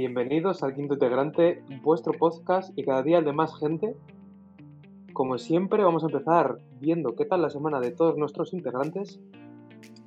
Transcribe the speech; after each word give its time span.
Bienvenidos 0.00 0.62
al 0.62 0.74
quinto 0.74 0.94
integrante, 0.94 1.62
vuestro 1.82 2.14
podcast 2.14 2.72
y 2.74 2.84
cada 2.84 3.02
día 3.02 3.18
el 3.18 3.24
de 3.26 3.34
más 3.34 3.54
gente. 3.58 3.94
Como 5.12 5.36
siempre, 5.36 5.84
vamos 5.84 6.02
a 6.02 6.06
empezar 6.06 6.56
viendo 6.80 7.14
qué 7.14 7.26
tal 7.26 7.42
la 7.42 7.50
semana 7.50 7.80
de 7.80 7.90
todos 7.90 8.16
nuestros 8.16 8.54
integrantes. 8.54 9.20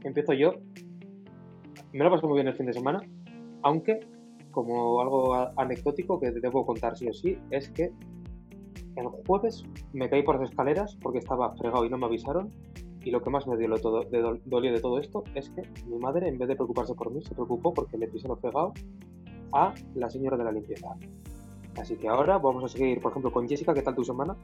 Empiezo 0.04 0.34
yo. 0.34 0.54
Me 1.92 2.04
lo 2.04 2.10
pasé 2.10 2.26
muy 2.26 2.38
bien 2.38 2.48
el 2.48 2.56
fin 2.56 2.66
de 2.66 2.74
semana, 2.74 3.04
aunque, 3.62 4.00
como 4.50 5.00
algo 5.00 5.36
anecdótico 5.58 6.20
que 6.20 6.32
debo 6.32 6.66
contar 6.66 6.98
sí 6.98 7.08
o 7.08 7.14
sí, 7.14 7.38
es 7.52 7.70
que 7.70 7.92
el 8.96 9.06
jueves 9.28 9.64
me 9.94 10.10
caí 10.10 10.24
por 10.24 10.40
las 10.40 10.50
escaleras 10.50 10.98
porque 11.04 11.20
estaba 11.20 11.54
fregado 11.56 11.86
y 11.86 11.92
no 11.92 12.00
me 12.00 12.08
avisaron. 12.08 12.50
Y 13.06 13.12
lo 13.12 13.22
que 13.22 13.30
más 13.30 13.46
me 13.46 13.58
dio 13.58 13.70
todo, 13.76 14.06
de, 14.06 14.24
dol- 14.24 14.42
dolió 14.46 14.74
de 14.74 14.82
todo 14.82 14.98
esto 14.98 15.24
es 15.36 15.52
que 15.52 15.62
mi 15.88 16.00
madre, 16.00 16.30
en 16.30 16.40
vez 16.40 16.48
de 16.48 16.56
preocuparse 16.56 16.96
por 16.96 17.12
mí, 17.12 17.22
se 17.22 17.36
preocupó 17.36 17.76
porque 17.76 18.00
le 18.00 18.08
pisé 18.08 18.28
lo 18.28 18.38
fregado 18.38 18.74
a 19.54 19.74
la 19.96 20.10
señora 20.10 20.38
de 20.38 20.44
la 20.44 20.52
limpieza. 20.52 20.88
Así 21.80 21.96
que 21.96 22.08
ahora 22.08 22.38
vamos 22.38 22.64
a 22.64 22.68
seguir, 22.68 23.00
por 23.02 23.12
ejemplo, 23.12 23.32
con 23.32 23.48
Jessica. 23.48 23.74
¿Qué 23.74 23.82
tal 23.82 23.96
tu 23.96 24.04
semana? 24.04 24.36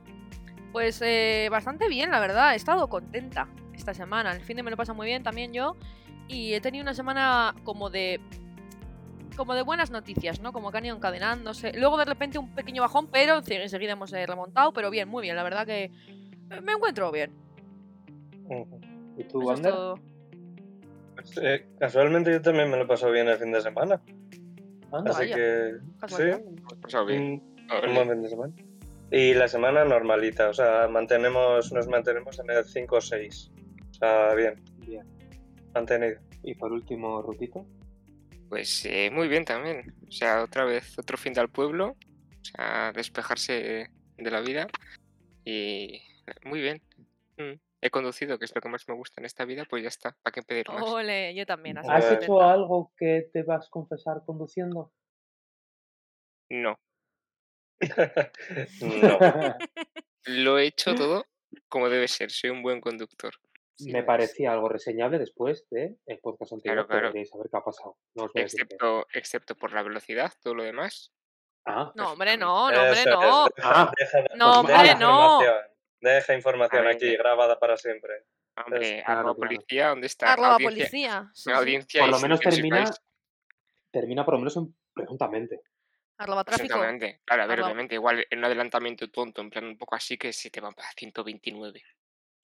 Pues 0.72 1.02
eh, 1.04 1.48
bastante 1.52 1.88
bien, 1.88 2.12
la 2.12 2.20
verdad. 2.20 2.54
He 2.54 2.56
estado 2.56 2.88
contenta 2.90 3.48
esta 3.74 3.94
semana. 3.94 4.32
El 4.32 4.42
fin 4.42 4.58
de 4.58 4.64
me 4.64 4.72
lo 4.72 4.78
pasa 4.78 4.94
muy 4.94 5.08
bien 5.08 5.24
también 5.24 5.54
yo. 5.54 5.76
Y 6.28 6.54
he 6.54 6.62
tenido 6.62 6.84
una 6.84 6.94
semana 6.94 7.56
como 7.64 7.90
de. 7.90 8.20
como 9.36 9.54
de 9.56 9.62
buenas 9.64 9.90
noticias, 9.92 10.42
¿no? 10.42 10.52
Como 10.54 10.72
que 10.72 10.78
han 10.80 10.86
ido 10.86 10.96
encadenándose. 10.96 11.72
Luego 11.74 11.98
de 11.98 12.06
repente 12.06 12.38
un 12.38 12.50
pequeño 12.54 12.82
bajón, 12.82 13.08
pero 13.12 13.38
ense- 13.38 13.62
enseguida 13.62 13.94
hemos 13.94 14.12
eh, 14.14 14.26
remontado. 14.28 14.72
Pero 14.74 14.90
bien, 14.90 15.08
muy 15.10 15.22
bien. 15.24 15.36
La 15.36 15.44
verdad 15.44 15.66
que 15.66 15.92
me 16.64 16.74
encuentro 16.74 17.12
bien. 17.12 17.32
¿Y 19.18 19.24
tú, 19.26 19.42
Eso 19.42 19.52
es 19.52 19.58
Ander? 19.60 19.72
todo. 19.74 19.96
Pues, 21.16 21.38
eh, 21.44 21.68
casualmente 21.80 22.32
yo 22.32 22.42
también 22.42 22.70
me 22.72 22.78
lo 22.78 22.84
he 22.84 22.88
pasado 22.88 23.12
bien 23.12 23.28
el 23.28 23.38
fin 23.38 23.52
de 23.52 23.62
semana. 23.62 24.02
Anda. 24.92 25.12
Así 25.12 25.20
vaya. 25.22 25.36
que 25.36 25.72
sí, 25.80 25.98
Casualidad. 26.02 26.42
bien. 27.08 27.22
un, 27.84 27.90
un 27.90 27.96
buen 27.96 28.10
fin 28.10 28.22
de 28.24 28.30
semana. 28.30 28.54
Y 29.12 29.34
la 29.34 29.48
semana 29.48 29.86
normalita, 29.86 30.50
o 30.50 30.54
sea, 30.54 30.88
mantenemos, 30.88 31.72
nos 31.74 31.88
mantenemos 31.88 32.40
en 32.40 32.50
el 32.52 32.64
5 32.64 32.96
o 32.96 33.02
6. 33.02 33.52
O 33.90 33.94
sea, 33.94 34.34
bien, 34.36 34.56
Bien. 34.86 35.04
mantenido. 35.74 36.20
Y 36.44 36.54
por 36.56 36.72
último, 36.72 37.22
Rutito. 37.22 37.66
Pues 38.50 38.86
eh, 38.86 39.10
muy 39.12 39.28
bien 39.28 39.46
también. 39.46 39.94
O 40.08 40.12
sea, 40.12 40.44
otra 40.44 40.64
vez 40.66 40.98
otro 40.98 41.18
fin 41.18 41.34
del 41.34 41.50
pueblo. 41.50 41.96
O 42.42 42.44
sea, 42.46 42.92
despejarse 42.94 43.90
de 44.18 44.32
la 44.32 44.42
vida. 44.42 44.68
Y 45.44 46.02
muy 46.46 46.62
bien. 46.62 46.82
Mm. 47.38 47.60
He 47.82 47.90
conducido, 47.90 48.38
que 48.38 48.46
es 48.46 48.54
lo 48.54 48.62
que 48.62 48.70
más 48.70 48.88
me 48.90 48.96
gusta 48.96 49.22
en 49.22 49.26
esta 49.26 49.46
vida, 49.46 49.64
pues 49.70 49.84
ya 49.84 49.90
está. 49.90 50.16
¿Para 50.22 50.34
qué 50.34 50.42
pedir 50.42 50.70
más? 50.70 50.84
Ole, 50.84 51.34
yo 51.34 51.46
también. 51.46 51.78
así 51.78 51.90
¿Has 51.90 52.12
hecho 52.12 52.42
algo 52.42 52.92
que 52.98 53.30
te 53.32 53.44
vas 53.44 53.68
a 53.68 53.70
confesar 53.70 54.22
conduciendo? 54.26 54.92
No. 56.50 56.80
no. 58.82 59.20
Lo 60.26 60.60
he 60.60 60.66
hecho 60.66 60.94
todo 60.96 61.26
como 61.70 61.90
debe 61.90 62.08
ser. 62.08 62.32
Soy 62.32 62.50
un 62.50 62.62
buen 62.62 62.82
conductor. 62.82 63.34
Sí, 63.78 63.92
Me 63.94 64.04
parecía 64.04 64.52
algo 64.52 64.68
reseñable 64.68 65.18
después 65.20 65.66
del 65.70 65.98
podcast 66.22 66.54
anterior, 66.54 66.86
Claro, 66.86 66.88
claro. 66.88 67.02
pero 67.02 67.12
queréis 67.14 67.30
saber 67.30 67.48
qué 67.50 67.58
ha 67.58 67.64
pasado. 67.64 67.98
No 68.14 68.26
os 68.26 68.34
voy 68.34 68.42
a 68.42 68.44
decir 68.44 68.68
qué. 68.68 69.04
Excepto, 69.14 69.56
por 69.56 69.72
la 69.72 69.84
velocidad, 69.84 70.34
todo 70.42 70.56
lo 70.56 70.64
demás. 70.64 71.14
Ah, 71.66 71.92
No, 71.96 72.12
hombre, 72.12 72.36
no, 72.36 72.70
no, 72.72 72.82
hombre, 72.84 73.06
no. 73.06 73.48
Ah. 73.64 73.92
No, 74.36 74.60
hombre, 74.60 74.96
no. 75.00 75.40
Deja 76.02 76.34
información 76.34 76.86
ver, 76.86 76.96
aquí 76.96 77.16
grabada 77.18 77.60
para 77.60 77.78
siempre. 77.78 78.26
Hombre, 78.56 79.04
claro, 79.06 79.20
arroba 79.20 79.36
policía, 79.36 79.88
¿dónde 79.90 80.08
está? 80.08 80.34
Arroba 80.34 80.54
Audiencia- 80.56 80.70
policía. 80.82 81.32
sí, 81.34 81.44
sí. 81.44 81.52
audiencia 81.52 82.02
por 82.02 82.10
lo 82.10 82.20
menos 82.20 82.40
termina, 82.40 82.86
termina 83.92 84.26
por 84.26 84.34
lo 84.36 84.40
menos 84.40 84.58
en 84.58 84.76
presuntamente. 84.94 85.62
Arroba 86.18 86.44
tráfico. 86.44 86.66
Exactamente. 86.76 87.22
Claro, 87.26 87.44
a 87.44 87.48
ver, 87.48 87.60
Arroba- 87.60 87.68
obviamente, 87.68 87.96
igual 87.96 88.26
en 88.30 88.40
un 88.40 88.46
adelantamiento 88.46 89.10
tonto, 89.10 89.42
en 89.42 89.50
plan 89.50 89.66
un 89.66 89.78
poco 89.78 89.96
así, 89.96 90.18
que 90.18 90.34
se 90.34 90.50
te 90.50 90.60
van 90.60 90.74
para 90.74 90.90
129. 90.92 91.82
Ah, 91.86 91.94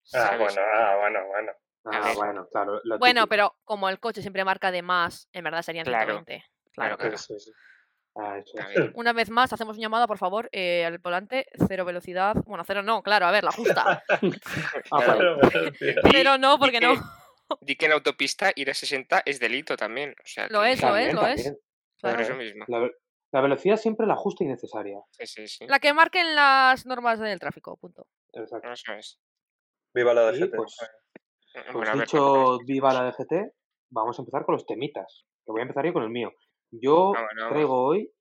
¿sabes? 0.03 0.39
bueno, 0.39 0.61
ah, 0.73 0.95
bueno, 0.99 1.25
bueno. 1.27 1.51
Ah, 1.85 2.13
bueno, 2.15 2.47
claro. 2.51 2.81
Bueno, 2.97 3.21
típico. 3.21 3.27
pero 3.29 3.55
como 3.63 3.89
el 3.89 3.99
coche 3.99 4.21
siempre 4.21 4.43
marca 4.45 4.71
de 4.71 4.81
más, 4.81 5.29
en 5.33 5.43
verdad 5.43 5.61
serían 5.61 5.85
Claro. 5.85 6.13
120. 6.23 6.45
Claro, 6.73 6.97
claro. 6.97 7.17
Sí, 7.17 7.39
sí. 7.39 7.51
Ah, 8.17 8.37
eso 8.39 8.57
es. 8.69 8.91
Una 8.95 9.11
vez 9.11 9.29
más, 9.29 9.51
hacemos 9.51 9.75
una 9.77 9.83
llamada, 9.85 10.07
por 10.07 10.17
favor, 10.17 10.47
eh, 10.53 10.85
al 10.85 10.99
volante, 10.99 11.47
cero 11.67 11.83
velocidad. 11.83 12.35
Bueno, 12.45 12.63
cero 12.65 12.81
no, 12.81 13.03
claro, 13.03 13.25
a 13.25 13.31
ver, 13.31 13.43
la 13.43 13.51
justa. 13.51 14.03
Ah, 14.91 15.03
Claro. 15.03 15.37
Cero 16.11 16.37
no, 16.37 16.53
di 16.53 16.59
porque 16.59 16.79
que- 16.79 16.85
no. 16.87 16.93
Di 17.61 17.75
que 17.75 17.85
en 17.85 17.91
autopista 17.91 18.51
ir 18.55 18.69
a 18.71 18.73
60 18.73 19.21
es 19.25 19.39
delito 19.39 19.75
también. 19.77 20.11
O 20.23 20.25
sea, 20.27 20.47
Lo 20.49 20.63
es, 20.63 20.81
lo 20.81 20.95
es, 20.97 21.13
lo 21.13 21.27
es. 21.27 21.53
Claro. 21.99 22.21
eso 22.21 22.33
mismo. 22.35 22.65
La, 22.67 22.89
la 23.31 23.41
velocidad 23.41 23.77
siempre 23.77 24.07
la 24.07 24.15
justa 24.15 24.43
y 24.43 24.47
necesaria. 24.47 24.99
Sí, 25.11 25.27
sí, 25.27 25.47
sí. 25.47 25.67
La 25.67 25.79
que 25.79 25.93
marquen 25.93 26.33
las 26.35 26.85
normas 26.85 27.19
del 27.19 27.39
tráfico, 27.39 27.77
punto. 27.77 28.07
Exacto. 28.33 28.71
Eso 28.71 28.93
es. 28.93 29.19
Viva 29.93 30.13
la 30.13 30.31
Y 30.33 30.39
DGT. 30.39 30.55
pues, 30.55 30.75
Bueno, 31.53 31.71
pues 31.73 31.89
ver, 31.91 31.99
dicho 31.99 32.57
viva 32.65 32.93
la 32.93 33.03
DGT, 33.11 33.53
vamos 33.91 34.17
a 34.17 34.21
empezar 34.23 34.45
con 34.45 34.53
los 34.53 34.65
temitas. 34.65 35.25
Que 35.45 35.51
voy 35.51 35.59
a 35.61 35.63
empezar 35.63 35.85
yo 35.85 35.93
con 35.93 36.03
el 36.03 36.09
mío. 36.09 36.31
Yo 36.71 37.11
Vamos, 37.13 37.29
vamos. 37.37 37.49
traigo 37.53 37.83
hoy 37.85 38.11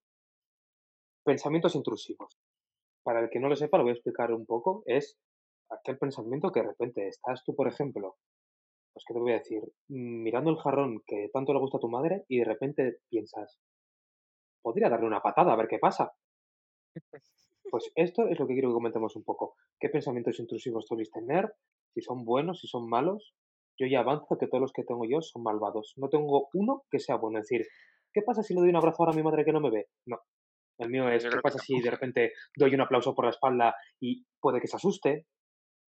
pensamientos 1.24 1.74
intrusivos. 1.74 2.38
Para 3.02 3.20
el 3.20 3.30
que 3.30 3.40
no 3.40 3.48
lo 3.48 3.56
sepa, 3.56 3.76
lo 3.78 3.84
voy 3.84 3.90
a 3.90 3.94
explicar 3.94 4.32
un 4.32 4.46
poco. 4.46 4.82
Es 4.86 5.18
aquel 5.70 5.98
pensamiento 5.98 6.52
que 6.52 6.60
de 6.60 6.68
repente 6.68 7.08
estás 7.08 7.42
tú, 7.44 7.54
por 7.54 7.68
ejemplo, 7.68 8.16
pues 8.92 9.04
qué 9.06 9.14
te 9.14 9.20
voy 9.20 9.32
a 9.32 9.38
decir, 9.38 9.62
Mm, 9.88 10.22
mirando 10.22 10.50
el 10.50 10.56
jarrón 10.58 11.02
que 11.06 11.28
tanto 11.32 11.52
le 11.52 11.60
gusta 11.60 11.78
a 11.78 11.80
tu 11.80 11.88
madre 11.88 12.24
y 12.28 12.38
de 12.38 12.44
repente 12.44 12.98
piensas, 13.08 13.58
podría 14.62 14.88
darle 14.88 15.06
una 15.06 15.20
patada 15.20 15.52
a 15.52 15.56
ver 15.56 15.68
qué 15.68 15.78
pasa. 15.78 16.12
Pues 17.70 17.90
esto 17.96 18.28
es 18.28 18.38
lo 18.38 18.46
que 18.46 18.54
quiero 18.54 18.70
que 18.70 18.74
comentemos 18.74 19.16
un 19.16 19.24
poco. 19.24 19.56
¿Qué 19.80 19.88
pensamientos 19.88 20.38
intrusivos 20.38 20.86
soléis 20.86 21.10
tener? 21.10 21.52
Si 21.92 22.00
son 22.02 22.24
buenos, 22.24 22.60
si 22.60 22.68
son 22.68 22.88
malos. 22.88 23.34
Yo 23.78 23.86
ya 23.88 24.00
avanzo 24.00 24.38
que 24.38 24.46
todos 24.46 24.60
los 24.62 24.72
que 24.72 24.84
tengo 24.84 25.04
yo 25.04 25.20
son 25.20 25.42
malvados. 25.42 25.94
No 25.96 26.08
tengo 26.08 26.48
uno 26.54 26.84
que 26.90 27.00
sea 27.00 27.16
bueno. 27.16 27.40
Es 27.40 27.48
decir, 27.48 27.66
¿qué 28.14 28.22
pasa 28.22 28.42
si 28.42 28.54
le 28.54 28.60
doy 28.60 28.70
un 28.70 28.76
abrazo 28.76 28.96
ahora 29.00 29.12
a 29.12 29.16
mi 29.16 29.22
madre 29.22 29.44
que 29.44 29.52
no 29.52 29.60
me 29.60 29.70
ve? 29.70 29.88
No. 30.06 30.20
El 30.78 30.88
mío 30.90 31.08
es, 31.10 31.24
¿qué 31.24 31.40
pasa 31.42 31.58
si 31.58 31.80
de 31.80 31.90
repente 31.90 32.32
doy 32.56 32.74
un 32.74 32.80
aplauso 32.80 33.14
por 33.14 33.24
la 33.26 33.30
espalda 33.32 33.76
y 34.00 34.24
puede 34.40 34.60
que 34.60 34.66
se 34.68 34.76
asuste? 34.76 35.26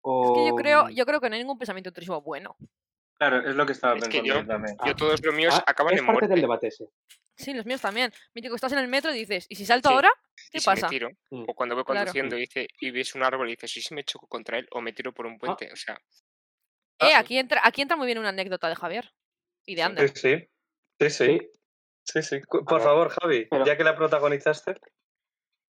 Es 0.03 0.31
que 0.33 0.47
yo 0.47 0.55
creo, 0.55 0.85
mm, 0.85 0.89
yo 0.91 1.05
creo 1.05 1.19
que 1.21 1.29
no 1.29 1.35
hay 1.35 1.41
ningún 1.41 1.57
pensamiento 1.59 1.89
intrusivo 1.89 2.21
bueno. 2.21 2.55
Claro, 3.19 3.47
es 3.47 3.55
lo 3.55 3.65
que 3.67 3.73
estaba 3.73 3.95
Es 3.95 4.05
que 4.07 4.21
pensando 4.21 4.33
yo- 4.33 4.41
yo 4.41 4.47
también. 4.47 4.77
Yo 4.85 4.95
todos 4.95 5.23
los 5.23 5.35
míos 5.35 5.53
ah, 5.55 5.63
acaban 5.67 5.93
es 5.93 5.99
en 5.99 6.05
parte 6.07 6.13
muerte. 6.21 6.33
del 6.33 6.41
debate 6.41 6.67
ese. 6.69 6.85
Sí, 7.37 7.53
los 7.53 7.65
míos 7.67 7.79
también. 7.81 8.11
Mítico, 8.33 8.55
estás 8.55 8.71
en 8.73 8.79
el 8.79 8.87
metro 8.87 9.13
y 9.13 9.19
dices, 9.19 9.45
¿y 9.49 9.55
si 9.55 9.65
salto 9.65 9.89
Sí. 9.89 9.95
ahora? 9.95 10.09
Y 10.09 10.51
¿Qué 10.53 10.59
si 10.59 10.69
me 10.69 10.75
pasa? 10.75 10.87
tiro. 10.87 11.09
Mm. 11.29 11.43
O 11.47 11.53
cuando 11.53 11.75
voy 11.75 11.83
Claro. 11.83 11.99
conduciendo 11.99 12.35
y, 12.35 12.41
dice, 12.41 12.67
y 12.79 12.89
ves 12.89 13.13
un 13.13 13.21
árbol 13.23 13.47
y 13.47 13.51
dices, 13.51 13.77
¿y 13.77 13.81
si 13.81 13.93
me 13.93 14.03
choco 14.03 14.25
contra 14.27 14.57
él? 14.57 14.67
O 14.71 14.81
me 14.81 14.91
tiro 14.93 15.13
por 15.13 15.27
un 15.27 15.37
puente. 15.37 15.71
O 15.71 15.75
sea, 15.75 15.95
Eh, 17.03 17.13
Ah. 17.15 17.19
aquí 17.19 17.37
entra, 17.37 17.61
aquí 17.63 17.81
entra 17.83 17.97
muy 17.97 18.05
bien 18.07 18.17
una 18.19 18.29
anécdota 18.29 18.67
de 18.69 18.75
Javier. 18.75 19.11
Y 19.65 19.75
de. 19.75 19.81
Ander. 19.83 20.09
Sí, 20.17 20.37
sí. 20.39 20.47
Sí, 20.99 21.09
sí. 21.09 21.51
Sí. 22.13 22.21
Sí, 22.21 22.39
Por 22.49 22.65
ver, 22.65 22.81
favor, 22.81 23.09
Javi, 23.09 23.45
pero- 23.49 23.65
ya 23.65 23.77
que 23.77 23.83
la 23.83 23.95
protagonizaste. 23.95 24.75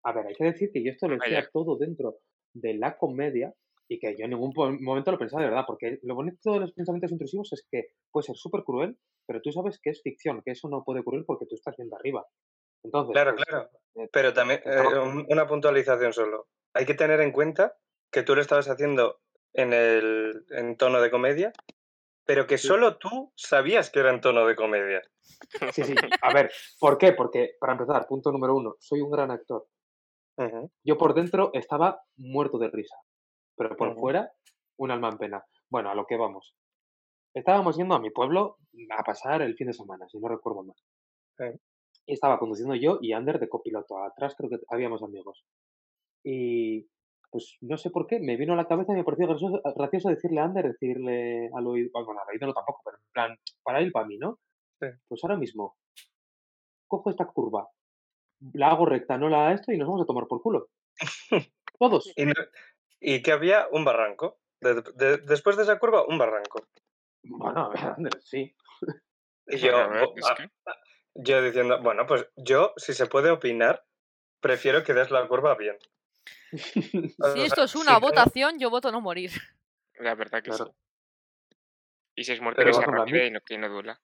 A 0.04 0.12
ver, 0.12 0.26
hay 0.26 0.34
que 0.34 0.44
decir 0.44 0.70
que 0.72 0.82
yo 0.82 0.90
esto 0.90 1.06
lo 1.08 1.16
decía 1.16 1.48
todo 1.52 1.76
dentro 1.76 2.18
de 2.54 2.74
la 2.74 2.96
comedia 2.98 3.54
y 3.88 3.98
que 4.00 4.16
yo 4.16 4.24
en 4.24 4.30
ningún 4.30 4.52
momento 4.80 5.12
lo 5.12 5.18
pensaba 5.18 5.42
de 5.42 5.48
verdad, 5.50 5.64
porque 5.66 5.98
lo 6.02 6.14
bonito 6.14 6.52
de 6.54 6.60
los 6.60 6.72
pensamientos 6.72 7.12
intrusivos 7.12 7.52
es 7.52 7.66
que 7.70 7.88
puede 8.10 8.26
ser 8.26 8.36
súper 8.36 8.64
cruel, 8.64 8.98
pero 9.26 9.40
tú 9.40 9.52
sabes 9.52 9.78
que 9.80 9.90
es 9.90 10.02
ficción, 10.02 10.42
que 10.44 10.52
eso 10.52 10.68
no 10.68 10.82
puede 10.84 11.00
ocurrir 11.00 11.24
porque 11.26 11.46
tú 11.46 11.54
estás 11.54 11.76
viendo 11.76 11.94
arriba. 11.96 12.26
Entonces, 12.82 13.12
Claro, 13.12 13.34
pues, 13.36 13.44
claro. 13.46 13.70
eh, 13.96 14.08
Pero 14.12 14.32
también, 14.32 14.58
eh, 14.60 14.70
estaba- 14.70 15.02
un- 15.04 15.26
una 15.28 15.46
puntualización 15.46 16.12
solo. 16.12 16.48
Hay 16.74 16.84
que 16.84 16.94
tener 16.94 17.20
en 17.20 17.30
cuenta 17.30 17.76
que 18.10 18.22
tú 18.24 18.34
lo 18.34 18.40
estabas 18.40 18.68
haciendo 18.68 19.20
en 19.54 19.72
el 19.72 20.44
en 20.50 20.76
tono 20.76 21.00
de 21.00 21.10
comedia, 21.10 21.52
pero 22.24 22.46
que 22.46 22.58
solo 22.58 22.98
tú 22.98 23.32
sabías 23.36 23.90
que 23.90 24.00
era 24.00 24.10
en 24.10 24.20
tono 24.20 24.46
de 24.46 24.56
comedia. 24.56 25.02
Sí, 25.72 25.82
sí. 25.82 25.94
A 26.22 26.32
ver, 26.32 26.50
¿por 26.78 26.98
qué? 26.98 27.12
Porque, 27.12 27.56
para 27.58 27.72
empezar, 27.72 28.06
punto 28.06 28.30
número 28.30 28.54
uno, 28.54 28.76
soy 28.78 29.00
un 29.00 29.10
gran 29.10 29.30
actor. 29.30 29.66
Yo 30.84 30.96
por 30.96 31.14
dentro 31.14 31.50
estaba 31.52 32.02
muerto 32.16 32.58
de 32.58 32.70
risa, 32.70 32.96
pero 33.56 33.76
por 33.76 33.94
fuera, 33.94 34.32
un 34.78 34.90
alma 34.90 35.10
en 35.10 35.18
pena. 35.18 35.44
Bueno, 35.70 35.90
a 35.90 35.94
lo 35.94 36.06
que 36.06 36.16
vamos. 36.16 36.56
Estábamos 37.34 37.76
yendo 37.76 37.94
a 37.94 38.00
mi 38.00 38.10
pueblo 38.10 38.58
a 38.90 39.02
pasar 39.04 39.42
el 39.42 39.54
fin 39.54 39.68
de 39.68 39.72
semana, 39.72 40.08
si 40.08 40.18
no 40.18 40.28
recuerdo 40.28 40.64
mal. 40.64 40.76
Sí. 41.38 41.44
Y 42.06 42.14
estaba 42.14 42.38
conduciendo 42.38 42.74
yo 42.74 42.98
y 43.00 43.12
Ander 43.12 43.38
de 43.38 43.48
copiloto. 43.48 44.02
Atrás 44.02 44.34
creo 44.36 44.50
que 44.50 44.58
habíamos 44.68 45.02
amigos. 45.02 45.44
Y 46.24 46.88
pues 47.32 47.56
no 47.62 47.76
sé 47.78 47.90
por 47.90 48.06
qué, 48.06 48.20
me 48.20 48.36
vino 48.36 48.52
a 48.52 48.56
la 48.56 48.68
cabeza 48.68 48.92
y 48.92 48.96
me 48.96 49.04
pareció 49.04 49.26
gracioso, 49.26 49.60
gracioso 49.74 50.10
decirle 50.10 50.40
a 50.40 50.44
Ander, 50.44 50.66
decirle 50.66 51.50
al 51.56 51.66
oído, 51.66 51.90
bueno, 51.92 52.20
al 52.20 52.28
oído 52.28 52.46
no 52.46 52.52
tampoco, 52.54 52.82
pero 52.84 52.98
en 52.98 53.04
plan, 53.12 53.38
para 53.64 53.80
él, 53.80 53.90
para 53.90 54.06
mí, 54.06 54.18
¿no? 54.18 54.38
Sí. 54.80 54.86
Pues 55.08 55.24
ahora 55.24 55.36
mismo, 55.36 55.76
cojo 56.86 57.10
esta 57.10 57.26
curva, 57.26 57.68
la 58.52 58.68
hago 58.70 58.86
recta, 58.86 59.16
no 59.16 59.28
la 59.28 59.52
esto 59.52 59.72
y 59.72 59.78
nos 59.78 59.88
vamos 59.88 60.02
a 60.02 60.06
tomar 60.06 60.26
por 60.26 60.42
culo. 60.42 60.68
Todos. 61.78 62.12
Y, 62.16 62.24
y 63.00 63.22
que 63.22 63.32
había 63.32 63.66
un 63.72 63.84
barranco. 63.84 64.38
De- 64.60 64.82
de- 64.94 65.18
después 65.18 65.56
de 65.56 65.62
esa 65.64 65.78
curva, 65.78 66.04
un 66.06 66.18
barranco. 66.18 66.66
Bueno, 67.24 67.66
a 67.66 67.68
ver, 67.70 67.84
Ander, 67.96 68.20
sí. 68.20 68.54
Y 69.46 69.58
yo, 69.58 69.76
a 69.76 69.96
yo 71.14 71.42
diciendo, 71.42 71.80
bueno, 71.82 72.06
pues 72.06 72.28
yo, 72.36 72.72
si 72.76 72.92
se 72.94 73.06
puede 73.06 73.30
opinar, 73.30 73.84
prefiero 74.40 74.82
que 74.84 74.94
des 74.94 75.10
la 75.10 75.26
curva 75.28 75.54
bien. 75.56 75.76
Si 76.52 77.42
esto 77.42 77.62
es 77.64 77.74
una 77.74 77.98
votación, 77.98 78.58
yo 78.58 78.68
voto 78.70 78.92
no 78.92 79.00
morir. 79.00 79.30
La 79.98 80.14
verdad 80.14 80.42
que 80.42 80.50
Claro. 80.50 80.66
sí. 80.66 81.56
Y 82.16 82.24
si 82.24 82.32
es 82.32 82.40
muerte 82.40 82.64
que 82.64 82.72
sea 82.74 82.86
rápida 82.86 83.24
y 83.24 83.30
no, 83.30 83.40
que 83.40 83.56
no 83.58 83.68
duela. 83.68 84.00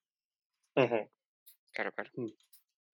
Claro, 0.75 1.93
claro. 1.93 2.11
Yo 2.15 2.33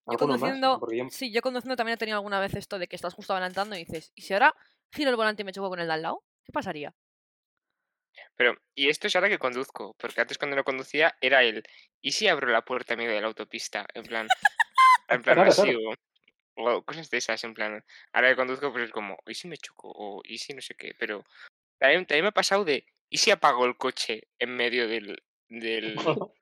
¿Alguno 0.06 0.32
más? 0.34 0.40
conduciendo, 0.40 0.86
yo- 0.92 1.08
sí, 1.10 1.32
yo 1.32 1.40
conduciendo 1.40 1.76
también 1.76 1.94
he 1.94 1.98
tenido 1.98 2.18
alguna 2.18 2.40
vez 2.40 2.54
esto 2.54 2.78
de 2.78 2.88
que 2.88 2.96
estás 2.96 3.14
justo 3.14 3.32
adelantando 3.32 3.74
y 3.76 3.84
dices, 3.84 4.12
¿y 4.14 4.22
si 4.22 4.34
ahora 4.34 4.54
giro 4.92 5.10
el 5.10 5.16
volante 5.16 5.42
y 5.42 5.44
me 5.44 5.52
choco 5.52 5.70
con 5.70 5.78
el 5.80 5.86
de 5.86 5.92
al 5.94 6.02
lado? 6.02 6.24
¿Qué 6.44 6.52
pasaría? 6.52 6.94
Pero, 8.36 8.54
y 8.74 8.88
esto 8.88 9.06
es 9.06 9.14
ahora 9.16 9.28
que 9.28 9.38
conduzco, 9.38 9.94
porque 9.98 10.20
antes 10.20 10.36
cuando 10.38 10.56
no 10.56 10.64
conducía 10.64 11.16
era 11.20 11.42
el, 11.42 11.62
¿y 12.00 12.12
si 12.12 12.28
abro 12.28 12.48
la 12.48 12.62
puerta 12.62 12.96
medio 12.96 13.12
de 13.12 13.20
la 13.20 13.28
autopista? 13.28 13.86
En 13.94 14.02
plan, 14.04 14.26
en 15.08 15.22
plan 15.22 15.36
claro. 15.36 15.50
O, 16.56 16.70
o 16.70 16.82
cosas 16.82 17.10
de 17.10 17.18
esas, 17.18 17.42
en 17.44 17.54
plan, 17.54 17.84
ahora 18.12 18.30
que 18.30 18.36
conduzco 18.36 18.72
pues 18.72 18.84
es 18.84 18.90
como, 18.92 19.18
¿y 19.26 19.34
si 19.34 19.48
me 19.48 19.56
choco? 19.56 19.92
O 19.94 20.22
¿y 20.24 20.38
si 20.38 20.54
no 20.54 20.60
sé 20.60 20.74
qué? 20.74 20.94
Pero 20.98 21.24
también, 21.78 22.06
también 22.06 22.24
me 22.24 22.28
ha 22.28 22.32
pasado 22.32 22.64
de, 22.64 22.86
¿y 23.10 23.18
si 23.18 23.30
apago 23.30 23.64
el 23.66 23.76
coche 23.76 24.28
en 24.38 24.56
medio 24.56 24.88
del... 24.88 25.22
del 25.48 25.96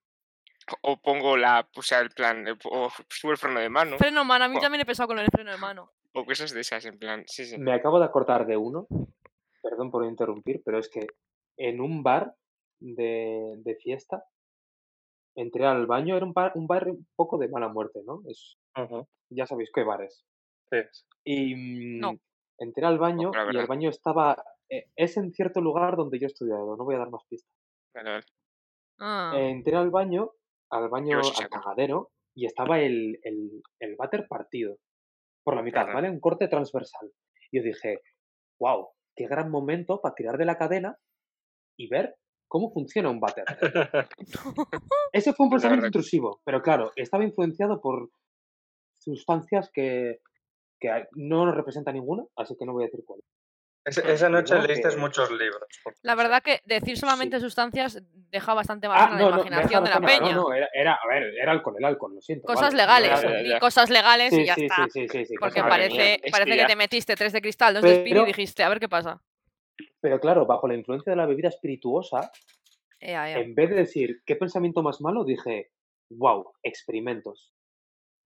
o 0.82 0.97
pongo 0.97 1.37
la, 1.37 1.69
o 1.75 1.82
sea, 1.82 2.00
el 2.00 2.11
plan, 2.11 2.47
eh, 2.47 2.55
o 2.64 2.88
subo 3.09 3.32
el 3.32 3.37
freno 3.38 3.59
de 3.61 3.69
mano, 3.69 3.99
Freno 3.99 4.25
mano, 4.25 4.44
a 4.44 4.49
mí 4.49 4.55
Buah. 4.55 4.62
también 4.62 4.81
he 4.82 4.87
pensado 4.87 5.09
con 5.09 5.19
el 5.19 5.26
freno 5.26 5.50
de 5.50 5.59
mano. 5.59 5.91
o 6.12 6.25
cosas 6.25 6.53
de 6.53 6.61
esas, 6.61 6.85
en 6.85 6.99
plan, 6.99 7.25
sí, 7.26 7.44
sí. 7.44 7.59
Me 7.59 7.73
acabo 7.73 7.99
de 7.99 8.05
acordar 8.05 8.47
de 8.47 8.56
uno, 8.56 8.87
perdón 9.61 9.91
por 9.91 10.05
interrumpir, 10.05 10.62
pero 10.64 10.79
es 10.79 10.88
que 10.88 11.06
en 11.56 11.81
un 11.81 12.03
bar 12.03 12.35
de, 12.79 13.55
de 13.56 13.75
fiesta 13.76 14.25
entré 15.35 15.67
al 15.67 15.87
baño, 15.87 16.17
era 16.17 16.25
un 16.25 16.32
bar, 16.32 16.53
un 16.55 16.67
bar 16.67 16.88
un 16.88 17.06
poco 17.17 17.38
de 17.38 17.49
mala 17.49 17.69
muerte, 17.69 18.00
¿no? 18.05 18.23
Es, 18.29 18.56
Ujú. 18.77 19.07
ya 19.31 19.47
sabéis 19.47 19.71
qué 19.75 19.83
bares. 19.85 20.25
Sí. 20.71 20.79
Y 21.25 21.55
mm, 21.55 22.01
No. 22.01 22.13
entré 22.59 22.87
al 22.87 22.99
baño 22.99 23.31
la 23.33 23.45
y 23.45 23.49
el 23.49 23.53
verdad. 23.55 23.69
baño 23.69 23.91
estaba, 23.91 24.37
eh, 24.71 24.87
es 24.97 25.17
en 25.17 25.33
cierto 25.33 25.61
lugar 25.61 25.97
donde 25.97 26.19
yo 26.19 26.27
he 26.27 26.33
estudiado, 26.33 26.77
no 26.77 26.85
voy 26.85 26.95
a 26.95 26.99
dar 26.99 27.11
más 27.11 27.23
pistas. 27.29 27.53
Vale, 27.95 28.11
vale. 28.11 28.25
Ah, 29.01 29.33
Entré 29.37 29.77
al 29.77 29.91
baño, 29.91 30.31
al 30.71 30.89
baño, 30.89 31.23
sí 31.23 31.43
al 31.43 31.49
cagadero, 31.51 32.11
y 32.35 32.47
estaba 32.47 32.81
el, 32.81 33.19
el, 33.25 33.63
el 33.81 33.97
váter 33.97 34.27
partido 34.29 34.79
por 35.45 35.57
la 35.57 35.63
mitad, 35.63 35.83
Ajá. 35.83 35.95
¿vale? 35.95 36.09
Un 36.11 36.21
corte 36.21 36.49
transversal. 36.49 37.11
Y 37.51 37.59
yo 37.59 37.65
dije, 37.65 37.99
wow, 38.61 38.89
qué 39.17 39.27
gran 39.27 39.51
momento 39.51 40.01
para 40.01 40.15
tirar 40.15 40.39
de 40.39 40.45
la 40.47 40.57
cadena 40.57 40.97
y 41.77 41.89
ver 41.89 42.15
cómo 42.49 42.71
funciona 42.73 43.11
un 43.11 43.19
váter. 43.21 43.45
Ese 45.13 45.33
fue 45.33 45.47
un 45.47 45.51
La 45.51 45.55
pensamiento 45.57 45.61
verdad 45.61 45.81
que- 45.83 45.87
intrusivo, 45.87 46.41
pero 46.45 46.63
claro, 46.63 46.93
estaba 46.97 47.25
influenciado 47.25 47.81
por 47.81 48.11
sustancias 49.02 49.70
que, 49.72 50.20
que 50.81 51.04
no 51.12 51.44
nos 51.46 51.54
representa 51.54 51.93
ninguna, 51.93 52.25
así 52.37 52.54
que 52.58 52.64
no 52.66 52.72
voy 52.72 52.84
a 52.84 52.87
decir 52.87 53.04
cuál. 53.04 53.20
Es- 53.84 53.99
esa 53.99 54.28
noche 54.28 54.54
leíste 54.62 54.90
que- 54.90 54.96
muchos 54.96 55.28
libros. 55.32 55.66
la 56.02 56.14
verdad 56.14 56.40
que 56.40 56.60
decir 56.66 56.96
solamente 56.96 57.40
sustancias 57.40 58.00
deja 58.31 58.54
bastante 58.54 58.87
margen 58.87 59.16
a 59.16 59.20
la 59.20 59.28
imaginación 59.28 59.82
de 59.84 59.90
la 59.90 59.99
no, 59.99 60.06
peña. 60.06 60.32
no, 60.34 60.52
era, 60.54 60.69
era, 60.72 60.94
a 60.94 61.08
ver, 61.08 61.25
era 61.34 61.50
alcohol, 61.50 61.75
el 61.78 61.84
alcohol, 61.84 62.14
lo 62.14 62.20
siento. 62.20 62.46
Cosas 62.46 62.75
vale, 62.75 63.08
no 63.08 63.16
legales, 63.16 63.25
era- 63.25 63.43
ya. 63.43 63.58
cosas 63.58 63.90
legales 63.90 64.31
Sí, 64.32 64.43
y 64.43 64.46
ya 64.46 64.54
sí, 64.54 64.64
está. 64.66 64.84
sí, 64.88 65.00
sí, 65.00 65.08
sí, 65.08 65.26
sí, 65.26 65.34
Porque 65.40 65.62
parece, 65.62 66.20
parece 66.31 66.56
que 66.56 66.64
te 66.64 66.76
metiste 66.76 67.16
tres 67.16 67.32
de 67.32 67.40
cristal, 67.43 67.75
dos 67.75 67.82
de 67.82 67.90
espíritu 67.94 68.19
y 68.19 68.20
Pero- 68.20 68.26
dijiste, 68.26 68.62
a 68.62 68.69
ver 68.69 68.78
qué 68.78 68.88
pasa. 68.88 69.20
Pero 70.00 70.20
claro, 70.20 70.46
bajo 70.46 70.69
la 70.69 70.75
influencia 70.75 71.10
de 71.10 71.16
la 71.16 71.26
bebida 71.26 71.49
espirituosa, 71.49 72.31
Ea, 73.00 73.31
ea. 73.32 73.38
en 73.40 73.52
vez 73.56 73.69
de 73.70 73.76
decir 73.76 74.22
qué 74.25 74.37
pensamiento 74.37 74.82
más 74.84 75.00
malo, 75.00 75.25
dije, 75.25 75.72
wow, 76.10 76.52
experimentos. 76.62 77.52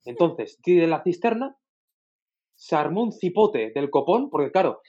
Entonces, 0.07 0.59
de 0.65 0.87
la 0.87 1.03
cisterna, 1.03 1.57
se 2.55 2.75
armó 2.75 3.03
un 3.03 3.13
cipote 3.13 3.73
del 3.75 3.91
copón, 3.91 4.31
porque 4.31 4.51
claro, 4.51 4.81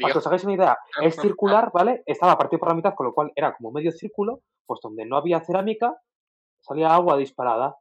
para 0.00 0.12
que 0.12 0.18
os 0.18 0.26
hagáis 0.26 0.44
una 0.44 0.54
idea, 0.54 0.78
es 1.02 1.16
circular, 1.16 1.70
¿vale? 1.72 2.02
Estaba 2.04 2.36
partido 2.36 2.60
por 2.60 2.68
la 2.68 2.74
mitad, 2.74 2.94
con 2.94 3.06
lo 3.06 3.14
cual 3.14 3.32
era 3.34 3.54
como 3.56 3.72
medio 3.72 3.90
círculo, 3.92 4.42
pues 4.66 4.80
donde 4.82 5.06
no 5.06 5.16
había 5.16 5.40
cerámica, 5.40 5.96
salía 6.60 6.94
agua 6.94 7.16
disparada. 7.16 7.76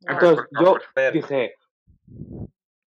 Guau. 0.00 0.14
Entonces, 0.14 0.46
por 0.52 0.64
yo 0.64 0.76
ver, 0.94 1.12
dije, 1.12 1.54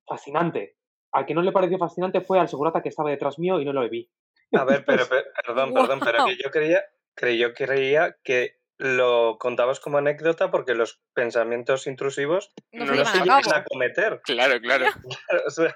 fascinante. 0.06 0.76
Al 1.12 1.24
que 1.24 1.34
no 1.34 1.42
le 1.42 1.52
pareció 1.52 1.78
fascinante 1.78 2.20
fue 2.20 2.38
al 2.38 2.48
segurata 2.48 2.82
que 2.82 2.90
estaba 2.90 3.10
detrás 3.10 3.38
mío 3.38 3.60
y 3.60 3.64
no 3.64 3.72
lo 3.72 3.88
vi. 3.88 4.08
a 4.52 4.64
ver, 4.64 4.84
pero, 4.84 5.04
pe- 5.08 5.24
perdón, 5.44 5.72
perdón, 5.72 6.00
pero 6.04 6.24
que 6.26 6.36
yo 6.36 6.50
creía, 6.50 6.84
que 7.14 7.38
yo 7.38 7.54
creía 7.54 8.16
que 8.22 8.55
lo 8.78 9.38
contabas 9.38 9.80
como 9.80 9.98
anécdota 9.98 10.50
porque 10.50 10.74
los 10.74 11.00
pensamientos 11.14 11.86
intrusivos 11.86 12.52
No 12.72 12.84
llevan 12.84 13.06
se 13.06 13.18
a 13.18 13.22
llegan 13.22 13.42
cabo. 13.42 13.56
a 13.56 13.64
cometer. 13.64 14.20
Claro, 14.22 14.60
claro. 14.60 14.86
O 15.46 15.50
sea, 15.50 15.74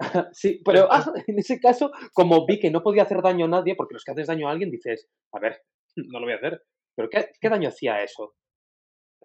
Sí, 0.32 0.60
pero 0.64 0.88
ah, 0.90 1.04
en 1.26 1.38
ese 1.38 1.60
caso, 1.60 1.90
como 2.14 2.46
vi 2.46 2.58
que 2.58 2.70
no 2.70 2.82
podía 2.82 3.02
hacer 3.02 3.22
daño 3.22 3.44
a 3.46 3.48
nadie, 3.48 3.74
porque 3.76 3.94
los 3.94 4.04
que 4.04 4.12
haces 4.12 4.26
daño 4.26 4.48
a 4.48 4.52
alguien 4.52 4.70
dices, 4.70 5.08
a 5.32 5.40
ver, 5.40 5.62
no 5.96 6.20
lo 6.20 6.26
voy 6.26 6.34
a 6.34 6.36
hacer. 6.36 6.62
Pero 6.96 7.08
¿qué, 7.08 7.30
qué 7.40 7.48
daño 7.48 7.68
hacía 7.68 8.02
eso? 8.02 8.34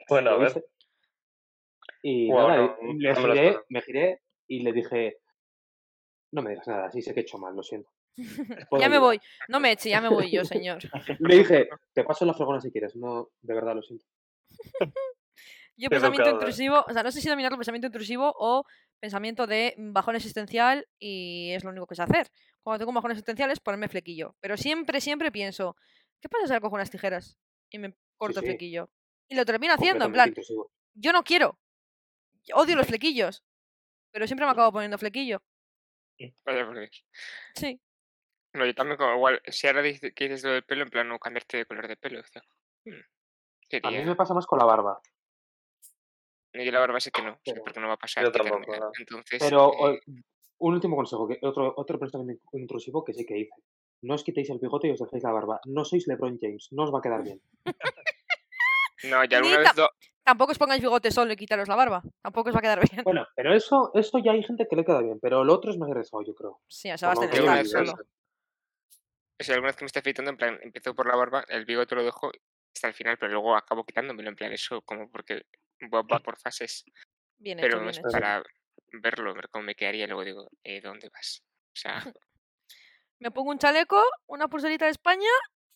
bueno, 0.09 0.31
a 0.31 0.33
¿Lo 0.33 0.39
ver. 0.39 0.65
Y 2.03 2.27
Guau, 2.27 2.47
nada, 2.47 2.77
no, 2.81 2.93
le 2.93 3.15
giré, 3.15 3.57
me 3.69 3.81
giré 3.81 4.21
y 4.47 4.61
le 4.61 4.73
dije, 4.73 5.17
no 6.33 6.41
me 6.43 6.51
digas 6.51 6.67
nada, 6.67 6.91
sí 6.91 7.01
sé 7.01 7.13
que 7.13 7.21
he 7.21 7.23
hecho 7.23 7.37
mal, 7.39 7.55
lo 7.55 7.63
siento. 7.63 7.89
Ya 8.17 8.89
me 8.89 8.95
ayudar". 8.95 8.99
voy. 9.01 9.21
No 9.47 9.59
me 9.59 9.71
eche, 9.71 9.89
ya 9.89 10.01
me 10.01 10.09
voy 10.09 10.31
yo, 10.31 10.45
señor. 10.45 10.79
Le 11.19 11.37
dije, 11.37 11.69
te 11.93 12.03
paso 12.03 12.25
la 12.25 12.33
fregona 12.33 12.61
si 12.61 12.71
quieres, 12.71 12.95
no, 12.95 13.29
de 13.41 13.53
verdad 13.53 13.75
lo 13.75 13.81
siento. 13.81 14.05
Yo 15.77 15.89
Qué 15.89 15.95
pensamiento 15.95 16.29
educado, 16.29 16.39
¿eh? 16.39 16.43
intrusivo, 16.45 16.85
o 16.87 16.93
sea, 16.93 17.03
no 17.03 17.11
sé 17.11 17.19
si 17.19 17.27
dominarlo 17.27 17.57
pensamiento 17.57 17.87
intrusivo 17.87 18.33
o 18.37 18.63
pensamiento 19.01 19.45
de 19.45 19.75
bajón 19.77 20.15
existencial 20.15 20.87
y 20.97 21.51
es 21.51 21.65
lo 21.65 21.71
único 21.71 21.85
que 21.85 21.95
sé 21.95 22.03
hacer. 22.03 22.31
Cuando 22.63 22.79
tengo 22.79 22.91
un 22.91 22.95
bajón 22.95 23.11
existencial 23.11 23.51
es 23.51 23.59
ponerme 23.59 23.89
flequillo. 23.89 24.37
Pero 24.39 24.55
siempre, 24.55 25.01
siempre 25.01 25.33
pienso, 25.33 25.75
¿qué 26.21 26.29
pasa 26.29 26.47
si 26.47 26.53
ahora 26.53 26.61
cojo 26.61 26.75
unas 26.75 26.89
tijeras 26.89 27.37
y 27.69 27.79
me 27.79 27.93
corto 28.15 28.39
sí. 28.39 28.45
flequillo? 28.45 28.89
Y 29.27 29.35
lo 29.35 29.43
termino 29.43 29.73
haciendo, 29.73 30.05
en 30.05 30.13
plan, 30.13 30.29
intrusivo. 30.29 30.71
yo 30.93 31.11
no 31.11 31.23
quiero. 31.23 31.59
Odio 32.53 32.77
los 32.77 32.87
flequillos. 32.87 33.43
Pero 34.11 34.27
siempre 34.27 34.45
me 34.45 34.53
acabo 34.53 34.71
poniendo 34.71 34.97
flequillo. 34.97 35.43
Dios. 36.17 37.05
Sí. 37.55 37.81
No, 38.55 38.65
yo 38.65 38.73
también 38.73 38.97
como 38.97 39.13
igual, 39.15 39.41
si 39.47 39.67
ahora 39.67 39.81
dices, 39.81 40.13
que 40.15 40.23
dices 40.29 40.43
lo 40.43 40.51
del 40.51 40.63
pelo, 40.63 40.83
en 40.83 40.89
plan 40.89 41.07
no 41.09 41.19
cambiarte 41.19 41.57
de 41.57 41.65
color 41.65 41.87
de 41.87 41.97
pelo. 41.97 42.21
decía, 42.21 42.41
"Hmm, 42.85 43.01
¿qué 43.69 43.77
A 43.83 43.89
mí 43.89 43.97
haría?". 43.97 44.05
me 44.09 44.15
pasa 44.15 44.33
más 44.33 44.45
con 44.45 44.57
la 44.59 44.65
barba. 44.65 44.99
No, 46.53 46.63
Yo 46.63 46.71
la 46.71 46.79
barba 46.79 46.99
sé 47.01 47.11
que 47.11 47.21
no, 47.21 47.33
sé 47.33 47.41
Pero- 47.51 47.63
porque 47.63 47.79
no 47.81 47.87
va 47.87 47.93
a 47.95 47.97
pasar. 47.97 48.23
Yo 48.23 48.31
tampoco, 48.31 48.75
no. 48.77 48.91
Entonces, 48.97 49.39
Pero 49.43 49.73
eh, 49.73 49.99
o- 50.07 50.11
un 50.59 50.73
último 50.73 50.95
consejo, 50.95 51.27
que 51.27 51.37
otro, 51.41 51.73
otro 51.75 51.99
pensamiento 51.99 52.43
intrusivo 52.53 53.03
que 53.03 53.13
sí 53.13 53.25
que 53.25 53.37
hice. 53.39 53.61
No 54.03 54.13
os 54.13 54.23
quitéis 54.23 54.49
el 54.51 54.59
bigote 54.59 54.87
y 54.87 54.91
os 54.91 54.99
dejéis 54.99 55.23
la 55.23 55.31
barba. 55.33 55.59
No 55.65 55.83
sois 55.83 56.07
LeBron 56.07 56.37
James, 56.39 56.69
no 56.71 56.83
os 56.83 56.93
va 56.93 56.99
a 56.99 57.01
quedar 57.01 57.23
bien. 57.23 57.41
no, 59.03 59.23
ya 59.25 59.37
alguna 59.37 59.57
vez 59.59 59.75
lo, 59.75 59.89
Tampoco 60.23 60.51
os 60.53 60.57
pongáis 60.57 60.81
bigote 60.81 61.11
solo 61.11 61.33
y 61.33 61.35
quitaros 61.35 61.67
la 61.67 61.75
barba. 61.75 62.01
Tampoco 62.21 62.49
os 62.49 62.55
va 62.55 62.59
a 62.59 62.61
quedar 62.61 62.79
bien. 62.91 63.03
Bueno, 63.03 63.27
pero 63.35 63.53
eso, 63.53 63.91
eso 63.93 64.17
ya 64.19 64.31
hay 64.31 64.41
gente 64.43 64.65
que 64.69 64.75
le 64.75 64.85
queda 64.85 65.01
bien, 65.01 65.19
pero 65.19 65.43
lo 65.43 65.53
otro 65.53 65.71
es 65.71 65.77
más 65.77 65.89
arriesgado, 65.91 66.23
yo 66.23 66.33
creo. 66.33 66.61
Sí, 66.67 66.89
a 66.89 66.97
Sebastián 66.97 67.29
Como 67.29 67.31
que 67.31 67.37
está 67.37 67.51
una 67.51 67.63
Sebastián 67.63 67.83
vez 67.83 67.91
solo. 67.91 68.09
O 69.39 69.43
sea, 69.43 69.55
alguna 69.55 69.69
vez 69.69 69.75
que 69.77 69.83
me 69.83 69.87
esté 69.87 69.99
afeitando, 69.99 70.31
en 70.31 70.37
plan, 70.37 70.59
empezó 70.61 70.93
por 70.95 71.07
la 71.07 71.15
barba, 71.15 71.43
el 71.49 71.65
bigote 71.65 71.95
lo 71.95 72.03
dejo 72.03 72.31
hasta 72.73 72.87
el 72.87 72.93
final, 72.93 73.17
pero 73.17 73.31
luego 73.33 73.55
acabo 73.55 73.85
quitándomelo, 73.85 74.29
en 74.29 74.35
plan, 74.35 74.51
eso 74.51 74.81
como 74.81 75.09
porque 75.11 75.43
va, 75.93 76.01
va 76.03 76.19
por 76.19 76.37
fases. 76.37 76.83
Bien 77.37 77.59
hecho, 77.59 77.67
Pero 77.67 77.79
bien 77.79 77.89
es 77.91 77.97
hecho. 77.99 78.07
para 78.11 78.43
verlo, 79.01 79.33
ver 79.33 79.49
cómo 79.49 79.65
me 79.65 79.75
quedaría, 79.75 80.05
y 80.05 80.07
luego 80.07 80.23
digo, 80.23 80.49
eh, 80.63 80.81
¿dónde 80.81 81.09
vas? 81.09 81.43
O 81.73 81.75
sea, 81.75 81.95
Me 83.19 83.31
pongo 83.31 83.51
un 83.51 83.59
chaleco, 83.59 84.03
una 84.27 84.47
pulserita 84.49 84.85
de 84.85 84.91
España 84.91 85.29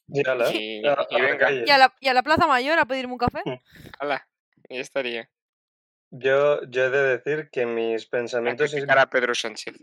Y 0.09 0.27
ala, 0.27 0.51
Y- 0.51 0.85
a- 0.85 1.07
y 1.09 1.15
a 1.15 1.19
la 1.19 1.25
venga. 1.25 1.37
calle. 1.37 1.63
y 1.65 1.69
a 1.69 1.77
la, 1.77 1.95
y 2.01 2.07
a 2.09 2.13
la 2.13 2.23
Plaza 2.23 2.47
Mayor 2.47 2.77
a 2.79 2.85
pedirme 2.85 3.13
un 3.13 3.19
café. 3.19 3.41
hala, 3.99 4.27
y 4.67 4.75
ya 4.75 4.81
estaría. 4.81 5.29
Yo, 6.11 6.61
yo 6.69 6.85
he 6.85 6.89
de 6.89 7.17
decir 7.17 7.49
que 7.51 7.65
mis 7.65 8.07
pensamientos, 8.07 8.71
criticar 8.71 8.97
a 8.99 9.09
Pedro 9.09 9.33
Sánchez. 9.35 9.75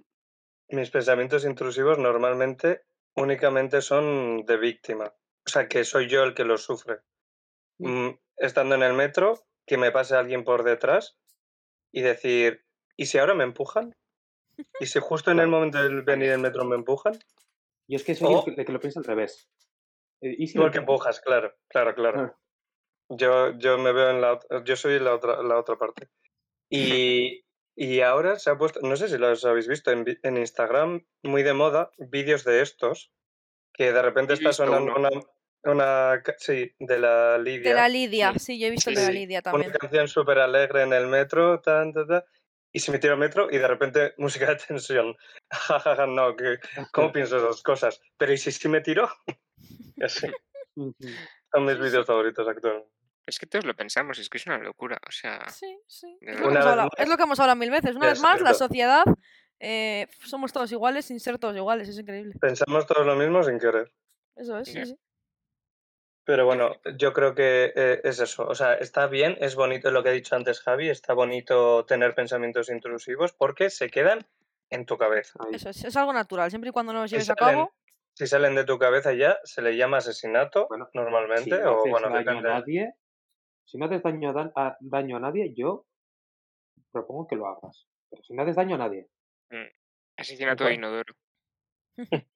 mis 0.68 0.90
pensamientos 0.90 1.44
intrusivos 1.44 1.98
normalmente 1.98 2.82
únicamente 3.16 3.82
son 3.82 4.44
de 4.44 4.56
víctima. 4.56 5.04
O 5.46 5.50
sea, 5.50 5.68
que 5.68 5.84
soy 5.84 6.08
yo 6.08 6.22
el 6.24 6.34
que 6.34 6.44
los 6.44 6.62
sufre. 6.62 7.00
Mm, 7.78 8.10
estando 8.36 8.74
en 8.74 8.82
el 8.82 8.94
metro, 8.94 9.46
que 9.66 9.76
me 9.78 9.90
pase 9.90 10.16
alguien 10.16 10.44
por 10.44 10.62
detrás 10.62 11.18
y 11.92 12.02
decir, 12.02 12.64
¿y 12.96 13.06
si 13.06 13.18
ahora 13.18 13.34
me 13.34 13.44
empujan? 13.44 13.94
¿Y 14.80 14.86
si 14.86 15.00
justo 15.00 15.30
en 15.30 15.40
el 15.40 15.48
momento 15.48 15.82
de 15.82 16.02
venir 16.02 16.30
el 16.30 16.40
metro 16.40 16.64
me 16.64 16.76
empujan? 16.76 17.18
Y 17.86 17.96
es 17.96 18.04
que 18.04 18.14
soy 18.14 18.34
O- 18.34 18.44
el 18.46 18.64
que, 18.64 18.72
lo 18.72 18.80
piensa 18.80 19.00
al 19.00 19.04
revés. 19.04 19.48
Eh, 20.20 20.34
¿Y 20.38 20.46
si 20.46 20.54
Tú 20.54 20.64
el 20.64 20.70
que 20.70 20.78
empujas, 20.78 21.20
claro, 21.20 21.54
claro, 21.68 21.94
claro. 21.94 22.14
Claro. 22.14 22.38
Yo, 23.08 23.58
yo 23.58 23.78
me 23.78 23.92
veo 23.92 24.10
en 24.10 24.20
la 24.20 24.40
yo 24.64 24.74
soy 24.74 24.98
la 24.98 25.14
otra, 25.14 25.42
la 25.42 25.58
otra 25.58 25.76
parte. 25.76 26.08
Y, 26.68 27.45
y 27.76 28.00
ahora 28.00 28.38
se 28.38 28.50
ha 28.50 28.56
puesto, 28.58 28.80
no 28.82 28.96
sé 28.96 29.08
si 29.08 29.18
los 29.18 29.44
habéis 29.44 29.68
visto 29.68 29.90
en, 29.92 30.02
vi- 30.04 30.18
en 30.22 30.36
Instagram, 30.38 31.06
muy 31.22 31.42
de 31.42 31.52
moda, 31.52 31.90
vídeos 31.98 32.42
de 32.44 32.62
estos, 32.62 33.12
que 33.74 33.92
de 33.92 34.02
repente 34.02 34.32
está 34.32 34.52
sonando 34.52 34.94
uno. 34.96 35.08
una, 35.64 36.12
una 36.14 36.22
sí, 36.38 36.74
de 36.78 36.98
la 36.98 37.36
Lidia. 37.38 37.68
De 37.70 37.74
la 37.76 37.88
Lidia, 37.88 38.32
Sí. 38.32 38.38
sí, 38.38 38.58
yo 38.58 38.66
he 38.68 38.70
visto 38.70 38.90
Sí, 38.90 38.96
de 38.96 39.02
la. 39.02 39.10
Lidia 39.10 39.38
Una 39.40 39.42
también. 39.42 39.72
canción 39.72 40.08
súper 40.08 40.38
alegre 40.38 40.82
en 40.82 40.92
el 40.94 41.06
metro, 41.06 41.60
tan, 41.60 41.92
tan, 41.92 42.06
tan, 42.08 42.24
y 42.72 42.80
se 42.80 42.90
metió 42.92 43.12
al 43.12 43.18
metro 43.18 43.48
y 43.50 43.58
de 43.58 43.68
repente 43.68 44.14
música 44.16 44.46
de 44.46 44.56
tensión. 44.56 45.14
Ja, 45.50 45.78
ja, 45.78 45.96
ja, 45.96 46.06
no, 46.06 46.34
que, 46.34 46.58
¿cómo 46.92 47.12
pienso 47.12 47.36
esas 47.36 47.62
cosas? 47.62 48.00
Pero 48.16 48.32
¿y 48.32 48.38
si 48.38 48.50
sí 48.52 48.68
me 48.68 48.80
tiró? 48.80 49.08
Así, 50.02 50.26
son 50.76 51.64
mis 51.64 51.78
vídeos 51.78 52.06
favoritos 52.06 52.46
actualmente. 52.48 52.90
Es 53.26 53.38
que 53.38 53.46
todos 53.46 53.64
lo 53.64 53.74
pensamos, 53.74 54.18
es 54.18 54.28
que 54.30 54.38
es 54.38 54.46
una 54.46 54.58
locura. 54.58 54.98
O 55.06 55.10
sea, 55.10 55.48
Sí, 55.50 55.78
sí. 55.86 56.16
Es 56.20 56.38
lo, 56.40 56.48
que 56.48 56.54
hemos 56.54 56.66
hablado, 56.66 56.90
es 56.96 56.98
más, 57.00 57.08
lo 57.08 57.16
que 57.16 57.22
hemos 57.24 57.40
hablado 57.40 57.56
mil 57.56 57.70
veces. 57.70 57.96
Una 57.96 58.06
ya 58.06 58.12
vez 58.12 58.20
más, 58.20 58.40
la 58.40 58.54
sociedad 58.54 59.04
eh, 59.58 60.06
somos 60.24 60.52
todos 60.52 60.70
iguales 60.72 61.06
sin 61.06 61.18
ser 61.18 61.38
todos 61.38 61.56
iguales. 61.56 61.88
Es 61.88 61.98
increíble. 61.98 62.34
Pensamos 62.40 62.86
todos 62.86 63.04
lo 63.04 63.16
mismo 63.16 63.42
sin 63.42 63.58
querer. 63.58 63.92
Eso 64.36 64.58
es, 64.58 64.68
sí, 64.68 64.86
sí. 64.86 64.96
Pero 66.24 66.44
bueno, 66.44 66.72
yo 66.96 67.12
creo 67.12 67.34
que 67.34 67.72
eh, 67.74 68.00
es 68.02 68.18
eso. 68.18 68.46
O 68.46 68.54
sea, 68.54 68.74
está 68.74 69.06
bien, 69.06 69.36
es 69.40 69.54
bonito 69.54 69.90
lo 69.92 70.02
que 70.02 70.08
ha 70.08 70.12
dicho 70.12 70.34
antes 70.34 70.60
Javi, 70.60 70.88
está 70.88 71.14
bonito 71.14 71.84
tener 71.86 72.14
pensamientos 72.16 72.68
intrusivos 72.68 73.32
porque 73.32 73.70
se 73.70 73.88
quedan 73.88 74.26
en 74.70 74.86
tu 74.86 74.98
cabeza. 74.98 75.38
Eso 75.52 75.70
es, 75.70 75.84
es 75.84 75.96
algo 75.96 76.12
natural. 76.12 76.50
Siempre 76.50 76.70
y 76.70 76.72
cuando 76.72 76.92
no 76.92 77.02
los 77.02 77.10
Si 77.10 77.14
lleves 77.16 77.30
a 77.30 77.36
cabo. 77.36 77.72
si 78.12 78.26
salen 78.26 78.56
de 78.56 78.64
tu 78.64 78.76
cabeza 78.76 79.12
ya, 79.12 79.38
se 79.44 79.62
le 79.62 79.76
llama 79.76 79.98
asesinato 79.98 80.66
Bueno, 80.68 80.88
Si 80.90 80.98
normalmente, 80.98 81.60
no 81.60 81.82
o 81.82 81.88
bueno, 81.88 82.10
depende. 82.10 82.50
a 82.50 82.54
nadie, 82.54 82.94
si 83.66 83.76
no 83.78 83.84
haces 83.86 84.02
daño 84.02 84.30
a, 84.54 84.76
daño 84.80 85.16
a 85.16 85.20
nadie, 85.20 85.52
yo 85.54 85.86
propongo 86.92 87.26
que 87.26 87.36
lo 87.36 87.46
hagas. 87.46 87.86
Pero 88.08 88.22
si 88.22 88.32
no 88.34 88.42
haces 88.42 88.56
daño 88.56 88.76
a 88.76 88.78
nadie, 88.78 89.08
asesinato 90.16 90.64
Ojo. 90.64 90.68
de 90.68 90.74
inodoro. 90.74 91.14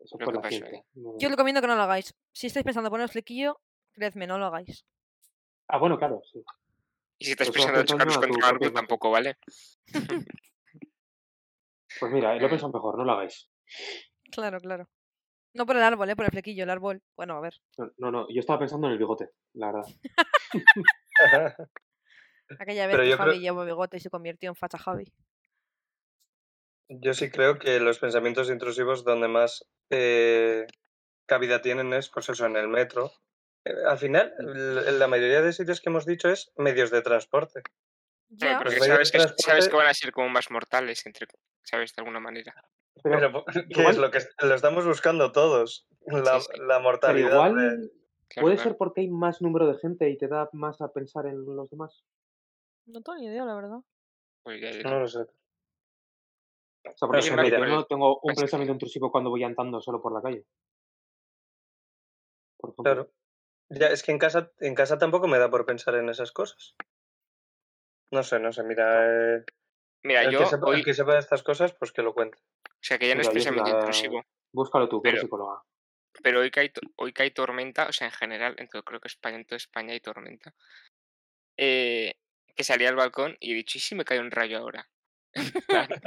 eso 0.00 0.18
Lo 0.18 0.24
fue 0.24 0.32
que 0.32 0.32
la 0.32 0.42
pasó. 0.42 0.64
No- 0.94 1.18
Yo 1.18 1.28
recomiendo 1.28 1.60
que 1.60 1.66
no 1.66 1.76
lo 1.76 1.82
hagáis. 1.82 2.14
Si 2.32 2.46
estáis 2.48 2.64
pensando 2.64 2.90
poneros 2.90 3.12
flequillo, 3.12 3.60
creedme, 3.92 4.26
no 4.26 4.38
lo 4.38 4.46
hagáis. 4.46 4.84
Ah, 5.68 5.78
bueno, 5.78 5.98
claro, 5.98 6.20
sí. 6.32 6.42
Y 7.18 7.24
si 7.26 7.30
estás 7.32 7.48
Pues 7.48 7.64
pensando 7.64 7.82
tu 7.82 7.96
contra 8.28 8.48
algo, 8.48 8.72
tampoco 8.72 9.10
vale. 9.10 9.36
Pues 11.98 12.12
mira, 12.12 12.34
lo 12.34 12.44
he 12.44 12.46
Mm. 12.46 12.50
pensado 12.50 12.72
mejor, 12.72 12.98
no 12.98 13.04
lo 13.04 13.12
hagáis. 13.12 13.48
Claro, 14.30 14.60
claro. 14.60 14.86
No 15.56 15.66
por 15.66 15.76
el 15.76 15.82
árbol, 15.82 16.10
¿eh? 16.10 16.16
Por 16.16 16.24
el 16.26 16.30
flequillo, 16.30 16.64
el 16.64 16.70
árbol. 16.70 17.02
Bueno, 17.16 17.36
a 17.36 17.40
ver. 17.40 17.54
No, 17.78 17.90
no, 17.98 18.10
no, 18.10 18.26
yo 18.28 18.40
estaba 18.40 18.58
pensando 18.58 18.86
en 18.86 18.92
el 18.92 18.98
bigote, 18.98 19.30
la 19.54 19.72
verdad. 19.72 19.86
Aquella 22.60 22.86
vez 22.86 22.92
Pero 22.94 23.02
que 23.02 23.10
yo 23.10 23.16
Javi 23.16 23.30
creo- 23.32 23.40
llevó 23.40 23.64
bigote 23.64 23.96
y 23.96 24.00
se 24.00 24.10
convirtió 24.10 24.48
en 24.50 24.54
facha 24.56 24.78
Javi. 24.78 25.12
Yo 26.88 27.14
sí 27.14 27.30
creo 27.30 27.58
que 27.58 27.80
los 27.80 27.98
pensamientos 27.98 28.48
intrusivos 28.50 29.02
donde 29.04 29.26
más 29.28 29.64
eh, 29.90 30.66
cabida 31.26 31.60
tienen 31.60 31.92
es, 31.92 32.08
pues 32.10 32.28
eso, 32.28 32.46
en 32.46 32.56
el 32.56 32.68
metro. 32.68 33.10
Eh, 33.64 33.72
al 33.88 33.98
final, 33.98 34.32
l- 34.38 34.92
la 34.92 35.08
mayoría 35.08 35.42
de 35.42 35.52
sitios 35.52 35.80
que 35.80 35.88
hemos 35.90 36.06
dicho 36.06 36.28
es 36.30 36.52
medios 36.56 36.90
de 36.92 37.02
transporte. 37.02 37.62
Claro, 38.38 38.52
Ya. 38.52 38.58
pero 38.58 38.64
Los 38.70 38.74
que 38.74 38.80
medios 38.80 39.08
sabes 39.08 39.34
que, 39.34 39.42
sabes 39.42 39.68
que 39.68 39.76
van 39.76 39.88
a 39.88 39.94
ser 39.94 40.12
como 40.12 40.28
más 40.28 40.50
mortales, 40.50 41.04
entre, 41.06 41.26
¿sabes? 41.64 41.92
De 41.94 42.02
alguna 42.02 42.20
manera. 42.20 42.54
Pero, 43.02 43.18
Pero, 43.20 43.44
¿qué 43.52 43.64
igual- 43.80 43.90
es 43.94 43.98
lo 43.98 44.10
que 44.10 44.18
lo 44.46 44.54
estamos 44.54 44.84
buscando 44.86 45.32
todos? 45.32 45.86
La, 46.06 46.40
Sí, 46.40 46.46
sí. 46.52 46.60
la 46.60 46.66
pero 46.76 46.80
mortalidad. 46.82 47.30
igual 47.30 47.56
de- 47.56 47.90
Claro, 48.28 48.44
puede 48.44 48.56
claro. 48.56 48.70
ser 48.70 48.76
porque 48.76 49.00
hay 49.02 49.08
más 49.08 49.40
número 49.40 49.66
de 49.68 49.78
gente 49.78 50.10
y 50.10 50.18
te 50.18 50.26
da 50.28 50.48
más 50.52 50.80
a 50.80 50.92
pensar 50.92 51.26
en 51.26 51.44
los 51.44 51.70
demás. 51.70 52.04
No 52.86 53.00
tengo 53.02 53.18
ni 53.18 53.26
idea, 53.26 53.44
la 53.44 53.54
verdad. 53.54 53.78
Pues 54.42 54.60
ya, 54.60 54.70
ya. 54.72 54.82
No 54.82 55.00
lo 55.00 55.06
sé. 55.08 55.20
O 55.20 56.96
sea, 56.96 57.08
por 57.08 57.16
ejemplo, 57.18 57.48
yo 57.48 57.64
no 57.66 57.84
tengo 57.86 58.18
un 58.22 58.34
pensamiento 58.34 58.72
intrusivo 58.72 59.10
cuando 59.12 59.30
voy 59.30 59.42
andando 59.44 59.80
solo 59.80 60.00
por 60.02 60.12
la 60.12 60.22
calle. 60.22 60.44
Por. 62.56 62.74
Claro. 62.76 63.10
Ya, 63.68 63.88
es 63.88 64.02
que 64.02 64.12
en 64.12 64.18
casa, 64.18 64.50
en 64.60 64.74
casa 64.74 64.98
tampoco 64.98 65.26
me 65.28 65.38
da 65.38 65.50
por 65.50 65.66
pensar 65.66 65.94
en 65.96 66.08
esas 66.08 66.30
cosas. 66.32 66.74
No 68.12 68.22
sé, 68.22 68.38
no 68.38 68.52
sé, 68.52 68.62
mira. 68.62 69.36
eh, 69.38 69.44
Mira, 70.06 70.22
el, 70.22 70.30
yo 70.32 70.38
que 70.40 70.46
sepa, 70.46 70.66
el 70.68 70.74
hoy, 70.76 70.82
que 70.84 70.94
sepa 70.94 71.12
de 71.14 71.18
estas 71.20 71.42
cosas, 71.42 71.72
pues 71.74 71.92
que 71.92 72.02
lo 72.02 72.14
cuente. 72.14 72.38
o 72.38 72.78
sea, 72.80 72.98
que 72.98 73.08
ya 73.08 73.14
no 73.14 73.20
es 73.22 73.28
pensamiento 73.28 73.70
intrusivo, 73.70 74.24
Búscalo 74.52 74.88
tú, 74.88 75.02
que 75.02 75.08
eres 75.10 75.20
Pero- 75.20 75.26
psicóloga. 75.26 75.62
pero 76.22 76.40
hoy 76.40 76.50
que, 76.50 76.60
hay, 76.60 76.72
hoy 76.96 77.12
que 77.12 77.22
hay 77.24 77.30
tormenta, 77.32 77.86
o 77.88 77.92
sea, 77.92 78.06
en 78.06 78.12
general, 78.12 78.54
en 78.58 78.68
todo, 78.68 78.82
creo 78.84 79.00
que 79.00 79.08
España, 79.08 79.36
en 79.36 79.44
toda 79.44 79.56
España 79.56 79.92
hay 79.92 80.00
tormenta, 80.00 80.54
eh, 81.58 82.14
que 82.54 82.64
salí 82.64 82.86
al 82.86 82.96
balcón 82.96 83.36
y 83.40 83.52
he 83.52 83.54
dicho, 83.54 83.76
¿y 83.78 83.80
si 83.80 83.94
me 83.94 84.04
cae 84.04 84.20
un 84.20 84.30
rayo 84.30 84.58
ahora? 84.58 84.88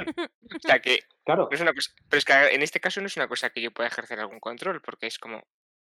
o 0.54 0.58
sea, 0.60 0.80
que 0.80 1.00
Claro, 1.24 1.48
no 1.50 1.54
es 1.54 1.60
una 1.60 1.72
cosa, 1.72 1.92
pero 2.08 2.18
es 2.18 2.24
que 2.24 2.32
en 2.54 2.62
este 2.62 2.80
caso 2.80 3.00
no 3.00 3.06
es 3.06 3.16
una 3.16 3.28
cosa 3.28 3.50
que 3.50 3.60
yo 3.60 3.70
pueda 3.70 3.88
ejercer 3.88 4.18
algún 4.18 4.40
control, 4.40 4.80
porque 4.82 5.06
es 5.06 5.18
como, 5.18 5.42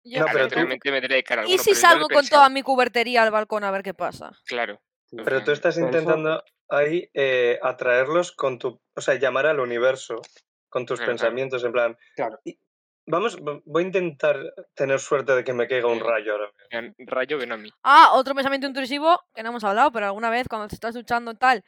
Ya, 0.05 0.21
No, 0.21 0.27
pero 0.33 0.49
tú- 0.49 0.59
me 0.61 1.01
de 1.01 1.23
cara 1.25 1.43
a 1.43 1.45
¿Y 1.47 1.53
alguno, 1.53 1.63
si 1.63 1.71
pero 1.71 1.75
yo 1.75 1.75
lo 1.75 1.75
he 1.75 1.81
salgo 1.81 2.09
con 2.09 2.17
pensado, 2.19 2.41
toda 2.43 2.49
mi 2.51 2.63
cubertería 2.63 3.23
al 3.23 3.31
balcón 3.31 3.65
a 3.65 3.71
ver 3.71 3.83
qué 3.83 3.95
pasa? 3.95 4.33
Claro, 4.47 4.81
sí. 5.07 5.17
Pero 5.25 5.43
tú 5.45 5.51
estás 5.53 5.77
intentando 5.79 6.43
ahí 6.73 7.09
eh, 7.15 7.59
atraerlos 7.63 8.33
con 8.33 8.59
tu. 8.59 8.81
O 8.95 9.01
sea, 9.01 9.15
llamar 9.15 9.47
al 9.47 9.61
universo 9.61 10.21
con 10.69 10.87
tus 10.87 11.01
pensamientos, 11.01 11.63
en 11.65 11.73
plan. 11.73 11.99
Claro. 12.17 12.39
y- 12.45 12.59
Vamos, 13.05 13.37
voy 13.65 13.83
a 13.83 13.87
intentar 13.87 14.39
tener 14.75 15.01
suerte 15.01 15.33
de 15.35 15.43
que 15.43 15.53
me 15.53 15.67
caiga 15.67 15.89
un 15.89 15.99
rayo 15.99 16.33
ahora. 16.35 16.53
vean, 16.71 16.95
rayo 16.99 17.37
ven 17.37 17.51
a 17.51 17.57
mí. 17.57 17.69
Ah, 17.83 18.11
otro 18.15 18.33
pensamiento 18.33 18.69
intrusivo 18.69 19.21
que 19.35 19.43
no 19.43 19.49
hemos 19.49 19.65
hablado, 19.65 19.91
pero 19.91 20.07
alguna 20.07 20.31
vez 20.31 20.47
cuando 20.49 20.69
te 20.69 20.77
estás 20.77 20.95
duchando 20.95 21.35
tal 21.35 21.65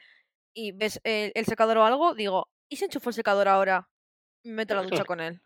y 0.53 0.71
ves 0.71 1.01
el, 1.03 1.33
el 1.35 1.45
secador 1.45 1.77
o 1.77 1.83
algo, 1.83 2.15
digo, 2.15 2.47
¿y 2.69 2.77
si 2.77 2.85
enchufo 2.85 3.09
el 3.09 3.15
secador 3.15 3.49
ahora? 3.49 3.89
Me 4.43 4.53
meto 4.53 4.75
la 4.75 4.83
ducha 4.83 5.03
con 5.05 5.19
él. 5.19 5.41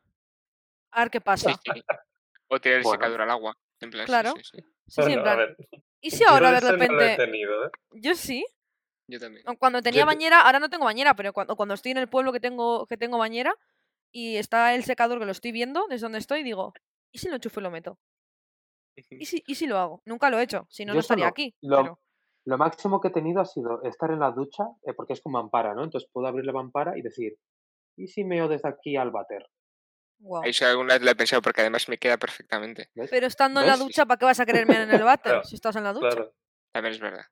A 0.91 0.99
ver 1.01 1.09
qué 1.09 1.21
pasa. 1.21 1.59
sí. 1.73 1.83
O 2.49 2.59
tirar 2.61 2.77
el 2.77 2.83
Bueno. 2.83 2.99
secador 3.01 3.21
al 3.21 3.29
agua. 3.31 3.57
En 3.79 3.89
plan, 3.89 4.05
Claro. 4.05 4.33
sí, 4.37 4.43
sí. 4.43 4.57
Sí, 4.87 5.01
sí, 5.01 5.01
en 5.01 5.05
Bueno, 5.07 5.21
a 5.21 5.23
plan, 5.23 5.37
ver, 5.39 5.57
¿Y 6.01 6.11
si 6.11 6.19
yo 6.23 6.29
ahora 6.29 6.51
de 6.51 6.57
ese 6.59 6.65
no 6.67 6.71
lo 6.77 6.83
he 6.83 6.87
repente... 6.87 7.15
tenido, 7.25 7.65
¿eh? 7.65 7.69
Yo 7.93 8.13
sí. 8.13 8.45
Yo 9.09 9.19
también. 9.19 9.43
Cuando 9.57 9.81
tenía 9.81 10.01
te- 10.01 10.05
bañera, 10.05 10.41
ahora 10.41 10.59
no 10.59 10.69
tengo 10.69 10.85
bañera, 10.85 11.15
pero 11.15 11.33
cuando, 11.33 11.55
cuando 11.55 11.73
estoy 11.73 11.91
en 11.91 11.97
el 11.97 12.07
pueblo 12.07 12.31
que 12.31 12.39
tengo, 12.39 12.85
que 12.85 12.97
tengo 12.97 13.17
bañera 13.17 13.55
y 14.11 14.37
está 14.37 14.75
el 14.75 14.83
secador 14.83 15.19
que 15.19 15.25
lo 15.25 15.31
estoy 15.31 15.51
viendo 15.51 15.85
desde 15.89 16.05
donde 16.05 16.19
estoy, 16.19 16.43
digo, 16.43 16.73
¿y 17.11 17.17
si 17.19 17.27
lo 17.29 17.35
enchufo 17.35 17.59
y 17.59 17.63
lo 17.63 17.71
meto? 17.71 17.97
¿Y 19.11 19.25
si, 19.25 19.43
y 19.47 19.55
si 19.55 19.65
lo 19.65 19.77
hago? 19.77 20.01
Nunca 20.05 20.29
lo 20.29 20.39
he 20.39 20.43
hecho, 20.43 20.67
si 20.69 20.83
no, 20.85 20.91
Yo 20.91 20.95
no 20.95 20.99
estaría 21.01 21.27
aquí. 21.27 21.55
Lo, 21.61 21.77
pero- 21.77 21.99
lo 22.45 22.57
máximo 22.57 22.99
que 22.99 23.07
he 23.07 23.11
tenido 23.11 23.41
ha 23.41 23.45
sido 23.45 23.81
estar 23.83 24.11
en 24.11 24.19
la 24.19 24.31
ducha, 24.31 24.63
eh, 24.83 24.93
porque 24.93 25.13
es 25.13 25.21
con 25.21 25.31
mampara, 25.31 25.73
¿no? 25.73 25.83
Entonces 25.83 26.09
puedo 26.11 26.27
abrir 26.27 26.45
la 26.45 26.51
mampara 26.53 26.97
y 26.97 27.01
decir, 27.01 27.37
¿y 27.95 28.07
si 28.07 28.23
meo 28.23 28.47
desde 28.47 28.69
aquí 28.69 28.95
al 28.97 29.11
váter? 29.11 29.45
guau. 30.21 30.43
Eso 30.43 30.65
alguna 30.65 30.95
vez 30.95 31.01
lo 31.03 31.11
he 31.11 31.15
pensado 31.15 31.41
porque 31.41 31.61
además 31.61 31.87
me 31.87 31.97
queda 31.97 32.17
perfectamente. 32.17 32.89
¿Ves? 32.93 33.09
Pero 33.09 33.25
estando 33.27 33.61
en 33.61 33.67
la 33.67 33.77
ducha, 33.77 34.05
¿para 34.05 34.17
qué 34.19 34.25
vas 34.25 34.39
a 34.41 34.45
quererme 34.45 34.81
en 34.83 34.91
el 34.91 35.03
váter 35.03 35.31
Claro, 35.31 35.43
si 35.47 35.55
estás 35.55 35.75
en 35.77 35.83
la 35.85 35.93
ducha? 35.93 36.09
Claro. 36.09 36.33
También 36.73 36.93
es 36.95 36.99
verdad. 36.99 37.25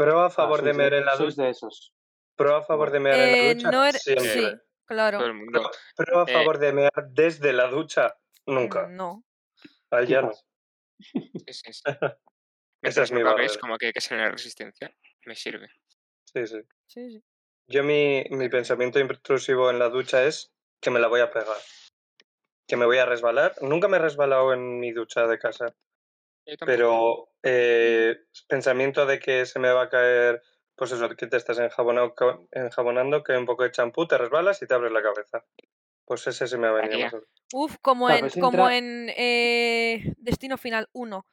Pero 0.00 0.20
a 0.22 0.26
Ah, 0.26 0.30
favor 0.30 0.62
de 0.62 0.70
sois 0.70 0.76
mear 0.78 0.94
en 0.94 1.04
la 1.04 1.14
sois 1.16 1.36
ducha. 1.36 1.44
de 1.44 1.50
esos. 1.50 1.92
Pro 2.34 2.56
a 2.56 2.62
favor 2.64 2.90
de 2.90 3.00
mear 3.00 3.18
en 3.20 3.28
Eh, 3.34 3.42
la 3.48 3.54
ducha. 3.54 3.70
no 3.70 3.92
siempre. 3.92 4.28
Sí, 4.32 4.56
claro. 4.86 5.18
Pro, 5.18 5.70
pro 5.94 6.20
a 6.20 6.24
Eh, 6.26 6.32
favor 6.32 6.58
de 6.58 6.72
mear 6.72 6.92
desde 7.10 7.52
la 7.52 7.66
ducha. 7.68 8.16
Nunca. 8.46 8.86
Mm, 8.86 8.96
No. 8.96 9.24
Al 9.90 10.06
llano. 10.06 10.30
Quizás. 10.30 11.26
Sí, 11.44 11.52
sí, 11.52 11.72
sí. 11.74 11.82
Esa 12.82 13.02
es 13.02 13.10
no 13.12 13.18
mi 13.18 13.22
barrera. 13.24 13.52
como 13.60 13.76
que 13.76 13.86
hay 13.88 13.92
que 13.92 14.00
ser 14.00 14.16
en 14.18 14.24
la 14.24 14.30
resistencia, 14.30 14.90
me 15.26 15.34
sirve. 15.36 15.68
Sí, 16.24 16.46
sí. 16.46 16.62
Sí, 16.86 17.10
sí. 17.10 17.24
Yo 17.66 17.84
mi, 17.84 18.24
mi 18.30 18.48
pensamiento 18.48 18.98
intrusivo 19.00 19.68
en 19.70 19.78
la 19.78 19.90
ducha 19.90 20.24
es 20.24 20.50
que 20.80 20.90
me 20.90 20.98
la 20.98 21.08
voy 21.08 21.20
a 21.20 21.30
pegar. 21.30 21.58
Que 22.66 22.76
me 22.78 22.86
voy 22.86 22.96
a 22.96 23.04
resbalar. 23.04 23.54
Nunca 23.60 23.86
me 23.88 23.98
he 23.98 24.00
resbalado 24.00 24.54
en 24.54 24.80
mi 24.80 24.92
ducha 24.92 25.26
de 25.26 25.38
casa. 25.38 25.74
Pero 26.64 27.30
eh, 27.42 28.16
pensamiento 28.48 29.06
de 29.06 29.18
que 29.18 29.46
se 29.46 29.58
me 29.58 29.70
va 29.72 29.82
a 29.82 29.88
caer, 29.88 30.42
pues 30.74 30.92
eso, 30.92 31.08
que 31.10 31.26
te 31.26 31.36
estás 31.36 31.58
enjabonando, 31.58 33.22
que 33.22 33.36
un 33.36 33.46
poco 33.46 33.62
de 33.64 33.70
champú, 33.70 34.06
te 34.06 34.18
resbalas 34.18 34.60
y 34.62 34.66
te 34.66 34.74
abres 34.74 34.92
la 34.92 35.02
cabeza. 35.02 35.44
Pues 36.04 36.26
ese 36.26 36.46
se 36.46 36.58
me 36.58 36.66
ha 36.68 36.72
venido 36.72 36.98
más. 37.00 37.14
Uf, 37.52 37.76
como 37.82 38.06
Claro, 38.06 38.24
en, 38.24 38.30
si 38.30 38.40
como 38.40 38.68
entra- 38.68 38.76
en 38.78 39.12
eh, 39.16 40.14
Destino 40.18 40.56
Final 40.58 40.88
1. 40.92 41.26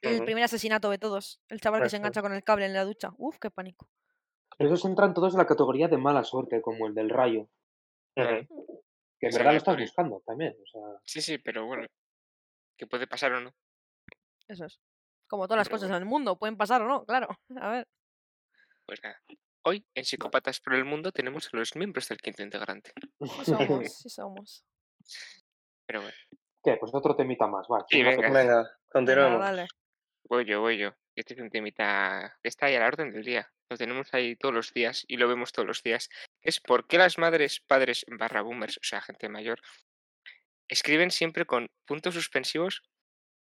El 0.00 0.24
primer 0.24 0.44
asesinato 0.44 0.90
de 0.90 0.98
todos. 0.98 1.40
El 1.48 1.60
chaval 1.60 1.82
que 1.82 1.90
se 1.90 1.96
engancha 1.96 2.22
con 2.22 2.32
el 2.32 2.44
cable 2.44 2.66
en 2.66 2.72
la 2.72 2.84
ducha. 2.84 3.10
Uf, 3.18 3.38
qué 3.40 3.50
pánico. 3.50 3.88
Pero 4.56 4.72
esos 4.72 4.88
entran 4.88 5.12
todos 5.12 5.34
en 5.34 5.38
la 5.38 5.46
categoría 5.46 5.88
de 5.88 5.98
mala 5.98 6.22
suerte, 6.24 6.60
como 6.62 6.86
el 6.86 6.94
del 6.94 7.10
rayo. 7.10 7.48
Que 8.14 9.26
en 9.26 9.32
verdad 9.32 9.46
lo 9.46 9.50
es 9.50 9.56
estás 9.58 9.76
buscando 9.76 10.22
también. 10.24 10.56
O 10.62 10.66
sea, 10.66 11.00
Sí, 11.04 11.20
sí, 11.20 11.38
pero 11.38 11.66
bueno. 11.66 11.86
Que 12.76 12.86
puede 12.86 13.06
pasar 13.08 13.32
o 13.32 13.40
no. 13.40 13.52
Eso 14.48 14.64
es. 14.64 14.80
Como 15.28 15.46
todas 15.46 15.58
las 15.58 15.68
Pero 15.68 15.76
cosas 15.76 15.90
en 15.90 15.96
el 15.96 16.04
mundo. 16.04 16.38
Pueden 16.38 16.56
pasar 16.56 16.82
o 16.82 16.88
no, 16.88 17.04
claro. 17.04 17.28
A 17.60 17.68
ver. 17.70 17.88
Pues 18.86 19.02
nada. 19.02 19.20
Hoy, 19.62 19.84
en 19.94 20.04
Psicópatas 20.04 20.60
por 20.60 20.74
el 20.74 20.84
Mundo, 20.84 21.12
tenemos 21.12 21.52
a 21.52 21.56
los 21.56 21.76
miembros 21.76 22.08
del 22.08 22.18
quinto 22.18 22.42
integrante. 22.42 22.92
Sí 23.20 23.44
somos, 23.44 23.92
sí 24.02 24.08
somos. 24.08 24.64
Pero 25.86 26.00
bueno, 26.00 26.16
¿Qué? 26.64 26.76
Pues 26.78 26.94
otro 26.94 27.14
temita 27.14 27.46
más, 27.46 27.66
va. 27.70 27.84
Sí, 27.88 28.02
venga. 28.02 28.78
continuamos. 28.88 29.40
dale. 29.40 29.66
voy 30.24 30.44
yo, 30.46 30.60
voy 30.60 30.78
yo. 30.78 30.94
Este 31.14 31.34
es 31.34 31.40
un 31.40 31.50
temita 31.50 32.38
que 32.42 32.48
está 32.48 32.66
ahí 32.66 32.76
a 32.76 32.80
la 32.80 32.86
orden 32.86 33.12
del 33.12 33.24
día. 33.24 33.52
Lo 33.68 33.76
tenemos 33.76 34.14
ahí 34.14 34.36
todos 34.36 34.54
los 34.54 34.72
días 34.72 35.04
y 35.08 35.16
lo 35.16 35.28
vemos 35.28 35.52
todos 35.52 35.66
los 35.66 35.82
días. 35.82 36.08
Es 36.40 36.60
por 36.60 36.86
qué 36.86 36.96
las 36.96 37.18
madres, 37.18 37.60
padres, 37.60 38.06
barra 38.08 38.42
boomers, 38.42 38.78
o 38.78 38.84
sea, 38.84 39.02
gente 39.02 39.28
mayor, 39.28 39.60
escriben 40.68 41.10
siempre 41.10 41.44
con 41.44 41.68
puntos 41.84 42.14
suspensivos, 42.14 42.82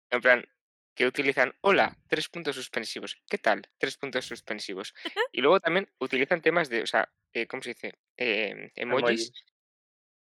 en 0.10 0.22
plan, 0.22 0.46
que 1.00 1.08
utilizan 1.08 1.56
hola, 1.62 1.98
tres 2.10 2.28
puntos 2.28 2.58
suspensivos. 2.58 3.24
¿Qué 3.30 3.38
tal? 3.38 3.62
Tres 3.78 3.96
puntos 3.96 4.26
suspensivos. 4.26 4.94
Y 5.32 5.40
luego 5.40 5.62
también 5.62 5.90
utilizan 5.98 6.42
temas 6.42 6.68
de, 6.68 6.82
o 6.82 6.86
sea, 6.86 7.10
eh, 7.32 7.48
¿cómo 7.48 7.64
se 7.64 7.70
dice? 7.70 7.94
Eh, 8.18 8.74
emojis 8.76 9.32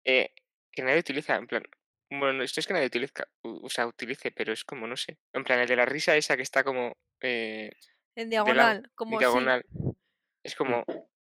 eh, 0.05 0.33
que 0.71 0.81
nadie 0.81 0.99
utiliza, 0.99 1.35
en 1.35 1.47
plan, 1.47 1.63
bueno, 2.09 2.41
esto 2.43 2.61
es 2.61 2.67
que 2.67 2.71
nadie 2.71 2.87
utiliza, 2.87 3.27
o 3.41 3.69
sea, 3.69 3.87
utilice, 3.87 4.31
pero 4.31 4.53
es 4.53 4.63
como, 4.63 4.87
no 4.87 4.95
sé, 4.95 5.17
en 5.33 5.43
plan, 5.43 5.59
el 5.59 5.67
de 5.67 5.75
la 5.75 5.85
risa 5.85 6.15
esa 6.15 6.37
que 6.37 6.43
está 6.43 6.63
como 6.63 6.95
eh, 7.19 7.71
En 8.15 8.29
diagonal, 8.29 8.77
en 8.77 8.91
como 8.95 9.17
sí. 9.17 9.19
diagonal, 9.19 9.65
es 10.43 10.55
como, 10.55 10.85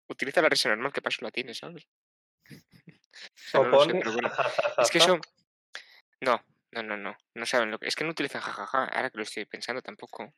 utiliza 0.08 0.40
la 0.40 0.48
risa 0.48 0.70
normal, 0.70 0.90
que 0.90 1.02
paso 1.02 1.18
la 1.20 1.30
tiene, 1.30 1.52
¿sabes? 1.52 1.86
O 3.14 3.50
sea, 3.50 3.60
O 3.60 3.64
no 3.64 3.70
lo 3.70 3.84
sé, 3.84 3.90
pon 3.90 4.00
pero 4.00 4.12
bueno, 4.14 4.32
es 4.78 4.90
que 4.90 4.98
eso, 5.18 5.20
no, 6.22 6.42
no, 6.74 6.82
no, 6.82 6.96
no, 6.96 7.16
no 7.34 7.46
saben 7.46 7.70
lo 7.70 7.78
que, 7.78 7.86
es 7.88 7.96
que 7.96 8.04
no 8.04 8.10
utilizan 8.10 8.42
jajaja, 8.42 8.84
ahora 8.84 9.10
que 9.10 9.18
lo 9.18 9.22
estoy 9.24 9.44
pensando 9.46 9.80
tampoco, 9.82 10.32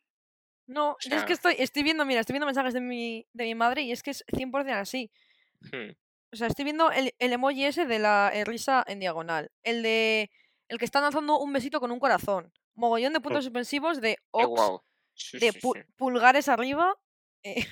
No, 0.66 0.92
o 0.92 0.96
es 1.00 1.24
que 1.24 1.32
estoy, 1.32 1.54
estoy 1.58 1.82
viendo, 1.82 2.04
mira, 2.04 2.20
estoy 2.20 2.34
viendo 2.34 2.46
mensajes 2.46 2.74
de 2.74 2.80
mi, 2.80 3.26
de 3.32 3.44
mi 3.44 3.54
madre 3.54 3.82
y 3.82 3.92
es 3.92 4.02
que 4.02 4.10
es 4.10 4.24
100% 4.28 4.72
así. 4.74 5.10
hmm, 5.72 5.90
O 6.32 6.36
sea, 6.36 6.48
estoy 6.48 6.64
viendo 6.64 6.90
el, 6.90 7.14
el 7.18 7.32
emoji 7.32 7.64
ese 7.64 7.86
de 7.86 7.98
la 7.98 8.30
risa 8.44 8.84
en 8.86 8.98
diagonal. 9.00 9.50
El 9.62 9.82
de. 9.82 10.30
El 10.68 10.78
que 10.78 10.84
está 10.84 11.00
lanzando 11.00 11.38
un 11.38 11.52
besito 11.52 11.78
con 11.78 11.92
un 11.92 12.00
corazón. 12.00 12.52
Mogollón 12.74 13.12
de 13.12 13.20
puntos 13.20 13.44
suspensivos 13.44 14.00
de 14.00 14.10
eh, 14.10 14.16
ox, 14.32 14.48
guau, 14.48 14.82
sí, 15.14 15.38
de 15.38 15.52
sí, 15.52 15.60
pu- 15.60 15.74
sí. 15.80 15.92
pulgares 15.96 16.48
arriba. 16.48 16.98
eh, 17.44 17.64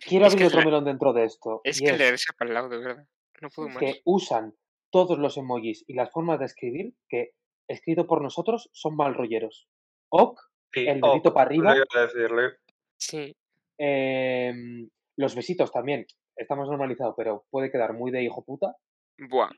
Quiero 0.00 0.26
Es 0.26 0.32
abrir 0.32 0.46
otro 0.46 0.60
la- 0.60 0.64
melón 0.64 0.84
dentro 0.84 1.12
de 1.12 1.24
esto. 1.24 1.60
Es 1.64 1.80
que 1.80 1.90
el 1.90 1.98
de 1.98 2.04
es 2.06 2.10
risa 2.12 2.32
para 2.38 2.48
el 2.48 2.54
lado, 2.54 2.68
de 2.70 2.78
verdad, 2.78 3.06
no 3.42 3.50
puedo 3.50 3.68
más. 3.68 3.78
que 3.78 4.00
usan 4.04 4.54
todos 4.90 5.18
los 5.18 5.36
emojis 5.36 5.84
y 5.86 5.92
las 5.94 6.10
formas 6.10 6.38
de 6.38 6.46
escribir 6.46 6.94
que, 7.08 7.32
escrito 7.68 8.06
por 8.06 8.22
nosotros, 8.22 8.68
son 8.72 8.96
mal 8.96 9.14
rolleros. 9.14 9.68
Ok, 10.10 10.40
Sí, 10.72 10.86
el 10.86 11.00
dedito 11.00 11.30
ok, 11.30 11.34
para 11.34 11.44
lo 11.54 11.70
arriba, 11.70 11.76
iba 11.76 11.84
a 12.02 12.06
decirle. 12.06 12.56
Sí, 12.98 13.34
em, 13.78 14.88
los 15.16 15.34
besitos 15.34 15.70
también. 15.72 16.06
Está 16.36 16.54
más 16.54 16.68
normalizado, 16.68 17.14
pero 17.16 17.46
puede 17.50 17.70
quedar 17.70 17.92
muy 17.94 18.10
de 18.10 18.22
hijo 18.22 18.44
puta. 18.44 18.76
buah. 19.18 19.50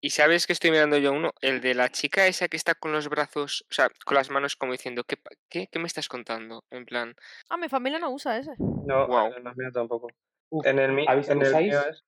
Y 0.00 0.10
sabes 0.10 0.46
que 0.46 0.52
estoy 0.52 0.70
mirando 0.70 0.98
yo 0.98 1.12
uno, 1.12 1.30
el 1.40 1.60
de 1.62 1.74
la 1.74 1.88
chica 1.88 2.26
esa 2.26 2.46
que 2.48 2.58
está 2.58 2.74
con 2.74 2.92
los 2.92 3.08
brazos, 3.08 3.64
o 3.70 3.72
sea, 3.72 3.88
con 4.04 4.16
las 4.16 4.28
manos 4.30 4.54
como 4.54 4.72
diciendo, 4.72 5.02
¿qué, 5.04 5.16
pa- 5.16 5.30
qué, 5.48 5.66
qué 5.72 5.78
me 5.78 5.86
estás 5.86 6.08
contando? 6.08 6.62
En 6.70 6.84
plan, 6.84 7.14
Ah, 7.48 7.56
mi 7.56 7.68
familia 7.70 7.98
no 7.98 8.10
usa 8.10 8.36
ese. 8.38 8.52
No, 8.58 9.06
Guau. 9.06 9.32
en 9.32 9.46
el 9.46 9.56
mío 9.56 9.70
tampoco. 9.72 10.08
Uf, 10.50 10.66
En 10.66 10.78
el, 10.78 10.92
mi- 10.92 11.06
¿habéis- 11.06 11.30
en 11.30 11.40
el 11.42 11.54
mío 11.54 11.80
es. 11.88 12.04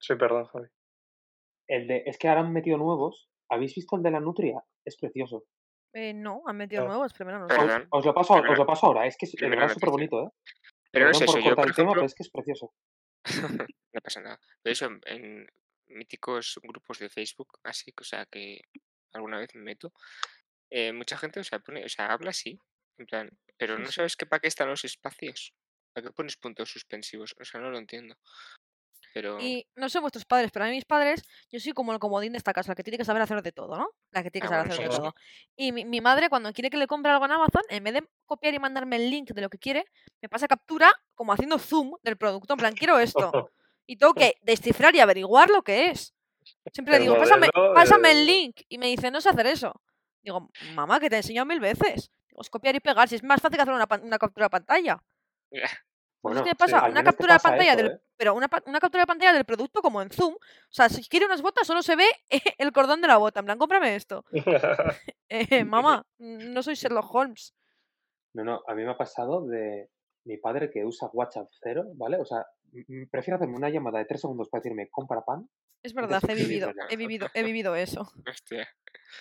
Sí, 0.00 0.14
perdón, 0.16 0.44
Javi. 0.46 0.66
el 1.68 1.86
de, 1.86 2.02
es 2.06 2.18
que 2.18 2.28
ahora 2.28 2.40
han 2.42 2.52
metido 2.52 2.76
nuevos. 2.78 3.28
¿Habéis 3.48 3.74
visto 3.74 3.96
el 3.96 4.02
de 4.02 4.10
la 4.10 4.20
nutria? 4.20 4.62
Es 4.84 4.96
precioso. 4.96 5.44
Eh, 5.92 6.12
no, 6.12 6.42
han 6.46 6.56
metido 6.56 6.86
nuevos, 6.86 7.12
primero 7.14 7.38
no 7.38 7.46
Os, 7.46 7.52
sé. 7.52 7.58
Perdón, 7.58 7.88
os 7.90 8.04
lo 8.04 8.14
paso, 8.14 8.34
os 8.34 8.58
lo 8.58 8.66
paso 8.66 8.86
ahora. 8.86 9.06
Es 9.06 9.16
que 9.16 9.26
es 9.26 9.32
de 9.32 9.68
súper 9.68 9.90
bonito, 9.90 10.24
¿eh? 10.24 10.30
Pero 10.90 11.06
no 11.06 11.10
es 11.10 11.20
eso, 11.20 11.38
yo 11.38 11.44
cortar 11.44 11.56
por 11.56 11.68
el 11.68 11.74
tema, 11.74 11.92
pero 11.92 12.06
es 12.06 12.14
que 12.14 12.22
es 12.22 12.30
precioso. 12.30 12.72
no 13.92 14.00
pasa 14.02 14.20
nada. 14.20 14.40
En, 14.64 15.00
en 15.06 15.46
míticos 15.88 16.60
grupos 16.62 16.98
de 16.98 17.08
Facebook, 17.08 17.58
así, 17.64 17.92
o 17.98 18.04
sea, 18.04 18.26
que 18.26 18.60
alguna 19.12 19.38
vez 19.38 19.54
me 19.54 19.62
meto, 19.62 19.92
eh, 20.70 20.92
mucha 20.92 21.16
gente, 21.16 21.40
o 21.40 21.44
sea, 21.44 21.60
pone, 21.60 21.84
o 21.84 21.88
sea, 21.88 22.06
habla 22.06 22.30
así, 22.30 22.58
en 22.98 23.06
plan, 23.06 23.30
pero 23.56 23.78
no 23.78 23.90
sabes 23.90 24.16
que 24.16 24.26
para 24.26 24.40
qué 24.40 24.48
están 24.48 24.68
los 24.68 24.84
espacios. 24.84 25.54
¿Para 25.92 26.08
qué 26.08 26.12
pones 26.12 26.36
puntos 26.36 26.70
suspensivos? 26.70 27.34
O 27.40 27.44
sea, 27.44 27.60
no 27.60 27.70
lo 27.70 27.78
entiendo. 27.78 28.16
Pero, 29.16 29.40
Y 29.40 29.66
no 29.76 29.88
sé 29.88 29.98
vuestros 29.98 30.26
padres, 30.26 30.50
pero 30.52 30.66
a 30.66 30.68
mí 30.68 30.74
mis 30.74 30.84
padres, 30.84 31.22
yo 31.50 31.58
soy 31.58 31.72
como 31.72 31.90
el 31.90 31.98
comodín 31.98 32.32
de 32.32 32.36
esta 32.36 32.52
casa, 32.52 32.72
la 32.72 32.74
que 32.74 32.82
tiene 32.82 32.98
que 32.98 33.04
saber 33.06 33.22
hacer 33.22 33.40
de 33.40 33.50
todo, 33.50 33.74
¿no? 33.74 33.88
La 34.10 34.22
que 34.22 34.30
tiene 34.30 34.46
que 34.46 34.52
ah, 34.52 34.58
saber 34.58 34.68
bueno, 34.68 34.82
hacer 34.82 34.90
de 34.90 34.96
todo. 34.98 35.14
Y 35.56 35.72
mi, 35.72 35.86
mi 35.86 36.02
madre, 36.02 36.28
cuando 36.28 36.52
quiere 36.52 36.68
que 36.68 36.76
le 36.76 36.86
compre 36.86 37.10
algo 37.10 37.24
en 37.24 37.32
Amazon, 37.32 37.62
en 37.70 37.82
vez 37.82 37.94
de 37.94 38.06
copiar 38.26 38.52
y 38.52 38.58
mandarme 38.58 38.96
el 38.96 39.08
link 39.08 39.30
de 39.30 39.40
lo 39.40 39.48
que 39.48 39.56
quiere, 39.56 39.86
me 40.20 40.28
pasa 40.28 40.46
captura 40.46 40.92
como 41.14 41.32
haciendo 41.32 41.58
zoom 41.58 41.94
del 42.02 42.18
producto. 42.18 42.52
En 42.52 42.58
plan, 42.58 42.74
quiero 42.74 42.98
esto. 42.98 43.32
Y 43.88 43.96
tengo 43.96 44.12
que 44.12 44.34
descifrar 44.42 44.94
y 44.96 45.00
averiguar 45.00 45.48
lo 45.48 45.62
que 45.62 45.86
es. 45.86 46.12
Siempre 46.72 46.94
le 46.94 47.04
digo, 47.04 47.16
pásame, 47.16 47.48
pásame 47.72 48.10
el 48.10 48.26
link. 48.26 48.62
Y 48.68 48.78
me 48.78 48.88
dice, 48.88 49.12
no 49.12 49.20
sé 49.20 49.28
hacer 49.28 49.46
eso. 49.46 49.80
Digo, 50.22 50.50
mamá, 50.74 50.98
que 50.98 51.08
te 51.08 51.14
he 51.14 51.18
enseñado 51.20 51.46
mil 51.46 51.60
veces. 51.60 52.10
Digo, 52.28 52.42
es 52.42 52.50
copiar 52.50 52.74
y 52.74 52.80
pegar. 52.80 53.08
Si 53.08 53.14
es 53.14 53.22
más 53.22 53.40
fácil 53.40 53.56
que 53.56 53.62
hacer 53.62 53.72
una, 53.72 53.86
una 54.02 54.18
captura 54.18 54.46
de 54.46 54.50
pantalla. 54.50 55.02
Pues 56.20 56.34
Bueno, 56.34 56.40
es 56.40 56.44
que 56.44 56.50
me 56.64 56.66
sí, 56.66 56.72
pasa 56.72 56.88
una 56.88 57.00
te 57.00 57.04
captura 57.04 57.34
de 57.34 57.40
pantalla 57.40 57.72
eso, 57.72 57.82
del, 57.82 57.92
¿eh? 57.92 58.00
pero 58.16 58.34
una, 58.34 58.48
una 58.66 58.80
captura 58.80 59.02
de 59.02 59.06
pantalla 59.06 59.32
del 59.32 59.44
producto 59.44 59.82
como 59.82 60.02
en 60.02 60.10
zoom. 60.10 60.34
O 60.34 60.70
sea, 60.70 60.88
si 60.88 61.06
quiere 61.08 61.26
unas 61.26 61.42
botas 61.42 61.66
solo 61.66 61.82
se 61.82 61.96
ve 61.96 62.06
el 62.58 62.72
cordón 62.72 63.00
de 63.00 63.08
la 63.08 63.18
bota. 63.18 63.40
En 63.40 63.46
plan, 63.46 63.58
cómprame 63.58 63.94
esto. 63.94 64.24
Eh, 65.28 65.64
mamá, 65.64 66.06
no 66.18 66.62
soy 66.62 66.74
Sherlock 66.74 67.12
Holmes. 67.12 67.52
No, 68.32 68.44
no, 68.44 68.62
a 68.68 68.74
mí 68.74 68.84
me 68.84 68.92
ha 68.92 68.96
pasado 68.96 69.44
de 69.44 69.90
mi 70.24 70.36
padre 70.36 70.70
que 70.70 70.84
usa 70.84 71.10
WhatsApp 71.12 71.48
cero, 71.60 71.84
¿vale? 71.94 72.18
O 72.18 72.24
sea, 72.24 72.46
prefiero 73.10 73.36
hacerme 73.36 73.56
una 73.56 73.70
llamada 73.70 73.98
de 73.98 74.04
tres 74.04 74.20
segundos 74.20 74.48
para 74.48 74.60
decirme 74.60 74.88
compra 74.88 75.24
pan. 75.24 75.48
Es 75.86 75.94
verdad, 75.94 76.20
he 76.28 76.34
vivido, 76.34 76.72
he 76.90 76.96
vivido, 76.96 77.28
he 77.32 77.44
vivido 77.44 77.76
eso. 77.76 78.10
Hostia. 78.28 78.68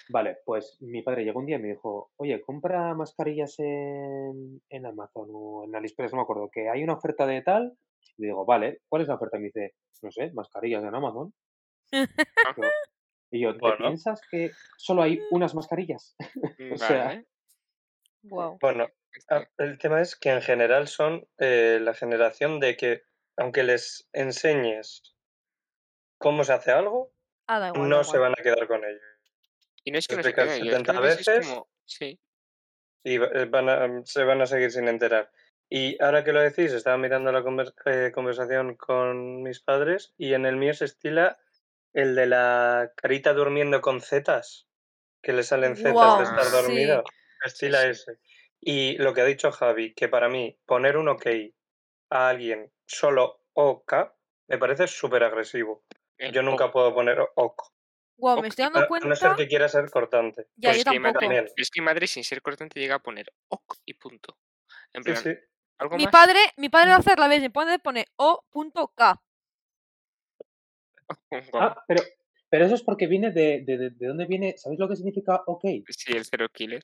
Vale, 0.09 0.37
pues 0.45 0.77
mi 0.81 1.03
padre 1.03 1.23
llegó 1.23 1.39
un 1.39 1.45
día 1.45 1.57
y 1.57 1.61
me 1.61 1.67
dijo, 1.69 2.11
oye, 2.17 2.41
compra 2.41 2.95
mascarillas 2.95 3.59
en, 3.59 4.61
en 4.69 4.85
Amazon 4.87 5.27
o 5.31 5.63
en 5.63 5.75
AliExpress, 5.75 6.11
no 6.11 6.17
me 6.17 6.23
acuerdo, 6.23 6.49
que 6.51 6.67
hay 6.69 6.83
una 6.83 6.93
oferta 6.93 7.27
de 7.27 7.43
tal. 7.43 7.77
Y 8.17 8.25
digo, 8.25 8.45
vale, 8.45 8.81
¿cuál 8.89 9.03
es 9.03 9.07
la 9.07 9.15
oferta? 9.15 9.37
Y 9.37 9.41
me 9.41 9.45
dice, 9.47 9.75
no 10.01 10.09
sé, 10.11 10.31
mascarillas 10.33 10.83
en 10.83 10.95
Amazon. 10.95 11.33
Y 13.31 13.41
yo, 13.41 13.53
¿te 13.53 13.59
Bueno. 13.59 13.87
piensas 13.87 14.21
que 14.31 14.51
solo 14.77 15.01
hay 15.03 15.19
unas 15.31 15.53
mascarillas? 15.55 16.15
O 16.73 16.77
sea, 16.77 17.05
Vale. 17.05 17.25
Wow. 18.23 18.57
Bueno, 18.59 18.87
el 19.57 19.77
tema 19.77 20.01
es 20.01 20.15
que 20.15 20.29
en 20.31 20.41
general 20.41 20.87
son 20.87 21.27
eh, 21.37 21.79
la 21.81 21.93
generación 21.93 22.59
de 22.59 22.75
que, 22.75 23.01
aunque 23.37 23.63
les 23.63 24.07
enseñes 24.13 25.14
cómo 26.25 26.43
se 26.43 26.53
hace 26.53 26.71
algo, 26.71 27.13
Ah, 27.45 27.59
da 27.59 27.67
igual. 27.67 27.87
no 27.87 27.97
da 27.97 28.03
se 28.03 28.17
van 28.17 28.31
a 28.31 28.41
quedar 28.41 28.65
con 28.67 28.83
ello. 28.83 28.99
Y 29.83 29.91
no 29.91 29.99
es 29.99 30.07
que 30.07 30.15
no 30.15 30.23
se 30.23 30.29
explicar 30.29 30.47
queden, 30.57 30.65
yo 30.65 30.71
es 30.71 30.77
que 30.79 30.83
70 30.85 30.97
a 30.97 31.01
veces 31.01 31.19
es 31.19 31.27
veces. 31.27 31.47
como, 31.47 31.69
sí, 31.85 32.19
y 33.03 33.15
eh, 33.21 33.45
van 33.45 33.69
a- 33.69 34.01
se 34.05 34.23
van 34.23 34.41
a 34.41 34.47
seguir 34.47 34.71
sin 34.71 34.87
enterar. 34.87 35.29
Y 35.69 36.01
ahora 36.03 36.23
que 36.23 36.33
lo 36.33 36.41
decís, 36.41 36.71
estaba 36.73 36.97
mirando 36.97 37.31
la 37.31 37.43
conver- 37.43 37.75
eh, 37.85 38.11
conversación 38.11 38.75
con 38.75 39.43
mis 39.43 39.59
padres 39.59 40.15
y 40.17 40.33
en 40.33 40.47
el 40.47 40.55
mío 40.55 40.73
se 40.73 40.85
estila 40.85 41.37
el 41.93 42.15
de 42.15 42.25
la 42.25 42.91
carita 42.95 43.33
durmiendo 43.33 43.79
con 43.81 44.01
zetas, 44.01 44.67
que 45.21 45.31
le 45.31 45.43
salen 45.43 45.75
zetas 45.75 46.17
de 46.17 46.23
estar 46.23 46.45
sí. 46.45 46.51
dormido. 46.51 47.03
Estila 47.43 47.81
sí. 47.83 47.89
ese. 47.89 48.17
Y 48.59 48.97
lo 48.97 49.13
que 49.13 49.21
ha 49.21 49.25
dicho 49.25 49.51
Javi, 49.51 49.93
que 49.93 50.07
para 50.09 50.27
mí 50.27 50.57
poner 50.65 50.97
un 50.97 51.07
ok 51.09 51.27
a 52.09 52.29
alguien 52.29 52.71
solo 52.87 53.43
OK 53.53 53.93
me 54.47 54.57
parece 54.57 54.87
súper 54.87 55.23
agresivo. 55.23 55.83
El 56.17 56.31
Yo 56.33 56.41
nunca 56.41 56.71
puedo 56.71 56.93
poner 56.93 57.19
OK, 57.35 57.61
Wow, 58.17 58.41
me 58.41 58.47
estoy 58.47 58.63
a, 58.63 58.69
dando 58.69 58.79
a 58.79 58.99
no 58.99 59.15
ser 59.15 59.27
cuenta. 59.27 59.35
que 59.35 59.47
quiera 59.47 59.67
ser 59.67 59.89
cortante. 59.91 60.47
Ya, 60.55 60.69
Pues 60.71 60.85
yo 60.85 60.91
que 60.91 60.99
madre, 60.99 61.51
es 61.57 61.69
que 61.69 61.81
mi 61.81 61.85
madre 61.85 62.07
sin 62.07 62.23
ser 62.23 62.41
cortante 62.41 62.79
llega 62.79 62.95
a 62.95 62.99
poner 62.99 63.31
ok 63.49 63.75
y 63.85 63.93
punto. 63.95 64.37
En 64.93 65.03
plan, 65.03 65.17
sí. 65.17 65.31
algo 65.77 65.97
Mi 65.97 66.03
más. 66.05 66.11
padre, 66.13 66.39
mi 66.57 66.69
padre 66.69 66.91
va 66.91 66.95
a 66.95 66.99
hacer 66.99 67.19
la 67.19 67.27
vez, 67.27 67.41
me 67.41 67.49
pone, 67.49 67.77
pone 67.79 68.05
O.K. 68.15 69.21
Guau. 71.51 71.63
ah, 71.63 71.83
pero, 71.87 72.01
pero 72.49 72.65
eso 72.65 72.75
es 72.75 72.83
porque 72.83 73.07
viene 73.07 73.31
de, 73.31 73.63
de, 73.65 73.77
de, 73.77 73.89
de 73.91 74.07
dónde 74.07 74.25
viene, 74.25 74.55
¿sabéis 74.57 74.79
lo 74.79 74.87
que 74.87 74.95
significa 74.95 75.43
ok? 75.45 75.65
Sí, 75.89 76.13
el 76.13 76.25
cero 76.25 76.47
killer. 76.53 76.83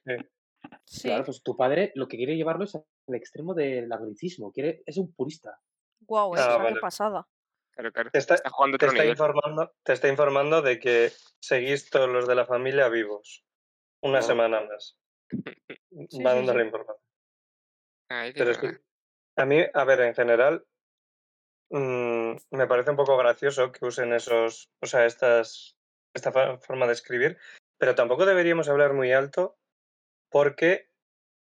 Sí. 0.85 1.07
Claro, 1.07 1.23
pues 1.25 1.41
tu 1.41 1.55
padre 1.55 1.91
lo 1.95 2.07
que 2.07 2.17
quiere 2.17 2.35
llevarlo 2.35 2.65
es 2.65 2.75
al 2.75 2.83
extremo 3.15 3.53
del 3.53 3.91
anglicismo, 3.91 4.51
quiere, 4.51 4.83
es 4.85 4.97
un 4.97 5.13
purista. 5.13 5.57
Wow, 6.01 6.35
Ah, 6.35 6.39
eso, 6.39 6.57
qué 6.57 6.63
vale. 6.63 6.79
pasada. 6.81 7.27
Claro, 7.81 7.93
claro. 7.93 8.11
Te 8.11 8.19
está, 8.19 8.35
Está 8.35 8.49
jugando 8.51 8.77
te 8.77 8.85
otro 8.85 8.93
está 8.93 9.03
nivel. 9.03 9.17
informando, 9.17 9.73
te 9.83 9.93
está 9.93 10.07
informando 10.07 10.61
de 10.61 10.79
que 10.79 11.11
seguís 11.39 11.89
todos 11.89 12.09
los 12.09 12.27
de 12.27 12.35
la 12.35 12.45
familia 12.45 12.89
vivos. 12.89 13.43
Una 14.01 14.21
semana 14.21 14.61
más. 14.61 14.97
Sí, 16.09 16.23
Va 16.23 16.33
sí. 16.33 16.39
información. 16.39 16.97
Ay, 18.09 18.33
Pero 18.33 18.53
sí. 18.53 18.61
verdad. 18.61 18.81
A 19.37 19.45
mí, 19.45 19.61
a 19.73 19.83
ver, 19.83 20.01
en 20.01 20.13
general, 20.15 20.65
mm, 21.69 22.35
me 22.51 22.67
parece 22.67 22.91
un 22.91 22.95
poco 22.97 23.17
gracioso 23.17 23.71
que 23.71 23.85
usen 23.85 24.13
esos, 24.13 24.69
o 24.81 24.85
sea, 24.85 25.05
estas, 25.05 25.77
esta 26.13 26.31
forma 26.59 26.87
de 26.87 26.93
escribir, 26.93 27.37
pero 27.77 27.93
tampoco 27.95 28.25
deberíamos 28.25 28.69
hablar 28.69 28.93
muy 28.93 29.11
alto 29.11 29.57
porque 30.29 30.89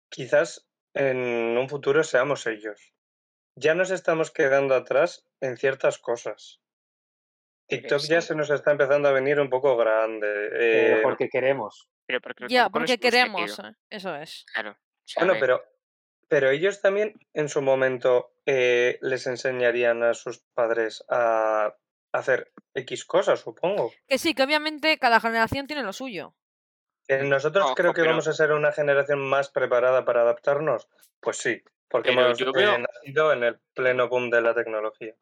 quizás 0.10 0.70
en 0.94 1.18
un 1.58 1.68
futuro 1.68 2.04
seamos 2.04 2.48
ellos. 2.48 2.94
Ya 3.56 3.76
nos 3.76 3.92
estamos 3.92 4.32
quedando 4.32 4.74
atrás 4.74 5.29
en 5.42 5.58
ciertas 5.58 5.98
cosas. 6.00 6.60
TikTok 7.68 8.02
ya 8.02 8.22
se 8.22 8.34
nos 8.36 8.50
está 8.50 8.72
empezando 8.72 9.10
a 9.10 9.12
venir 9.12 9.40
un 9.40 9.50
poco 9.50 9.78
grande. 9.78 10.50
Eh, 10.54 11.00
porque 11.04 11.30
queremos. 11.30 11.88
Pero 12.08 12.20
porque 12.22 12.46
Ya, 12.50 12.70
porque 12.70 12.98
queremos. 12.98 13.60
eh, 13.60 13.74
Eso 13.90 14.16
es. 14.16 14.44
Claro. 14.52 14.76
Bueno, 15.18 15.36
pero, 15.40 15.64
pero 16.28 16.50
ellos 16.50 16.82
también 16.82 17.14
en 17.34 17.48
su 17.48 17.62
momento 17.62 18.34
eh, 18.48 18.98
les 19.02 19.28
enseñarían 19.28 20.02
a 20.04 20.16
sus 20.16 20.40
padres 20.56 21.04
a 21.10 21.76
hacer 22.12 22.52
X 22.74 23.06
cosas, 23.06 23.42
supongo. 23.42 23.92
Que 24.08 24.18
sí, 24.18 24.34
que 24.34 24.42
obviamente 24.44 24.98
cada 24.98 25.20
generación 25.20 25.68
tiene 25.68 25.84
lo 25.84 25.94
suyo. 25.94 26.36
Eh, 27.08 27.24
Nosotros 27.24 27.66
Ojo, 27.66 27.76
creo 27.76 27.94
que 27.94 28.02
pero- 28.02 28.12
vamos 28.14 28.28
a 28.28 28.34
ser 28.34 28.52
una 28.52 28.72
generación 28.72 29.20
más 29.20 29.50
preparada 29.50 30.06
para 30.06 30.22
adaptarnos. 30.22 30.88
Pues 31.20 31.38
sí, 31.38 31.62
porque 31.88 32.10
Pero 32.10 32.26
hemos 32.26 32.38
yo 32.40 32.52
eh, 32.56 32.80
nacido 32.80 33.32
en 33.34 33.44
el 33.44 33.60
pleno 33.76 34.10
boom 34.10 34.32
de 34.32 34.42
la 34.42 34.56
tecnología. 34.56 35.14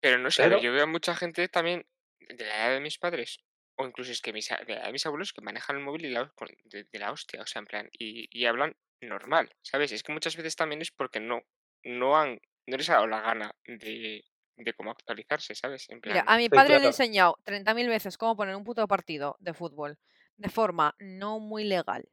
Pero 0.00 0.18
no 0.18 0.30
sé, 0.30 0.44
Pero- 0.44 0.60
yo 0.60 0.72
veo 0.72 0.84
a 0.84 0.86
mucha 0.86 1.14
gente 1.16 1.48
también 1.48 1.86
de 2.20 2.44
la 2.44 2.56
edad 2.66 2.74
de 2.74 2.80
mis 2.80 2.98
padres, 2.98 3.38
o 3.76 3.86
incluso 3.86 4.12
es 4.12 4.20
que 4.22 4.32
mis, 4.32 4.48
de 4.48 4.56
la 4.74 4.76
edad 4.80 4.86
de 4.86 4.92
mis 4.92 5.06
abuelos 5.06 5.32
que 5.32 5.42
manejan 5.42 5.76
el 5.76 5.82
móvil 5.82 6.06
y 6.06 6.10
la, 6.10 6.32
de, 6.64 6.84
de 6.84 6.98
la 6.98 7.12
hostia, 7.12 7.42
o 7.42 7.46
sea, 7.46 7.60
en 7.60 7.66
plan, 7.66 7.88
y, 7.92 8.28
y 8.30 8.46
hablan 8.46 8.76
normal, 9.00 9.54
¿sabes? 9.62 9.92
Es 9.92 10.02
que 10.02 10.12
muchas 10.12 10.36
veces 10.36 10.56
también 10.56 10.80
es 10.82 10.90
porque 10.90 11.20
no, 11.20 11.42
no 11.84 12.16
han, 12.18 12.40
no 12.66 12.76
les 12.76 12.88
ha 12.90 12.94
dado 12.94 13.06
la 13.08 13.20
gana 13.20 13.52
de, 13.66 14.24
de 14.56 14.72
cómo 14.74 14.90
actualizarse, 14.90 15.54
¿sabes? 15.54 15.88
En 15.90 16.00
Mira, 16.04 16.22
plan, 16.22 16.26
a 16.26 16.36
mi 16.36 16.48
Sí, 16.50 16.56
padre 16.56 16.78
le 16.78 16.84
he 16.84 16.88
enseñado 16.88 17.36
30.000 17.44 17.88
veces 17.88 18.16
cómo 18.16 18.36
poner 18.36 18.54
un 18.56 18.64
puto 18.64 18.86
partido 18.86 19.36
de 19.40 19.54
fútbol 19.54 19.98
de 20.36 20.48
forma 20.48 20.94
no 20.98 21.40
muy 21.40 21.64
legal 21.64 22.08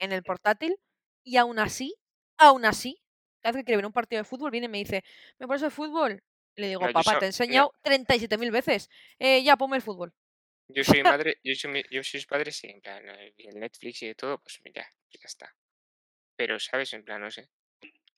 en 0.00 0.12
el 0.12 0.24
portátil 0.24 0.76
y 1.24 1.38
aún 1.38 1.58
así, 1.60 1.94
aún 2.38 2.64
así, 2.66 3.02
cada 3.40 3.52
vez 3.54 3.60
que 3.62 3.66
quiere 3.66 3.78
ver 3.78 3.86
un 3.86 3.92
partido 3.92 4.20
de 4.22 4.24
fútbol 4.28 4.50
viene 4.52 4.66
y 4.66 4.70
me 4.70 4.78
dice, 4.78 5.04
¿me 5.38 5.46
pones 5.48 5.62
el 5.62 5.72
fútbol? 5.72 6.22
Le 6.56 6.68
digo, 6.68 6.82
No, 6.86 6.92
papá, 6.92 7.14
so- 7.14 7.18
te 7.18 7.24
he 7.26 7.28
enseñado 7.28 7.72
37.000 7.82 8.50
veces. 8.50 8.88
Eh, 9.18 9.42
ya, 9.42 9.56
ponme 9.56 9.76
el 9.76 9.82
fútbol. 9.82 10.12
yo 10.68 10.84
soy 10.84 11.02
madre, 11.18 11.38
yo 11.42 11.54
soy, 11.54 11.70
mi- 11.72 11.84
yo 11.90 12.02
soy 12.04 12.18
mis 12.18 12.26
padres, 12.26 12.56
sí, 12.56 12.68
en 12.68 12.80
plan, 12.80 13.02
eh, 13.08 13.34
y 13.36 13.48
el 13.48 13.58
Netflix 13.60 14.02
y 14.02 14.06
de 14.08 14.14
todo, 14.14 14.38
pues 14.38 14.60
mira, 14.64 14.86
ya 15.10 15.20
está. 15.24 15.54
Pero, 16.36 16.58
¿sabes? 16.60 16.92
En 16.92 17.04
plan, 17.04 17.20
no 17.20 17.30
sé. 17.30 17.48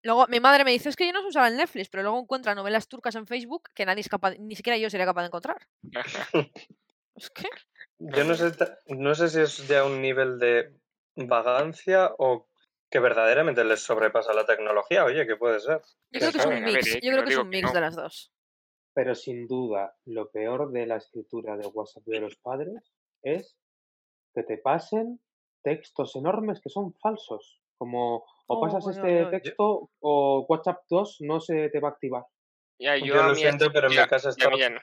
Luego 0.03 0.27
mi 0.29 0.39
madre 0.41 0.63
me 0.65 0.71
dice, 0.71 0.89
es 0.89 0.97
que 0.97 1.07
yo 1.07 1.13
no 1.13 1.21
sé 1.23 1.29
usar 1.29 1.51
el 1.51 1.57
Netflix, 1.57 1.89
pero 1.89 2.03
luego 2.05 2.21
encuentra 2.21 2.55
novelas 2.55 2.87
turcas 2.87 3.15
en 3.17 3.27
Facebook 3.27 3.71
que 3.75 3.85
nadie 3.85 4.03
es 4.03 4.09
capaz, 4.09 4.37
ni 4.39 4.55
siquiera 4.55 4.77
yo 4.79 4.89
sería 4.89 5.07
capaz 5.07 5.23
de 5.23 5.27
encontrar. 5.27 5.67
Es 7.17 7.31
que, 7.31 7.49
Yo 7.99 8.25
no 8.25 8.35
sé, 8.35 8.53
no 8.89 9.15
sé 9.15 9.31
si 9.31 9.41
es 9.41 9.67
ya 9.69 9.85
un 9.85 10.03
nivel 10.03 10.39
de 10.39 10.71
vagancia 11.15 12.11
o 12.19 12.47
que 12.97 13.01
verdaderamente 13.01 13.63
les 13.63 13.83
sobrepasa 13.83 14.33
la 14.33 14.47
tecnología. 14.47 15.05
Oye, 15.05 15.27
¿qué 15.27 15.37
puede 15.37 15.61
ser? 15.61 15.83
yo 16.13 16.19
creo 16.21 16.33
que 16.33 16.39
es 16.39 16.47
un 16.47 16.65
mix, 16.65 16.95
yo 17.03 17.13
creo 17.13 17.25
que 17.25 17.31
es 17.35 17.37
un 17.39 17.49
mix 17.51 17.71
de 17.75 17.81
las 17.83 17.95
dos. 17.95 18.33
Pero 18.95 19.15
sin 19.15 19.47
duda, 19.47 19.95
lo 20.07 20.31
peor 20.31 20.73
de 20.73 20.87
la 20.87 20.97
escritura 20.97 21.59
de 21.59 21.67
WhatsApp 21.67 22.05
de 22.07 22.21
los 22.21 22.37
padres 22.37 22.95
es 23.23 23.59
que 24.35 24.45
te 24.45 24.57
pasen 24.57 25.21
textos 25.63 26.17
enormes 26.17 26.63
que 26.63 26.71
son 26.71 26.95
falsos. 26.95 27.61
Como 27.77 28.17
o 28.17 28.25
Oh, 28.47 28.61
pasas 28.63 28.87
ay, 28.87 28.93
este 28.95 29.25
ay. 29.25 29.31
texto 29.31 29.91
o 30.01 30.47
WhatsApp 30.49 30.79
2 30.89 31.19
no 31.21 31.39
se 31.41 31.69
te 31.69 31.79
va 31.81 31.89
a 31.89 31.91
activar. 31.93 32.25
Ya, 32.79 32.97
yo, 32.97 33.05
Yo 33.07 33.23
a 33.25 33.29
lo 33.29 33.35
siento, 33.35 33.71
pero 33.75 33.89
en 33.89 33.93
ya- 33.93 34.05
mi 34.05 34.09
casa 34.09 34.31
está, 34.31 34.49
no. 34.49 34.81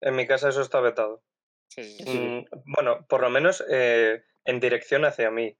en 0.00 0.16
mi 0.16 0.26
casa 0.26 0.48
eso 0.48 0.62
está 0.62 0.80
vetado. 0.80 1.22
Sí, 1.68 1.82
sí, 1.82 1.98
sí. 1.98 2.04
Sí. 2.04 2.18
Mm, 2.18 2.44
bueno, 2.74 3.04
por 3.06 3.20
lo 3.20 3.28
menos 3.28 3.62
eh, 3.68 4.22
en 4.46 4.60
dirección 4.60 5.04
hacia 5.04 5.30
mí. 5.30 5.54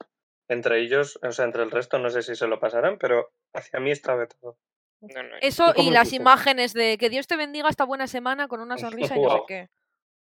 Entre 0.48 0.80
ellos, 0.80 1.18
o 1.22 1.32
sea, 1.32 1.44
entre 1.46 1.62
el 1.62 1.70
resto, 1.70 1.98
no 1.98 2.10
sé 2.10 2.22
si 2.22 2.34
se 2.34 2.46
lo 2.46 2.60
pasarán, 2.60 2.98
pero 2.98 3.32
hacia 3.54 3.80
mí 3.80 3.90
está 3.90 4.14
vetado. 4.14 4.58
No, 5.00 5.22
no, 5.22 5.36
Eso 5.40 5.72
y 5.76 5.90
las 5.90 6.12
imágenes 6.12 6.72
de 6.72 6.96
que 6.98 7.10
Dios 7.10 7.26
te 7.26 7.36
bendiga 7.36 7.68
esta 7.68 7.84
buena 7.84 8.06
semana 8.06 8.48
con 8.48 8.60
una 8.60 8.78
sonrisa 8.78 9.16
y 9.16 9.20
no 9.20 9.30
sé 9.30 9.42
qué. 9.46 9.70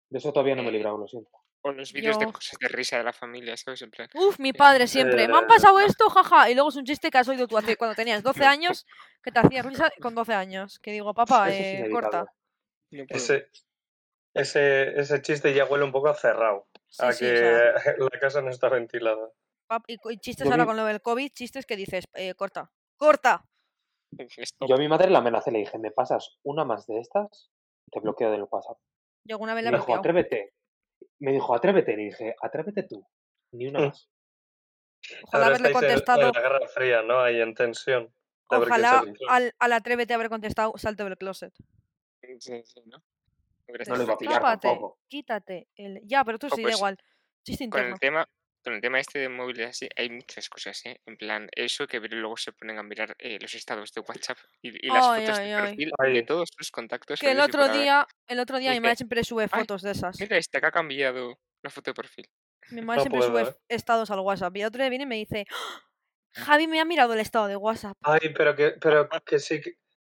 De 0.10 0.20
eso 0.20 0.32
todavía 0.32 0.56
no 0.56 0.62
me 0.64 0.70
he 0.70 0.72
Eh, 0.72 0.78
librado, 0.78 0.98
lo 0.98 1.08
siento. 1.08 1.30
O 1.66 1.72
los 1.72 1.94
vídeos 1.94 2.20
de 2.20 2.26
cosas 2.32 2.58
de 2.60 2.68
risa 2.68 2.98
de 2.98 3.04
la 3.06 3.14
familia, 3.14 3.56
¿sabes? 3.56 3.82
En 3.82 3.92
plan, 3.92 4.10
Uf, 4.16 4.38
mi 4.40 4.50
Eh, 4.50 4.54
padre 4.54 4.88
siempre. 4.88 5.28
Me 5.30 5.38
han 5.38 5.48
pasado 5.48 5.80
esto, 5.98 6.10
jaja. 6.10 6.50
Y 6.50 6.56
luego 6.56 6.70
es 6.70 6.76
un 6.76 6.84
chiste 6.84 7.10
que 7.10 7.18
has 7.18 7.28
oído 7.30 7.48
tú 7.48 7.58
hace, 7.58 7.78
cuando 7.78 7.96
tenías 7.96 8.22
12 8.22 8.44
años, 8.44 8.86
que 9.24 9.32
te 9.32 9.40
hacías 9.40 9.66
risa 9.66 9.90
con 10.02 10.14
12 10.16 10.34
años. 10.34 10.80
Que 10.80 10.92
digo, 10.92 11.14
papá, 11.14 11.50
eh, 11.52 11.88
corta. 11.90 12.26
Ese, 12.92 13.48
ese, 14.34 15.00
ese 15.00 15.22
chiste 15.22 15.54
ya 15.54 15.66
huele 15.66 15.86
un 15.86 15.92
poco 15.92 16.10
a 16.10 16.16
cerrado, 16.16 16.68
Sí, 16.90 17.06
a 17.06 17.12
sí, 17.14 17.26
que 17.26 17.34
o 17.34 17.38
sea, 17.80 17.94
la 18.14 18.20
casa 18.20 18.42
no 18.42 18.50
está 18.50 18.70
ventilada. 18.70 19.30
Pap- 19.67 19.84
y, 19.88 19.97
chistes 20.19 20.45
Yo 20.45 20.52
ahora 20.52 20.63
vi- 20.63 20.67
con 20.67 20.78
lo 20.78 20.86
del 20.86 21.02
COVID, 21.02 21.32
chistes 21.32 21.65
que 21.65 21.76
dices, 21.76 22.06
eh, 22.13 22.34
corta. 22.36 22.71
¡Corta! 22.97 23.45
Stop. 24.38 24.69
Yo 24.69 24.76
a 24.76 24.78
mi 24.78 24.88
madre 24.88 25.10
la 25.10 25.19
amenacé, 25.19 25.52
le 25.52 25.60
dije, 25.60 25.78
¿me 25.80 25.91
pasas 25.91 26.38
una 26.43 26.63
más 26.65 26.86
de 26.88 26.99
estas? 26.99 27.52
Te 27.91 27.99
bloqueo 27.99 28.32
del 28.32 28.43
WhatsApp. 28.49 28.78
Yo 29.26 29.36
alguna 29.36 29.54
vez 29.54 29.63
Me 29.65 29.71
la 29.71 29.78
he 29.78 29.80
dijo, 29.80 29.95
atrévete. 29.95 30.54
Me 31.19 31.32
dijo, 31.32 31.56
atrévete. 31.56 31.95
Le 31.97 32.04
dije, 32.06 32.36
atrévete 32.41 32.84
tú. 32.84 33.06
Ni 33.52 33.67
una 33.67 33.80
Mm. 33.80 33.84
más. 33.88 34.10
Ojalá 35.26 35.45
Ahora 35.45 35.45
haberle 35.47 35.67
en- 35.67 35.73
contestado. 35.73 36.32
la 36.32 36.41
Guerra 36.41 36.67
Fría, 36.73 37.02
¿no? 37.02 37.19
Ahí 37.19 37.41
en 37.41 37.54
tensión. 37.54 38.13
Ojalá 38.49 39.04
al, 39.30 39.54
al 39.58 39.73
atrévete 39.73 40.13
haber 40.13 40.30
contestado, 40.30 40.73
salte 40.78 41.04
del 41.04 41.17
closet. 41.17 41.54
Sí, 42.39 42.62
sí, 42.63 42.82
¿no? 42.86 43.04
No 43.88 43.95
lo 43.95 44.04
iba 44.04 44.13
a 44.13 44.17
pillar 44.17 44.41
tampoco. 44.60 44.99
quítate. 45.08 45.67
El... 45.76 46.02
Ya, 46.06 46.23
pero 46.23 46.38
tú 46.38 46.49
sí, 46.49 46.62
da 46.62 46.67
pues, 46.67 46.78
igual. 46.78 46.97
Chiste 47.43 47.63
Con 47.69 47.80
interno. 47.80 47.93
el 47.95 47.99
tema, 47.99 48.30
con 48.63 48.73
el 48.73 48.82
tema 48.82 48.99
este 48.99 49.19
de 49.19 49.30
móviles 49.30 49.69
así, 49.69 49.89
hay 49.95 50.10
muchas 50.10 50.49
cosas, 50.49 50.86
¿eh? 50.86 51.02
En 51.06 51.17
plan, 51.17 51.49
eso 51.56 51.88
que 51.88 51.99
luego 51.99 52.38
se 52.38 52.54
ponen 52.54 52.78
a 52.80 52.84
mirar 52.84 53.15
eh, 53.19 53.38
los 53.41 53.54
estados 53.56 53.91
de 53.93 54.02
WhatsApp 54.02 54.38
y, 54.62 54.88
y 54.88 54.91
las 54.91 55.06
Ay, 55.06 55.21
fotos 55.21 55.39
ay, 55.39 55.47
de 55.49 55.54
ay. 55.54 55.62
perfil 55.62 55.91
de 56.13 56.23
todos 56.23 56.49
sus 56.58 56.71
contactos. 56.71 57.19
Que 57.19 57.32
el 57.32 57.39
otro 57.39 57.67
día, 57.69 58.08
el 58.28 58.39
otro 58.39 58.58
día 58.60 58.71
mi 58.71 58.80
madre 58.80 58.95
siempre 58.97 59.23
sube 59.23 59.47
"Ay, 59.52 59.62
fotos 59.62 59.82
de 59.82 59.91
esas. 59.91 60.17
Mira 60.19 60.38
este 60.38 60.60
que 60.62 60.67
ha 60.67 60.71
cambiado 60.71 61.39
la 61.63 61.69
foto 61.69 61.91
de 61.91 61.95
perfil. 61.95 62.28
Mi 62.69 62.82
madre 62.82 62.97
No 62.97 63.02
siempre 63.04 63.19
puedo, 63.19 63.32
sube 63.32 63.41
¿eh? 63.49 63.56
estados 63.69 64.12
al 64.12 64.19
WhatsApp. 64.19 64.56
Y 64.58 64.62
el 64.62 64.67
otro 64.67 64.82
día 64.82 64.89
viene 64.89 65.04
y 65.04 65.08
me 65.08 65.15
dice, 65.15 65.45
"¡Ah! 65.52 65.82
Javi 66.36 66.67
me 66.67 66.80
ha 66.80 66.86
mirado 66.86 67.13
el 67.13 67.19
estado 67.19 67.47
de 67.47 67.56
WhatsApp. 67.58 67.97
Ay, 68.04 68.34
pero 68.36 68.56
que, 68.56 68.71
pero 68.82 69.08
que 69.26 69.39
sí, 69.39 69.62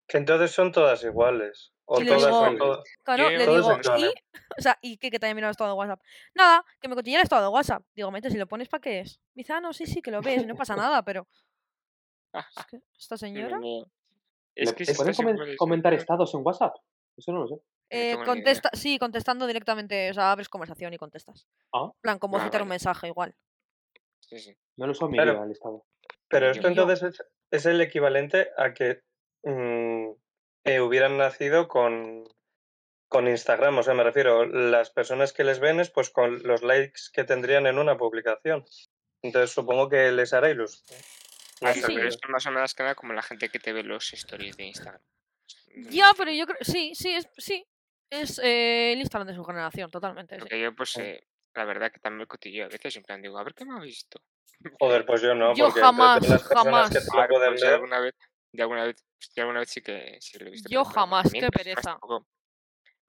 que, 0.10 0.14
que 0.14 0.18
entonces 0.18 0.52
son 0.52 0.72
todas 0.72 1.04
iguales. 1.04 1.72
O 1.86 2.02
Y 2.02 2.06
todas 2.06 2.26
digo- 2.26 2.46
son 2.46 2.58
todas. 2.58 2.84
Claro, 3.04 3.30
le 3.30 3.48
digo. 3.48 3.78
¿y? 3.98 4.06
O 4.58 4.62
sea, 4.62 4.78
¿y 4.82 4.98
qué 4.98 5.10
que 5.10 5.20
te 5.20 5.26
haya 5.26 5.34
mirado 5.36 5.50
el 5.50 5.54
estado 5.54 5.72
de 5.72 5.78
WhatsApp? 5.78 6.02
Nada, 6.36 6.64
que 6.80 6.88
me 6.88 6.96
cotilla 6.96 7.18
el 7.18 7.24
estado 7.24 7.42
de 7.44 7.48
WhatsApp. 7.50 7.84
Digo, 7.96 8.12
mete, 8.12 8.30
si 8.30 8.38
lo 8.38 8.46
pones, 8.48 8.68
¿para 8.70 8.82
qué 8.82 9.00
es? 9.00 9.20
Me 9.34 9.42
dice, 9.42 9.54
ah, 9.54 9.62
no, 9.62 9.74
sí, 9.74 9.86
sí, 9.88 10.02
que 10.02 10.12
lo 10.12 10.22
ves, 10.22 10.46
no 10.46 10.56
pasa 10.56 10.76
nada, 10.76 11.04
pero... 11.04 11.28
Es 12.58 12.66
que 12.70 12.80
esta 12.98 13.18
señora 13.18 13.58
mío. 13.60 13.86
¿Le- 14.56 14.64
Es 14.64 14.74
que 14.74 14.86
¿Se 14.86 14.94
si 14.94 14.98
pueden 14.98 15.14
comen- 15.16 15.56
comentar 15.58 15.94
estados 15.94 16.34
en 16.36 16.42
WhatsApp? 16.46 16.76
Eso 17.18 17.32
no 17.32 17.42
lo 17.42 17.48
sé. 17.48 17.56
Eh, 17.92 18.18
contesta, 18.24 18.70
sí, 18.74 19.00
contestando 19.00 19.48
directamente, 19.48 20.12
o 20.12 20.14
sea, 20.14 20.32
abres 20.32 20.48
conversación 20.48 20.94
y 20.94 20.98
contestas. 20.98 21.48
Ah. 21.74 21.90
En 21.96 22.02
plan, 22.02 22.20
como 22.20 22.38
Ah, 22.38 22.44
citar 22.44 22.62
un 22.62 22.68
mensaje, 22.68 23.08
igual. 23.08 23.34
Sí, 24.20 24.38
sí. 24.38 24.56
No 24.78 24.86
lo 24.86 24.94
Claro. 24.94 25.32
vida 25.34 25.44
el 25.44 25.52
estado. 25.52 25.86
Pero 26.28 26.52
esto 26.52 26.68
entonces 26.68 27.02
es, 27.02 27.24
es 27.50 27.66
el 27.66 27.82
equivalente 27.82 28.50
a 28.58 28.74
que 28.76 29.02
mm, 29.44 30.10
eh, 30.66 30.80
hubieran 30.82 31.18
nacido 31.18 31.68
con, 31.68 32.28
con 33.08 33.28
Instagram. 33.28 33.78
O 33.78 33.84
sea, 33.84 33.94
me 33.94 34.04
refiero, 34.04 34.46
las 34.46 34.90
personas 34.92 35.34
que 35.34 35.44
les 35.44 35.60
ven 35.60 35.80
es 35.80 35.90
pues 35.90 36.10
con 36.10 36.42
los 36.44 36.62
likes 36.64 37.02
que 37.14 37.24
tendrían 37.24 37.68
en 37.68 37.78
una 37.78 37.98
publicación. 37.98 38.66
Entonces 39.22 39.52
supongo 39.52 39.90
que 39.90 40.12
les 40.12 40.34
hará 40.34 40.50
ilusión. 40.50 40.86
No 41.62 41.68
Ah, 41.70 41.74
sé, 41.74 41.82
sí. 41.82 41.94
pero 41.96 42.08
es 42.08 42.18
más 42.30 42.46
o 42.46 42.52
menos 42.52 42.74
que 42.74 42.84
nada 42.84 42.96
como 42.96 43.12
la 43.14 43.22
gente 43.22 43.50
que 43.50 43.60
te 43.60 43.74
ve 43.74 43.84
los 43.84 44.14
stories 44.14 44.56
de 44.56 44.64
Instagram. 44.66 45.02
Mm, 45.76 45.90
Ya, 45.90 46.12
pero 46.18 46.32
yo 46.32 46.46
creo, 46.46 46.58
sí, 46.62 46.94
sí, 46.96 47.14
es, 47.14 47.28
sí. 47.38 47.66
Es 48.12 48.40
eh, 48.40 48.94
el 48.94 49.00
Instagram 49.00 49.28
de 49.28 49.36
su 49.36 49.44
generación, 49.44 49.92
totalmente. 49.92 50.36
sí. 50.36 50.40
Porque 50.40 50.60
yo, 50.62 50.74
pues, 50.74 50.96
eh, 50.98 51.28
la 51.54 51.66
verdad 51.66 51.92
que 51.92 52.00
también 52.00 52.20
me 52.22 52.28
cotilleo 52.28 52.66
a 52.66 52.70
veces, 52.70 52.96
en 52.96 53.04
plan, 53.04 53.22
digo, 53.22 53.38
a 53.38 53.44
ver 53.44 53.54
qué 53.54 53.66
me 53.66 53.76
ha 53.78 53.82
visto. 53.82 54.20
Joder, 54.80 55.06
pues 55.06 55.22
yo 55.22 55.36
no, 55.36 55.54
Yo 55.54 55.66
porque 55.66 55.82
jamás, 55.82 56.20
jamás. 56.48 56.90
que 56.90 57.00
te 57.00 57.06
lo 57.06 57.12
Claro, 57.12 57.30
pueden 57.36 57.50
pues, 57.52 57.62
de 57.62 57.68
ver, 57.68 57.76
alguna 57.76 58.00
vez, 58.00 58.16
de 58.52 58.62
alguna 58.62 58.86
vez, 58.86 59.06
de 59.36 59.42
alguna 59.42 59.60
vez 59.60 59.70
sí 59.70 59.82
que 59.82 60.18
sí 60.22 60.38
lo 60.40 60.48
he 60.48 60.52
visto. 60.52 60.70
Yo 60.70 60.84
jamás, 60.86 61.24
también, 61.24 61.46
qué 61.46 61.52
pues, 61.52 61.64
pereza. 61.64 62.00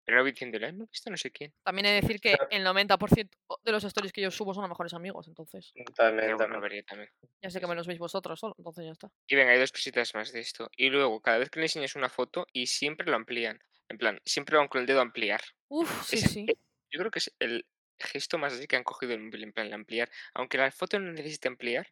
Pero 0.05 0.19
no 0.19 0.25
diciéndole, 0.25 0.67
"Ay, 0.67 0.73
me 0.73 0.85
he 0.85 0.87
visto 0.87 1.11
no 1.11 1.17
sé 1.17 1.31
quién. 1.31 1.55
También 1.63 1.87
he 1.87 1.91
de 1.91 2.01
decir 2.01 2.21
que 2.21 2.37
el 2.51 2.65
90% 2.65 3.39
de 3.63 3.73
los 3.73 3.85
stories 3.85 4.13
que 4.13 4.21
yo 4.21 4.31
subo 4.31 4.55
son 4.55 4.65
a 4.65 4.69
mejores 4.69 4.93
amigos, 4.95 5.29
entonces 5.29 5.73
también, 5.95 6.37
bueno, 6.37 6.39
también. 6.39 6.61
vería 6.63 6.83
también. 6.83 7.11
ya 7.41 7.51
sé 7.51 7.61
que 7.61 7.67
me 7.67 7.75
los 7.75 7.87
veis 7.87 7.99
vosotros 7.99 8.41
solo, 8.41 8.55
entonces 8.59 8.87
ya 8.87 8.93
está. 8.93 9.11
Y 9.29 9.37
venga, 9.37 9.53
hay 9.53 9.61
dos 9.61 9.71
cositas 9.71 10.15
más 10.15 10.33
de 10.33 10.41
esto. 10.41 10.69
Y 10.77 10.91
luego, 10.91 11.21
cada 11.21 11.39
vez 11.39 11.51
que 11.51 11.61
le 11.61 11.67
enseñas 11.67 11.95
una 11.95 12.09
foto 12.09 12.47
y 12.53 12.67
siempre 12.67 13.07
lo 13.09 13.15
amplían. 13.17 13.61
En 13.89 13.99
plan, 13.99 14.21
siempre 14.25 14.57
van 14.57 14.69
con 14.69 14.81
el 14.81 14.87
dedo 14.87 14.99
a 14.99 15.03
ampliar. 15.03 15.43
Uf, 15.69 16.07
sí, 16.07 16.17
sí. 16.17 16.47
Yo 16.91 16.99
creo 16.99 17.11
que 17.11 17.21
es 17.21 17.35
el 17.39 17.67
gesto 17.99 18.39
más 18.39 18.55
así 18.55 18.67
que 18.67 18.77
han 18.77 18.85
cogido 18.85 19.13
en 19.13 19.31
plan, 19.31 19.73
ampliar. 19.73 20.11
Aunque 20.35 20.59
la 20.59 20.71
foto 20.73 20.99
no 20.99 21.13
necesite 21.13 21.49
ampliar, 21.49 21.87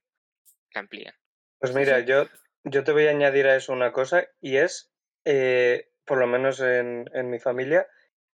la 0.73 0.81
amplían. 0.81 1.15
Pues 1.61 1.75
mira, 1.75 2.01
yo, 2.01 2.29
yo 2.71 2.85
te 2.85 2.93
voy 2.93 3.07
a 3.07 3.11
añadir 3.11 3.47
a 3.47 3.57
eso 3.57 3.73
una 3.73 3.93
cosa 3.93 4.27
y 4.41 4.57
es, 4.57 4.91
eh, 5.25 5.91
por 6.05 6.19
lo 6.19 6.27
menos 6.27 6.61
en, 6.61 7.09
en 7.15 7.31
mi 7.31 7.39
familia, 7.39 7.87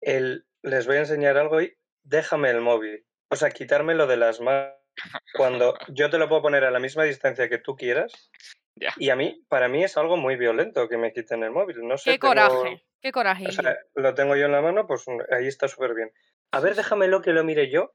el, 0.02 0.46
les 0.62 0.88
voy 0.88 0.98
a 0.98 1.02
enseñar 1.02 1.38
algo 1.38 1.62
y 1.62 1.78
déjame 2.04 2.50
el 2.50 2.62
móvil. 2.62 3.06
O 3.30 3.36
sea, 3.36 3.50
quitármelo 3.50 4.08
de 4.08 4.17
las 4.17 4.41
manos. 4.41 4.74
Cuando 5.36 5.74
yo 5.89 6.10
te 6.10 6.17
lo 6.17 6.28
puedo 6.28 6.41
poner 6.41 6.65
a 6.65 6.72
la 6.72 6.80
misma 6.80 7.04
distancia 7.06 7.48
que 7.48 7.58
tú 7.58 7.76
quieras. 7.76 8.30
Ya. 8.76 8.94
Y 8.98 9.10
a 9.10 9.15
mí, 9.15 9.46
para 9.48 9.67
mí 9.70 9.84
es 9.84 9.96
algo 9.98 10.17
muy 10.17 10.36
violento 10.36 10.88
que 10.89 10.98
me 10.98 11.13
quiten 11.13 11.44
el 11.44 11.52
móvil. 11.52 11.78
No 11.88 11.98
sé, 11.98 12.12
Qué 12.12 12.20
tengo- 12.20 12.30
coraje, 12.34 12.84
qué 13.02 13.12
coraje. 13.12 13.48
o 13.48 13.52
sea, 13.52 13.78
lo 13.96 14.13
tengo 14.15 14.36
yo 14.36 14.46
en 14.46 14.52
la 14.52 14.62
mano, 14.62 14.86
pues 14.88 15.06
ahí 15.32 15.48
está 15.48 15.67
súper 15.67 15.94
bien. 15.94 16.12
A 16.52 16.60
ver, 16.60 16.76
déjamelo 16.76 17.22
que 17.22 17.32
lo 17.32 17.44
mire 17.44 17.70
yo. 17.70 17.94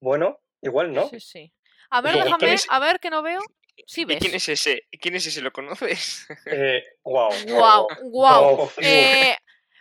Bueno, 0.00 0.40
igual 0.62 0.92
no. 0.92 1.08
Sí, 1.08 1.20
sí. 1.20 1.54
A 1.90 2.00
ver, 2.00 2.12
¿Y 2.12 2.20
quién 2.20 2.24
déjame, 2.38 2.56
a 2.68 2.78
ver 2.78 3.00
que 3.00 3.10
no 3.10 3.22
veo. 3.22 3.40
Sí 3.86 4.02
¿Y 4.02 4.04
ves. 4.04 4.18
quién 4.20 4.34
es 4.34 4.48
ese? 4.48 4.86
¿Quién 5.00 5.14
es 5.16 5.26
ese? 5.26 5.40
¿Lo 5.42 5.52
conoces? 5.52 6.26
Eh, 6.46 6.82
wow. 7.04 7.30
Guau, 7.48 7.88
guau. 8.02 8.44
Oh, 8.60 8.72
Eh, 8.82 9.36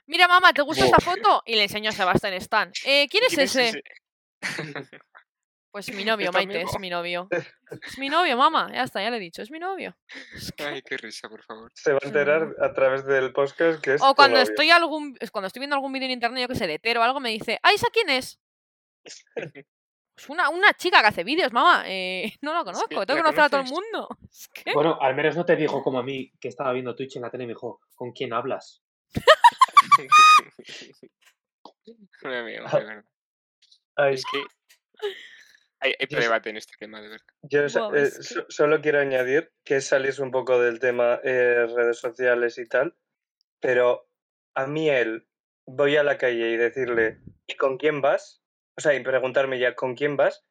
Mira, 0.08 0.28
mamá, 0.28 0.54
¿te 0.54 0.64
gusta 0.64 0.86
esta 0.86 0.98
Buah. 0.98 1.16
foto? 1.16 1.44
Y 1.46 1.56
le 1.56 1.64
enseño 1.64 1.90
a 1.90 1.94
Sebastián 1.94 2.34
Stan. 2.34 2.72
Eh, 2.86 3.08
¿Quién 3.10 3.24
es 3.26 3.30
¿Quién 3.30 3.42
es 3.42 3.56
ese? 3.56 3.84
ese? 4.42 4.90
Pues 5.72 5.94
mi 5.94 6.04
novio, 6.04 6.26
¿Es 6.26 6.32
tu 6.32 6.38
Maite, 6.38 6.56
amigo? 6.56 6.70
es 6.74 6.80
mi 6.80 6.90
novio. 6.90 7.28
Es 7.84 8.00
mi 8.00 8.10
novio, 8.10 8.36
mamá. 8.36 8.72
Ya 8.74 8.82
está, 8.82 9.04
ya 9.04 9.12
le 9.12 9.18
he 9.18 9.20
dicho, 9.20 9.44
es 9.44 9.52
mi 9.52 9.60
novio. 9.60 9.96
Es 10.36 10.52
que- 10.52 10.64
Ay, 10.64 10.82
qué 10.82 10.98
risa, 10.98 11.30
por 11.30 11.44
favor. 11.44 11.72
Se 11.76 11.92
va 11.94 12.00
a 12.02 12.08
enterar 12.08 12.56
a 12.60 12.74
través 12.74 13.06
del 13.06 13.32
podcast 13.32 13.80
que 13.80 13.94
es 13.94 14.02
O 14.02 14.16
cuando 14.16 14.40
novio. 14.40 14.50
estoy 14.52 14.72
algún 14.72 15.16
cuando 15.32 15.46
estoy 15.46 15.60
viendo 15.60 15.76
algún 15.76 15.94
vídeo 15.94 16.06
en 16.08 16.12
internet, 16.14 16.42
yo 16.42 16.48
que 16.48 16.56
sé, 16.56 16.66
de 16.66 16.80
Tero 16.80 17.02
o 17.02 17.04
algo, 17.04 17.20
me 17.20 17.30
dice, 17.30 17.60
¡ay, 17.62 17.76
esa 17.76 17.90
quién 17.94 18.10
es! 18.10 18.40
Es 20.20 20.30
una, 20.30 20.50
una 20.50 20.74
chica 20.74 21.02
que 21.02 21.08
hace 21.08 21.24
vídeos, 21.24 21.52
mamá. 21.54 21.84
Eh, 21.88 22.34
no 22.42 22.54
la 22.54 22.64
conozco, 22.64 22.88
tengo 23.06 23.06
que 23.06 23.16
¿la 23.16 23.24
conocer 23.24 23.44
a 23.44 23.50
todo 23.50 23.62
el 23.62 23.68
mundo. 23.68 24.08
Es 24.32 24.48
que- 24.54 24.74
Bueno, 24.74 24.98
al 25.02 25.16
menos 25.16 25.36
no 25.36 25.46
te 25.46 25.56
dijo 25.56 25.82
como 25.84 26.00
a 26.00 26.04
mí 26.04 26.32
que 26.40 26.48
estaba 26.50 26.72
viendo 26.74 26.96
Twitch 26.96 27.16
en 27.16 27.24
la 27.24 27.32
tele 27.32 27.46
y 27.46 27.48
me 27.48 27.54
dijo, 27.54 27.82
¿con 27.96 28.12
quién 28.12 28.34
hablas? 28.34 28.84
Mi 32.24 32.36
amigo, 32.36 32.66
de 32.72 32.84
verdad. 32.86 33.06
Ay, 33.96 34.14
Es 34.16 34.24
que 34.26 34.44
hay, 35.82 35.94
hay 36.00 36.08
debate 36.10 36.50
en 36.50 36.58
este 36.58 36.74
tema, 36.78 37.02
de 37.02 37.10
verdad. 37.10 37.26
yo 37.44 37.62
eh, 37.96 38.02
es 38.04 38.18
que- 38.18 38.24
so- 38.24 38.46
solo 38.50 38.82
quiero 38.82 39.00
añadir 39.00 39.52
que 39.64 39.82
salís 39.82 40.20
un 40.20 40.32
poco 40.32 40.60
del 40.62 40.80
tema 40.80 41.20
eh, 41.24 41.66
redes 41.74 42.00
sociales 42.00 42.58
y 42.58 42.68
tal, 42.68 42.96
pero 43.60 44.10
a 44.56 44.68
mí 44.68 44.90
él 44.90 45.28
voy 45.66 45.96
a 45.98 46.04
la 46.04 46.18
calle 46.18 46.50
y 46.52 46.58
decirle 46.58 47.20
¿y 47.48 47.56
con 47.56 47.78
quién 47.78 48.02
vas? 48.02 48.39
O 48.80 48.82
sea, 48.82 48.94
y 48.94 49.02
preguntarme 49.04 49.60
ya 49.60 49.76
¿con 49.76 49.94
quién 49.94 50.16
vas? 50.16 50.46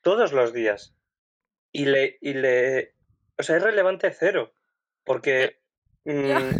Todos 0.00 0.32
los 0.32 0.52
días. 0.52 0.94
Y 1.72 1.86
le, 1.86 2.18
y 2.20 2.34
le, 2.34 2.94
o 3.36 3.42
sea, 3.42 3.56
es 3.56 3.64
relevante 3.64 4.12
cero, 4.12 4.54
porque 5.02 5.60
mm, 6.04 6.50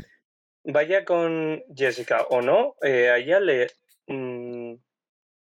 vaya 0.65 1.05
con 1.05 1.63
Jessica 1.73 2.23
o 2.31 2.43
no, 2.43 2.75
eh, 2.83 3.11
a 3.11 3.19
ella 3.19 3.39
le 3.39 3.69
mm, 4.09 4.75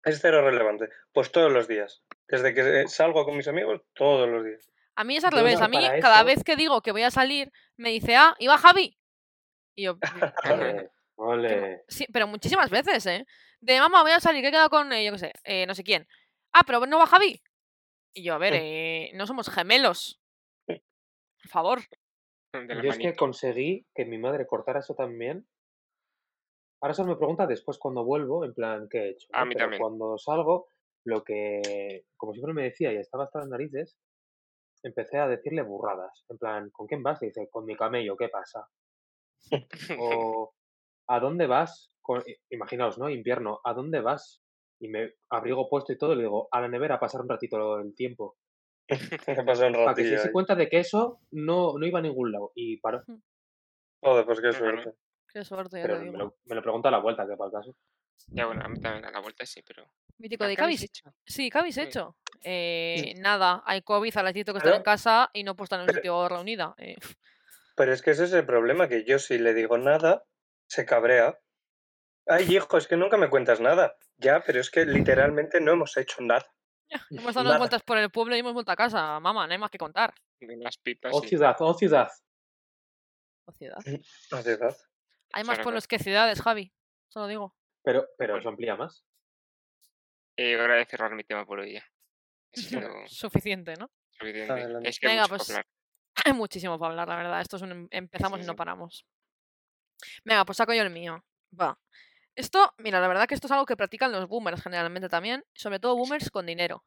es 0.03 0.19
cero 0.21 0.41
relevante. 0.41 0.89
Pues 1.13 1.31
todos 1.31 1.49
los 1.53 1.69
días. 1.69 2.03
Desde 2.27 2.53
que 2.53 2.89
salgo 2.89 3.23
con 3.23 3.37
mis 3.37 3.47
amigos, 3.47 3.81
todos 3.93 4.27
los 4.27 4.43
días. 4.43 4.69
A 4.95 5.05
mí 5.05 5.15
es 5.15 5.23
al 5.23 5.31
revés. 5.31 5.61
A 5.61 5.69
mí, 5.69 5.77
cada 6.01 6.17
eso- 6.17 6.25
vez 6.25 6.43
que 6.43 6.57
digo 6.57 6.81
que 6.81 6.91
voy 6.91 7.03
a 7.03 7.11
salir, 7.11 7.49
me 7.77 7.91
dice, 7.91 8.17
ah, 8.17 8.35
¿y 8.39 8.47
va 8.47 8.57
Javi? 8.57 8.99
Y 9.73 9.83
yo, 9.83 9.97
Ole, 11.23 11.83
sí, 11.87 12.07
pero 12.11 12.25
muchísimas 12.25 12.71
veces, 12.71 13.05
¿eh? 13.05 13.27
De 13.59 13.79
mamá, 13.79 14.01
voy 14.01 14.11
a 14.11 14.19
salir, 14.19 14.41
que 14.41 14.47
he 14.47 14.51
quedado 14.51 14.71
con, 14.71 14.91
eh, 14.91 15.05
yo 15.05 15.11
qué 15.11 15.17
sé, 15.19 15.33
eh, 15.43 15.67
no 15.67 15.75
sé 15.75 15.83
quién. 15.83 16.07
Ah, 16.51 16.63
pero 16.65 16.83
no 16.87 16.97
va 16.97 17.05
Javi. 17.05 17.39
Y 18.13 18.23
yo, 18.23 18.33
a 18.33 18.39
ver, 18.39 18.53
eh, 18.55 19.11
no 19.13 19.27
somos 19.27 19.49
gemelos. 19.49 20.19
Por 20.65 21.49
favor. 21.49 21.79
Yo 22.53 22.89
es 22.89 22.97
que 22.97 23.15
conseguí 23.15 23.85
que 23.93 24.05
mi 24.05 24.17
madre 24.17 24.47
cortara 24.47 24.79
eso 24.79 24.95
también. 24.95 25.47
Ahora 26.81 26.95
solo 26.95 27.09
me 27.09 27.17
pregunta 27.17 27.45
después 27.45 27.77
cuando 27.77 28.03
vuelvo, 28.03 28.43
en 28.43 28.55
plan, 28.55 28.87
¿qué 28.89 28.97
he 28.97 29.09
hecho? 29.11 29.27
A 29.33 29.41
no? 29.41 29.45
mí 29.45 29.53
Pero 29.53 29.65
también. 29.65 29.81
cuando 29.81 30.17
salgo, 30.17 30.69
lo 31.05 31.23
que, 31.23 32.05
como 32.17 32.33
siempre 32.33 32.55
me 32.55 32.63
decía 32.63 32.91
y 32.91 32.97
estaba 32.97 33.25
hasta 33.25 33.39
las 33.39 33.49
narices, 33.49 33.95
empecé 34.81 35.19
a 35.19 35.27
decirle 35.27 35.61
burradas. 35.61 36.25
En 36.29 36.39
plan, 36.39 36.71
¿con 36.71 36.87
quién 36.87 37.03
vas? 37.03 37.21
Y 37.21 37.27
dice, 37.27 37.47
con 37.49 37.65
mi 37.65 37.75
camello, 37.75 38.17
¿qué 38.17 38.29
pasa? 38.29 38.67
O, 39.99 40.53
¿a 41.13 41.19
dónde 41.19 41.47
vas? 41.47 41.91
Con- 42.01 42.23
imaginaos, 42.49 42.97
¿no? 42.97 43.09
Invierno, 43.09 43.59
¿a 43.63 43.73
dónde 43.73 43.99
vas? 44.01 44.41
Y 44.79 44.87
me 44.87 45.13
abrigo 45.29 45.69
puesto 45.69 45.93
y 45.93 45.97
todo, 45.97 46.13
y 46.13 46.15
le 46.17 46.23
digo, 46.23 46.47
a 46.51 46.61
la 46.61 46.67
nevera 46.67 46.95
a 46.95 46.99
pasar 46.99 47.21
un 47.21 47.29
ratito 47.29 47.79
el 47.79 47.93
tiempo. 47.95 48.37
Pasó 49.45 49.67
un 49.67 49.73
Para 49.73 49.73
que 49.73 49.75
se 49.75 49.85
ratillo 49.85 50.09
diese 50.11 50.31
cuenta 50.31 50.55
de 50.55 50.67
que 50.69 50.79
eso 50.79 51.19
no, 51.31 51.77
no 51.77 51.85
iba 51.85 51.99
a 51.99 52.01
ningún 52.01 52.31
lado. 52.31 52.51
Y 52.55 52.77
paró. 52.77 53.03
Joder, 54.01 54.25
pues 54.25 54.41
qué 54.41 54.51
suerte. 54.53 54.93
Qué 55.31 55.45
suerte, 55.45 55.77
ya 55.77 55.83
Pero 55.83 55.93
te 55.95 55.99
me 55.99 56.05
digo. 56.11 56.17
lo, 56.17 56.37
me 56.45 56.55
lo 56.55 56.61
pregunta 56.61 56.89
a 56.89 56.91
la 56.91 56.99
vuelta, 56.99 57.27
que 57.27 57.37
para 57.37 57.47
el 57.47 57.53
caso. 57.53 57.75
Ya, 58.27 58.45
bueno, 58.47 58.61
a 58.63 58.67
mí 58.67 58.79
también 58.79 59.05
a 59.05 59.11
la 59.11 59.19
vuelta 59.19 59.45
sí, 59.45 59.61
pero. 59.65 59.85
Mítico 60.17 60.43
¿Ah, 60.43 60.47
de 60.47 60.55
¿Qué 60.55 60.61
habéis 60.63 60.83
hecho? 60.83 61.13
Sí, 61.25 61.49
¿qué 61.49 61.57
habéis 61.57 61.75
Sí. 61.75 61.81
hecho? 61.81 62.17
Eh, 62.43 63.13
nada, 63.17 63.63
hay 63.65 63.81
COVID, 63.81 64.17
a 64.17 64.23
la 64.23 64.33
que 64.33 64.41
estar 64.41 64.73
en 64.73 64.83
casa 64.83 65.29
y 65.33 65.43
no 65.43 65.55
puedo 65.55 65.65
estar 65.65 65.79
en 65.79 65.83
un 65.83 65.87
Pero- 65.87 65.97
sitio 65.97 66.29
reunida. 66.29 66.75
Eh, 66.77 66.95
Pero 67.75 67.93
es 67.93 68.01
que 68.01 68.11
ese 68.11 68.25
es 68.25 68.33
el 68.33 68.45
problema, 68.45 68.87
que 68.87 69.05
yo 69.05 69.17
si 69.19 69.37
le 69.39 69.53
digo 69.53 69.77
nada, 69.77 70.23
se 70.71 70.85
cabrea. 70.85 71.37
Ay, 72.27 72.55
hijo, 72.55 72.77
es 72.77 72.87
que 72.87 72.95
nunca 72.95 73.17
me 73.17 73.29
cuentas 73.29 73.59
nada. 73.59 73.97
Ya, 74.15 74.41
pero 74.41 74.61
es 74.61 74.71
que 74.71 74.85
literalmente 74.85 75.59
no 75.59 75.73
hemos 75.73 75.97
hecho 75.97 76.21
nada. 76.21 76.45
hemos 77.09 77.35
dado 77.35 77.47
Nada. 77.49 77.57
vueltas 77.57 77.83
por 77.83 77.97
el 77.97 78.09
pueblo 78.09 78.35
y 78.35 78.39
hemos 78.39 78.53
vuelto 78.53 78.71
a 78.71 78.77
casa. 78.77 79.19
Mamá, 79.19 79.47
no 79.47 79.51
hay 79.51 79.59
más 79.59 79.69
que 79.69 79.77
contar. 79.77 80.13
De 80.39 80.55
las 80.55 80.77
pipas. 80.77 81.11
Oh 81.13 81.21
y- 81.23 81.27
ciudad, 81.27 81.57
oh 81.59 81.73
ciudad. 81.73 82.09
O 83.45 83.51
ciudad. 83.51 83.79
La 84.31 84.41
verdad. 84.41 84.77
Hay 85.33 85.43
más 85.43 85.59
pueblos 85.59 85.87
que 85.87 85.99
ciudades, 85.99 86.41
Javi. 86.41 86.73
Solo 87.09 87.27
digo. 87.27 87.53
Pero, 87.83 88.07
pero 88.17 88.37
eso 88.37 88.47
amplía 88.47 88.75
más. 88.77 89.03
Eh, 90.37 90.55
hora 90.55 90.75
de 90.75 90.85
cerrar 90.85 91.13
mi 91.15 91.25
tema 91.25 91.45
por 91.45 91.59
hoy 91.59 91.73
ya. 91.73 91.85
Sido 92.53 92.81
Suficiente, 93.07 93.73
¿no? 93.75 93.89
suficiente. 94.11 94.87
Es 94.87 94.99
que 94.99 95.07
hay 95.07 95.15
Venga, 95.17 95.23
mucho 95.23 95.33
que 95.33 95.37
pues, 95.37 95.49
hablar. 95.49 95.65
Hay 96.25 96.33
muchísimo 96.33 96.77
para 96.77 96.91
hablar, 96.91 97.07
la 97.07 97.15
verdad. 97.15 97.41
Esto 97.41 97.55
es 97.57 97.61
un 97.63 97.71
em- 97.71 97.87
empezamos 97.91 98.39
sí, 98.39 98.43
y 98.43 98.47
no 98.47 98.55
paramos. 98.55 99.05
Venga, 100.23 100.45
pues 100.45 100.57
saco 100.57 100.73
yo 100.73 100.81
el 100.81 100.89
mío. 100.89 101.23
Va. 101.59 101.77
Esto, 102.35 102.73
mira, 102.77 102.99
la 102.99 103.07
verdad 103.07 103.27
que 103.27 103.35
esto 103.35 103.47
es 103.47 103.51
algo 103.51 103.65
que 103.65 103.75
practican 103.75 104.11
los 104.11 104.27
boomers 104.27 104.61
generalmente 104.61 105.09
también, 105.09 105.43
sobre 105.53 105.79
todo 105.79 105.97
boomers 105.97 106.29
con 106.29 106.45
dinero. 106.45 106.83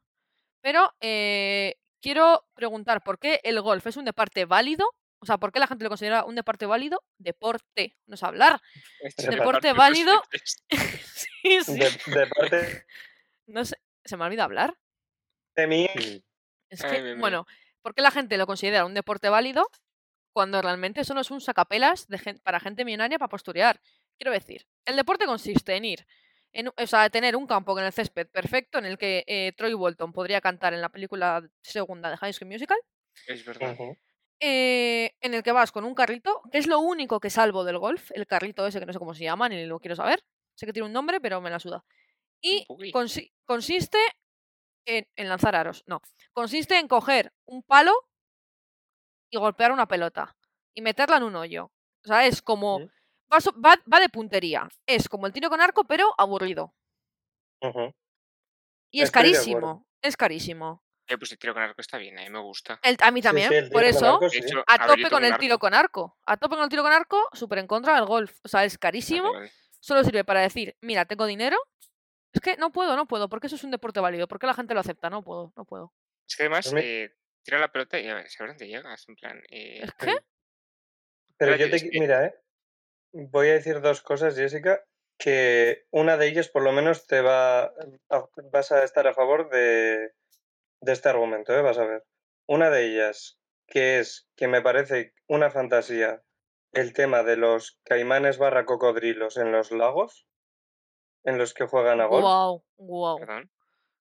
Pero 0.61 0.93
eh, 0.99 1.75
quiero 2.01 2.47
preguntar, 2.55 3.03
¿por 3.03 3.19
qué 3.19 3.39
el 3.43 3.61
golf 3.61 3.85
es 3.85 3.97
un 3.97 4.05
deporte 4.05 4.45
válido? 4.45 4.89
O 5.19 5.25
sea, 5.25 5.37
¿por 5.37 5.51
qué 5.51 5.59
la 5.59 5.67
gente 5.67 5.83
lo 5.83 5.89
considera 5.89 6.25
un 6.25 6.35
deporte 6.35 6.65
válido? 6.65 7.03
Deporte, 7.17 7.95
no 8.05 8.15
es 8.15 8.23
hablar. 8.23 8.59
Este 9.01 9.29
deporte 9.29 9.73
válido. 9.73 10.23
sí, 10.43 11.63
sí. 11.63 11.79
De, 11.79 11.89
de 11.89 12.27
parte 12.27 12.85
No 13.47 13.63
sé, 13.63 13.77
¿se 14.03 14.17
me 14.17 14.23
ha 14.23 14.27
olvidado 14.27 14.45
hablar? 14.45 14.75
de 15.55 15.67
mí. 15.67 15.87
Es 16.69 16.83
que, 16.83 17.15
bueno, 17.15 17.45
¿por 17.81 17.95
qué 17.95 18.01
la 18.01 18.11
gente 18.11 18.37
lo 18.37 18.45
considera 18.45 18.85
un 18.85 18.93
deporte 18.93 19.29
válido 19.29 19.69
cuando 20.35 20.61
realmente 20.61 21.03
solo 21.05 21.21
es 21.21 21.31
un 21.31 21.41
sacapelas 21.41 22.07
de 22.07 22.19
gen- 22.19 22.39
para 22.43 22.59
gente 22.59 22.85
millonaria 22.85 23.17
para 23.17 23.29
posturear? 23.29 23.79
Quiero 24.19 24.31
decir, 24.33 24.67
el 24.85 24.97
deporte 24.97 25.25
consiste 25.25 25.75
en 25.75 25.85
ir, 25.85 26.05
en, 26.51 26.67
o 26.67 26.87
sea, 26.87 27.09
tener 27.09 27.35
un 27.37 27.47
campo 27.47 27.77
en 27.79 27.85
el 27.85 27.93
césped 27.93 28.27
perfecto 28.27 28.77
en 28.79 28.85
el 28.85 28.97
que 28.97 29.23
eh, 29.27 29.53
Troy 29.57 29.73
Bolton 29.73 30.11
podría 30.13 30.41
cantar 30.41 30.73
en 30.73 30.81
la 30.81 30.89
película 30.89 31.41
segunda 31.63 32.09
de 32.11 32.17
High 32.17 32.33
School 32.33 32.49
Musical, 32.51 32.77
Es 33.27 33.45
verdad. 33.45 33.75
Eh, 34.41 35.15
en 35.21 35.33
el 35.33 35.43
que 35.43 35.53
vas 35.53 35.71
con 35.71 35.85
un 35.85 35.95
carrito, 35.95 36.41
que 36.51 36.57
es 36.57 36.67
lo 36.67 36.79
único 36.79 37.19
que 37.21 37.29
salvo 37.29 37.63
del 37.63 37.77
golf, 37.79 38.11
el 38.13 38.27
carrito 38.27 38.67
ese 38.67 38.79
que 38.81 38.85
no 38.85 38.91
sé 38.93 38.99
cómo 38.99 39.13
se 39.15 39.23
llama 39.23 39.47
ni 39.49 39.65
lo 39.65 39.79
quiero 39.79 39.95
saber, 39.95 40.23
sé 40.55 40.65
que 40.65 40.73
tiene 40.73 40.87
un 40.87 40.93
nombre, 40.93 41.21
pero 41.21 41.39
me 41.41 41.49
la 41.49 41.59
suda. 41.59 41.85
Y 42.41 42.65
consi- 42.93 43.31
consiste 43.45 43.97
en, 44.85 45.07
en 45.15 45.29
lanzar 45.29 45.55
aros, 45.55 45.83
no, 45.87 46.01
consiste 46.33 46.77
en 46.77 46.87
coger 46.87 47.33
un 47.45 47.63
palo 47.63 47.93
y 49.35 49.39
golpear 49.39 49.71
una 49.71 49.87
pelota 49.87 50.35
y 50.73 50.81
meterla 50.81 51.17
en 51.17 51.23
un 51.23 51.35
hoyo. 51.35 51.65
O 52.03 52.07
sea, 52.07 52.25
es 52.25 52.41
como... 52.41 52.79
Va, 53.31 53.41
so- 53.41 53.59
va- 53.59 53.81
va 53.91 53.99
de 53.99 54.09
puntería. 54.09 54.67
Es 54.85 55.09
como 55.09 55.25
el 55.27 55.33
tiro 55.33 55.49
con 55.49 55.59
arco, 55.61 55.83
pero 55.85 56.13
aburrido. 56.17 56.73
Y 58.91 59.01
es 59.01 59.05
Estoy 59.05 59.21
carísimo. 59.21 59.87
Es 60.01 60.15
carísimo. 60.15 60.83
Eh, 61.07 61.17
pues 61.17 61.31
el 61.31 61.37
tiro 61.37 61.53
con 61.53 61.61
arco 61.63 61.81
está 61.81 61.97
bien, 61.97 62.17
a 62.17 62.23
mí 62.23 62.29
me 62.29 62.39
gusta. 62.39 62.79
El- 62.81 62.97
a 63.01 63.11
mí 63.11 63.21
también. 63.21 63.49
sí, 63.65 63.69
por 63.71 63.83
eso, 63.83 64.13
arco, 64.13 64.25
De 64.25 64.29
sí. 64.31 64.37
hecho, 64.39 64.63
a 64.65 64.87
tope 64.87 65.09
con 65.09 65.23
el 65.23 65.37
tiro 65.37 65.59
con 65.59 65.73
arco. 65.73 66.17
A 66.25 66.37
tope 66.37 66.55
con 66.55 66.63
el 66.63 66.69
tiro 66.69 66.83
con 66.83 66.91
arco, 66.91 67.29
súper 67.33 67.59
en 67.59 67.67
contra 67.67 67.95
del 67.95 68.05
golf. 68.05 68.39
O 68.43 68.47
sea, 68.47 68.63
es 68.63 68.77
carísimo. 68.77 69.31
vale. 69.33 69.51
Solo 69.79 70.03
sirve 70.03 70.23
para 70.23 70.41
decir, 70.41 70.75
mira, 70.81 71.05
tengo 71.05 71.25
dinero. 71.27 71.57
Es 72.33 72.41
que 72.41 72.57
no 72.57 72.71
puedo, 72.71 72.95
no 72.95 73.05
puedo, 73.07 73.29
porque 73.29 73.47
eso 73.47 73.55
es 73.55 73.63
un 73.63 73.71
deporte 73.71 73.99
válido. 73.99 74.27
¿Por 74.27 74.39
qué 74.39 74.47
la 74.47 74.53
gente 74.55 74.73
lo 74.73 74.79
acepta? 74.79 75.09
No 75.11 75.23
puedo, 75.23 75.53
no 75.55 75.63
puedo. 75.65 75.93
Es 76.27 76.35
que 76.35 76.43
además, 76.43 76.67
Pues 76.71 76.83
eh, 76.83 77.15
tira 77.45 77.59
la 77.59 77.71
pelota 77.71 77.99
y 77.99 78.07
a 78.09 78.15
ver, 78.15 78.29
seguro 78.29 78.55
te 78.57 78.67
llegas, 78.67 79.05
en 79.07 79.15
plan. 79.15 79.41
eh, 79.49 79.83
¿Es 79.83 79.93
que? 79.93 80.17
Pero 81.37 81.55
yo 81.55 81.69
te, 81.69 81.89
mira, 81.99 82.25
eh, 82.25 82.35
voy 83.13 83.49
a 83.49 83.53
decir 83.53 83.81
dos 83.81 84.01
cosas, 84.01 84.35
Jessica, 84.35 84.83
que 85.17 85.85
una 85.91 86.17
de 86.17 86.27
ellas 86.27 86.49
por 86.49 86.63
lo 86.63 86.71
menos 86.71 87.05
te 87.07 87.21
va, 87.21 87.71
vas 88.51 88.71
a 88.71 88.83
estar 88.83 89.07
a 89.07 89.13
favor 89.13 89.49
de, 89.49 90.11
de 90.81 90.91
este 90.91 91.09
argumento, 91.09 91.53
¿eh? 91.53 91.61
vas 91.61 91.77
a 91.77 91.85
ver. 91.85 92.03
Una 92.47 92.69
de 92.69 92.85
ellas, 92.85 93.39
que 93.67 93.99
es 93.99 94.27
que 94.35 94.47
me 94.47 94.61
parece 94.61 95.13
una 95.27 95.51
fantasía 95.51 96.23
el 96.71 96.93
tema 96.93 97.23
de 97.23 97.37
los 97.37 97.79
caimanes 97.83 98.37
barra 98.37 98.65
cocodrilos 98.65 99.37
en 99.37 99.51
los 99.51 99.71
lagos, 99.71 100.25
en 101.23 101.37
los 101.37 101.53
que 101.53 101.65
juegan 101.65 102.01
a 102.01 102.05
golf, 102.05 102.23
Wow, 102.23 102.63
wow. 102.77 103.19
Perdón. 103.19 103.51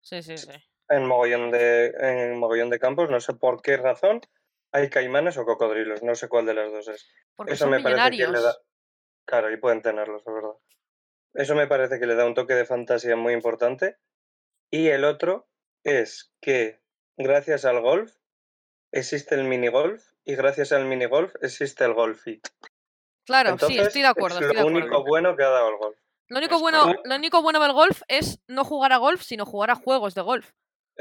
Sí, 0.00 0.22
sí, 0.22 0.36
sí. 0.38 0.52
En 0.90 1.06
mogollón 1.06 1.50
de, 1.50 1.94
en 1.98 2.38
mogollón 2.38 2.68
de 2.68 2.78
campos, 2.78 3.08
no 3.08 3.20
sé 3.20 3.32
por 3.34 3.62
qué 3.62 3.76
razón, 3.76 4.20
hay 4.72 4.90
caimanes 4.90 5.38
o 5.38 5.44
cocodrilos, 5.44 6.02
no 6.02 6.14
sé 6.14 6.28
cuál 6.28 6.46
de 6.46 6.54
las 6.54 6.70
dos 6.70 6.88
es. 6.88 7.08
Porque 7.36 7.54
Eso 7.54 7.64
son 7.64 7.70
me 7.70 7.80
parece 7.80 8.10
que 8.10 8.26
le 8.26 8.40
da. 8.40 8.56
Claro, 9.24 9.50
y 9.50 9.56
pueden 9.56 9.82
tenerlos, 9.82 10.22
es 10.26 10.34
verdad. 10.34 10.54
Eso 11.34 11.54
me 11.54 11.68
parece 11.68 12.00
que 12.00 12.06
le 12.06 12.16
da 12.16 12.26
un 12.26 12.34
toque 12.34 12.54
de 12.54 12.64
fantasía 12.64 13.14
muy 13.14 13.32
importante. 13.32 13.98
Y 14.70 14.88
el 14.88 15.04
otro 15.04 15.48
es 15.84 16.32
que 16.40 16.80
gracias 17.16 17.64
al 17.64 17.80
golf 17.80 18.12
existe 18.92 19.36
el 19.36 19.44
minigolf 19.44 20.04
y 20.24 20.34
gracias 20.34 20.72
al 20.72 20.86
minigolf 20.86 21.34
existe 21.40 21.84
el 21.84 21.94
golf 21.94 22.20
fit. 22.20 22.46
Claro, 23.24 23.50
Entonces, 23.50 23.76
sí, 23.78 23.82
estoy 23.82 24.02
de 24.02 24.08
acuerdo, 24.08 24.38
es 24.38 24.42
estoy 24.42 24.56
de 24.56 24.62
lo 24.62 24.68
acuerdo. 24.68 24.86
único 24.88 25.04
bueno 25.04 25.36
que 25.36 25.44
ha 25.44 25.50
dado 25.50 25.68
el 25.68 25.76
golf. 25.76 25.96
Lo 26.28 26.38
único, 26.38 26.56
Es 26.56 26.60
bueno, 26.60 26.94
lo 27.04 27.14
único 27.14 27.42
bueno 27.42 27.60
del 27.60 27.72
golf 27.72 28.02
es 28.08 28.40
no 28.48 28.64
jugar 28.64 28.92
a 28.92 28.98
golf, 28.98 29.22
sino 29.22 29.46
jugar 29.46 29.70
a 29.70 29.76
juegos 29.76 30.14
de 30.14 30.22
golf. 30.22 30.50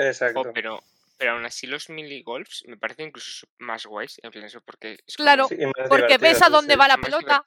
Exacto. 0.08 0.44
Jo, 0.46 0.52
pero, 0.54 0.80
pero 1.18 1.32
aún 1.34 1.46
así 1.46 1.68
los 1.68 1.90
mini 1.90 2.24
golfs 2.24 2.64
me 2.68 2.78
parecen 2.78 3.08
incluso 3.08 3.46
más 3.60 3.86
guays. 3.86 4.20
En 4.24 4.32
plan, 4.32 4.46
eso 4.46 4.62
porque 4.62 4.98
es 5.06 5.16
como 5.18 5.26
Claro, 5.26 5.48
Sí, 5.48 5.58
más 5.58 5.90
Porque 5.90 6.18
ves 6.18 6.42
a 6.42 6.46
sí, 6.48 6.52
dónde 6.52 6.74
sí. 6.74 6.80
va 6.80 6.88
la 6.88 6.98
más 6.98 7.06
pelota, 7.06 7.44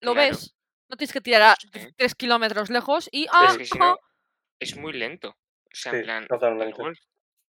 lo 0.00 0.12
Claro, 0.12 0.30
ves. 0.30 0.54
No 0.88 0.96
tienes 0.96 1.12
que 1.12 1.20
tirar 1.20 1.42
a 1.42 1.56
Sí. 1.56 1.68
tres 1.96 2.14
kilómetros 2.14 2.68
lejos 2.70 3.08
y. 3.12 3.26
¡Ah! 3.32 3.46
Es 3.50 3.58
que 3.58 3.64
si 3.66 3.78
no, 3.78 3.98
es 4.60 4.76
muy 4.76 4.92
lento. 4.92 5.28
O 5.30 5.36
sea, 5.74 5.92
en 5.92 5.98
Sí, 6.00 6.04
plan, 6.04 6.22
el 6.24 6.28
totalmente. 6.28 6.82
golf. 6.82 6.98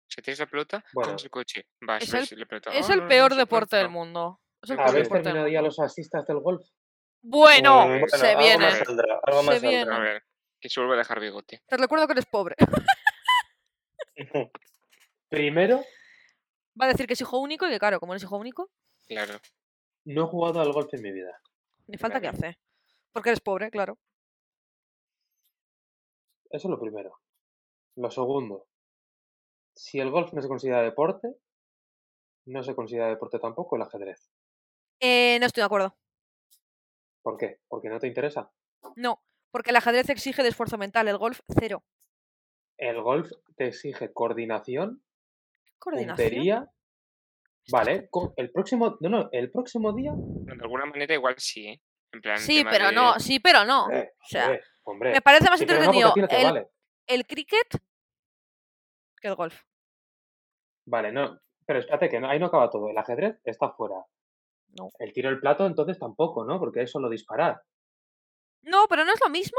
Si 0.08 0.22
tienes 0.22 0.38
la 0.38 0.46
pelota, 0.46 0.84
Bueno. 0.94 1.10
coges 1.10 1.24
el 1.24 1.30
coche, 1.30 1.66
vas, 1.82 2.02
Es 2.02 2.10
ves 2.12 2.32
el- 2.32 2.38
la 2.40 2.46
pelota. 2.46 2.70
Es 2.70 2.88
"Ah, 2.88 2.94
el 2.94 3.00
no, 3.02 3.08
peor 3.08 3.32
no 3.32 3.36
deporte 3.36 3.76
del 3.76 3.86
cuánto". 3.86 3.98
mundo. 3.98 4.40
Es 4.62 4.70
el 4.70 4.74
A 4.74 4.84
peor 4.84 4.86
ver, 4.94 5.00
¿Habéis 5.06 5.08
terminado 5.22 5.48
ya 5.48 5.58
mundo. 5.60 5.66
los 5.68 5.78
asistas 5.80 6.26
del 6.26 6.38
golf? 6.38 6.66
Bueno, 7.22 7.86
Mm, 7.86 7.90
bueno, 8.00 8.08
se 8.08 8.26
algo 8.28 8.40
viene. 8.40 8.64
más 8.64 8.78
saldrá, 8.78 9.20
algo 9.24 9.40
Se 9.40 9.46
más 9.46 9.60
viene. 9.60 9.78
saldrá. 9.80 9.96
A 9.96 9.98
ver, 10.00 10.22
que 10.60 10.68
se 10.70 10.80
vuelve 10.80 10.94
a 10.94 10.98
dejar 10.98 11.20
bigote. 11.20 11.62
Te 11.66 11.76
recuerdo 11.76 12.06
que 12.06 12.12
eres 12.12 12.26
pobre. 12.26 12.54
Primero, 15.28 15.80
Va 16.80 16.84
a 16.86 16.88
decir 16.88 17.06
que 17.06 17.14
es 17.14 17.20
hijo 17.20 17.38
único 17.38 17.66
y 17.66 17.70
que, 17.70 17.78
claro, 17.78 17.98
como 18.00 18.12
eres 18.12 18.22
hijo 18.22 18.36
único, 18.36 18.70
Claro. 19.08 19.34
no 20.04 20.24
he 20.24 20.26
jugado 20.28 20.60
al 20.60 20.72
golf 20.72 20.92
en 20.94 21.02
mi 21.02 21.10
vida. 21.12 21.40
ni 21.86 21.96
falta 21.96 22.20
que 22.20 22.26
Vale. 22.30 22.38
hace. 22.48 22.58
Porque 23.12 23.30
eres 23.30 23.40
pobre, 23.40 23.70
claro. 23.70 23.98
Eso 26.50 26.68
es 26.68 26.70
lo 26.70 26.78
primero. 26.78 27.18
Lo 27.96 28.10
segundo, 28.10 28.66
si 29.74 30.00
el 30.00 30.10
golf 30.10 30.32
no 30.32 30.42
se 30.42 30.48
considera 30.48 30.82
deporte, 30.82 31.28
no 32.46 32.62
se 32.62 32.74
considera 32.74 33.08
deporte 33.08 33.38
tampoco 33.38 33.76
el 33.76 33.82
ajedrez. 33.82 34.30
Eh, 35.00 35.38
no 35.40 35.46
estoy 35.46 35.62
de 35.62 35.66
acuerdo. 35.66 35.96
¿Por 37.22 37.36
qué? 37.38 37.60
Porque 37.68 37.88
no 37.88 37.98
te 37.98 38.06
interesa. 38.06 38.52
No, 38.96 39.22
porque 39.50 39.70
el 39.70 39.76
ajedrez 39.76 40.08
exige 40.10 40.42
de 40.42 40.50
esfuerzo 40.50 40.76
mental, 40.78 41.08
el 41.08 41.18
golf 41.18 41.40
cero. 41.58 41.84
El 42.78 43.00
golf 43.02 43.30
te 43.56 43.68
exige 43.68 44.12
coordinación, 44.12 45.02
Coordinación. 45.78 46.16
puntería. 46.28 46.70
Vale, 47.72 48.08
el 48.36 48.50
próximo, 48.52 48.96
no, 49.00 49.08
no, 49.08 49.28
el 49.32 49.50
próximo 49.50 49.92
día. 49.92 50.12
De 50.14 50.52
alguna 50.62 50.86
manera 50.86 51.14
igual 51.14 51.34
sí, 51.38 51.66
¿eh? 51.68 51.82
En 52.12 52.20
plan, 52.20 52.38
Sí, 52.38 52.64
pero 52.70 52.88
de- 52.88 52.92
no, 52.94 53.18
sí, 53.18 53.40
pero 53.40 53.64
no. 53.64 53.90
Eh, 53.90 54.12
O 54.22 54.26
sea, 54.28 54.44
hombre, 54.46 54.62
hombre, 54.84 55.12
me 55.12 55.20
parece 55.20 55.50
más 55.50 55.58
sí, 55.58 55.64
entretenido 55.64 56.12
no 56.16 56.26
el, 56.28 56.44
vale. 56.44 56.68
el 57.08 57.26
cricket 57.26 57.82
que 59.20 59.28
el 59.28 59.34
golf. 59.34 59.60
Vale, 60.86 61.10
no, 61.10 61.40
pero 61.66 61.80
espérate 61.80 62.08
que 62.08 62.20
no, 62.20 62.28
ahí 62.30 62.38
no 62.38 62.46
acaba 62.46 62.70
todo. 62.70 62.88
El 62.88 62.96
ajedrez 62.98 63.40
está 63.44 63.70
fuera. 63.72 63.96
No. 64.78 64.90
El 65.00 65.12
tiro 65.12 65.30
del 65.30 65.40
plato 65.40 65.66
entonces 65.66 65.98
tampoco, 65.98 66.44
¿no? 66.44 66.60
Porque 66.60 66.82
es 66.82 66.90
solo 66.90 67.08
disparar. 67.08 67.60
No, 68.62 68.86
pero 68.88 69.04
no 69.04 69.12
es 69.12 69.20
lo 69.20 69.30
mismo. 69.30 69.58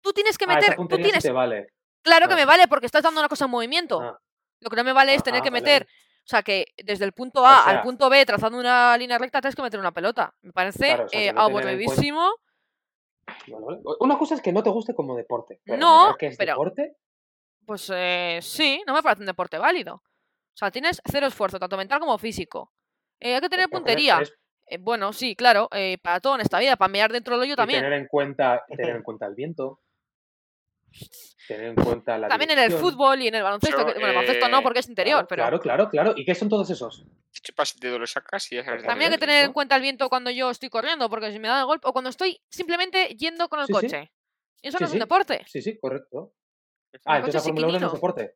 Tú 0.00 0.12
tienes 0.12 0.38
que 0.38 0.44
Ah, 0.46 0.58
esa 0.58 0.70
meter. 0.70 0.76
Tú 0.76 0.96
sí 0.96 1.02
tienes. 1.02 1.22
te 1.24 1.32
vale. 1.32 1.72
Claro 2.02 2.26
que 2.28 2.34
Ah. 2.34 2.36
me 2.36 2.44
vale 2.44 2.68
porque 2.68 2.86
estás 2.86 3.02
dando 3.02 3.20
una 3.20 3.28
cosa 3.28 3.44
en 3.46 3.50
movimiento. 3.50 4.00
Ah, 4.00 4.18
Lo 4.60 4.70
que 4.70 4.76
no 4.76 4.84
me 4.84 4.92
vale 4.92 5.14
es 5.14 5.22
tener 5.22 5.40
que 5.42 5.50
vale, 5.50 5.62
meter. 5.62 5.82
vale. 5.84 5.92
O 6.24 6.28
sea, 6.30 6.42
que 6.42 6.66
desde 6.76 7.04
el 7.04 7.12
punto 7.12 7.46
A 7.46 7.64
al 7.64 7.74
sea- 7.76 7.82
punto 7.82 8.10
B, 8.10 8.26
trazando 8.26 8.58
una 8.58 8.96
línea 8.98 9.16
recta, 9.18 9.40
tienes 9.40 9.54
que 9.56 9.62
meter 9.62 9.80
una 9.80 9.92
pelota. 9.92 10.34
Me 10.42 10.52
parece 10.52 10.86
Claro, 10.86 11.04
o 11.04 11.08
sea, 11.08 11.20
eh, 11.20 11.32
no 11.32 11.40
aburridísimo. 11.40 12.30
Vale. 13.46 13.78
Una 14.00 14.18
cosa 14.18 14.34
es 14.34 14.42
que 14.42 14.52
no 14.52 14.62
te 14.62 14.70
guste 14.70 14.94
como 14.94 15.16
deporte. 15.16 15.60
Pero 15.64 15.78
No, 15.78 16.16
que 16.18 16.26
es 16.28 16.36
pero- 16.36 16.52
deporte, 16.52 16.96
Pues 17.66 17.90
eh, 17.94 18.38
sí, 18.42 18.82
no 18.86 18.94
me 18.94 19.02
parece 19.02 19.20
un 19.22 19.26
deporte 19.26 19.58
válido. 19.58 19.96
O 19.96 20.56
sea, 20.56 20.70
tienes 20.70 21.02
cero 21.04 21.26
esfuerzo, 21.26 21.58
tanto 21.58 21.76
mental 21.76 22.00
como 22.00 22.16
físico. 22.16 22.72
Eh, 23.20 23.34
hay 23.34 23.40
que 23.42 23.48
tener 23.50 23.66
pero 23.68 23.78
puntería. 23.78 24.20
es- 24.22 24.32
Eh, 24.70 24.78
bueno, 24.78 25.12
sí, 25.14 25.34
claro, 25.36 25.68
eh, 25.72 25.96
para 26.02 26.20
todo 26.20 26.34
en 26.34 26.42
esta 26.42 26.58
vida, 26.58 26.76
para 26.76 26.90
mear 26.90 27.10
dentro 27.12 27.34
del 27.34 27.42
hoyo 27.42 27.52
y 27.54 27.56
también. 27.56 27.80
tener 27.80 27.98
en 27.98 28.06
cuenta, 28.06 28.64
tener 28.68 28.68
en 29.00 29.02
cuenta 29.02 29.26
el 29.26 29.34
viento, 29.34 29.80
tener 31.46 31.66
en 31.68 31.74
cuenta 31.76 32.18
la 32.18 32.28
También 32.28 32.50
en 32.50 32.58
el 32.58 32.72
fútbol 32.72 33.22
y 33.22 33.28
en 33.28 33.34
el 33.36 33.42
baloncesto. 33.42 33.78
Que- 33.78 33.92
bueno, 33.94 34.06
el 34.08 34.14
baloncesto 34.14 34.48
no, 34.48 34.58
eh, 34.58 34.62
porque 34.62 34.78
es 34.80 34.88
interior, 34.88 35.26
Claro, 35.26 35.28
pero 35.28 35.42
Claro, 35.42 35.60
claro, 35.60 35.90
claro. 35.90 36.12
¿Y 36.16 36.24
qué 36.24 36.34
son 36.34 36.48
todos 36.48 36.68
esos? 36.70 37.04
Lo 37.82 38.06
sacas 38.06 38.50
y 38.52 38.56
ya 38.56 38.64
sabes. 38.64 38.82
también 38.84 39.10
hay 39.12 39.16
que 39.16 39.20
tener 39.20 39.42
en 39.44 39.50
¿no? 39.50 39.52
cuenta 39.54 39.76
el 39.76 39.82
viento 39.82 40.08
cuando 40.08 40.30
yo 40.30 40.50
estoy 40.50 40.68
corriendo, 40.70 41.08
porque 41.08 41.30
si 41.32 41.38
me 41.38 41.48
da 41.48 41.60
el 41.60 41.66
golpe, 41.66 41.86
o 41.88 41.92
cuando 41.92 42.10
estoy 42.10 42.40
simplemente 42.50 43.08
yendo 43.16 43.48
con 43.48 43.60
el 43.60 43.66
Sí, 43.66 43.72
coche. 43.72 44.12
Eso 44.60 44.78
Sí, 44.78 44.82
no 44.82 44.86
es 44.88 44.92
un 44.92 44.98
deporte. 44.98 45.44
Sí, 45.46 45.62
sí, 45.62 45.78
correcto. 45.78 46.34
Ah, 47.04 47.16
entonces 47.16 47.34
la 47.36 47.40
Fórmula 47.42 47.66
1 47.68 47.78
no 47.80 47.86
es 47.86 47.92
deporte. 47.92 48.34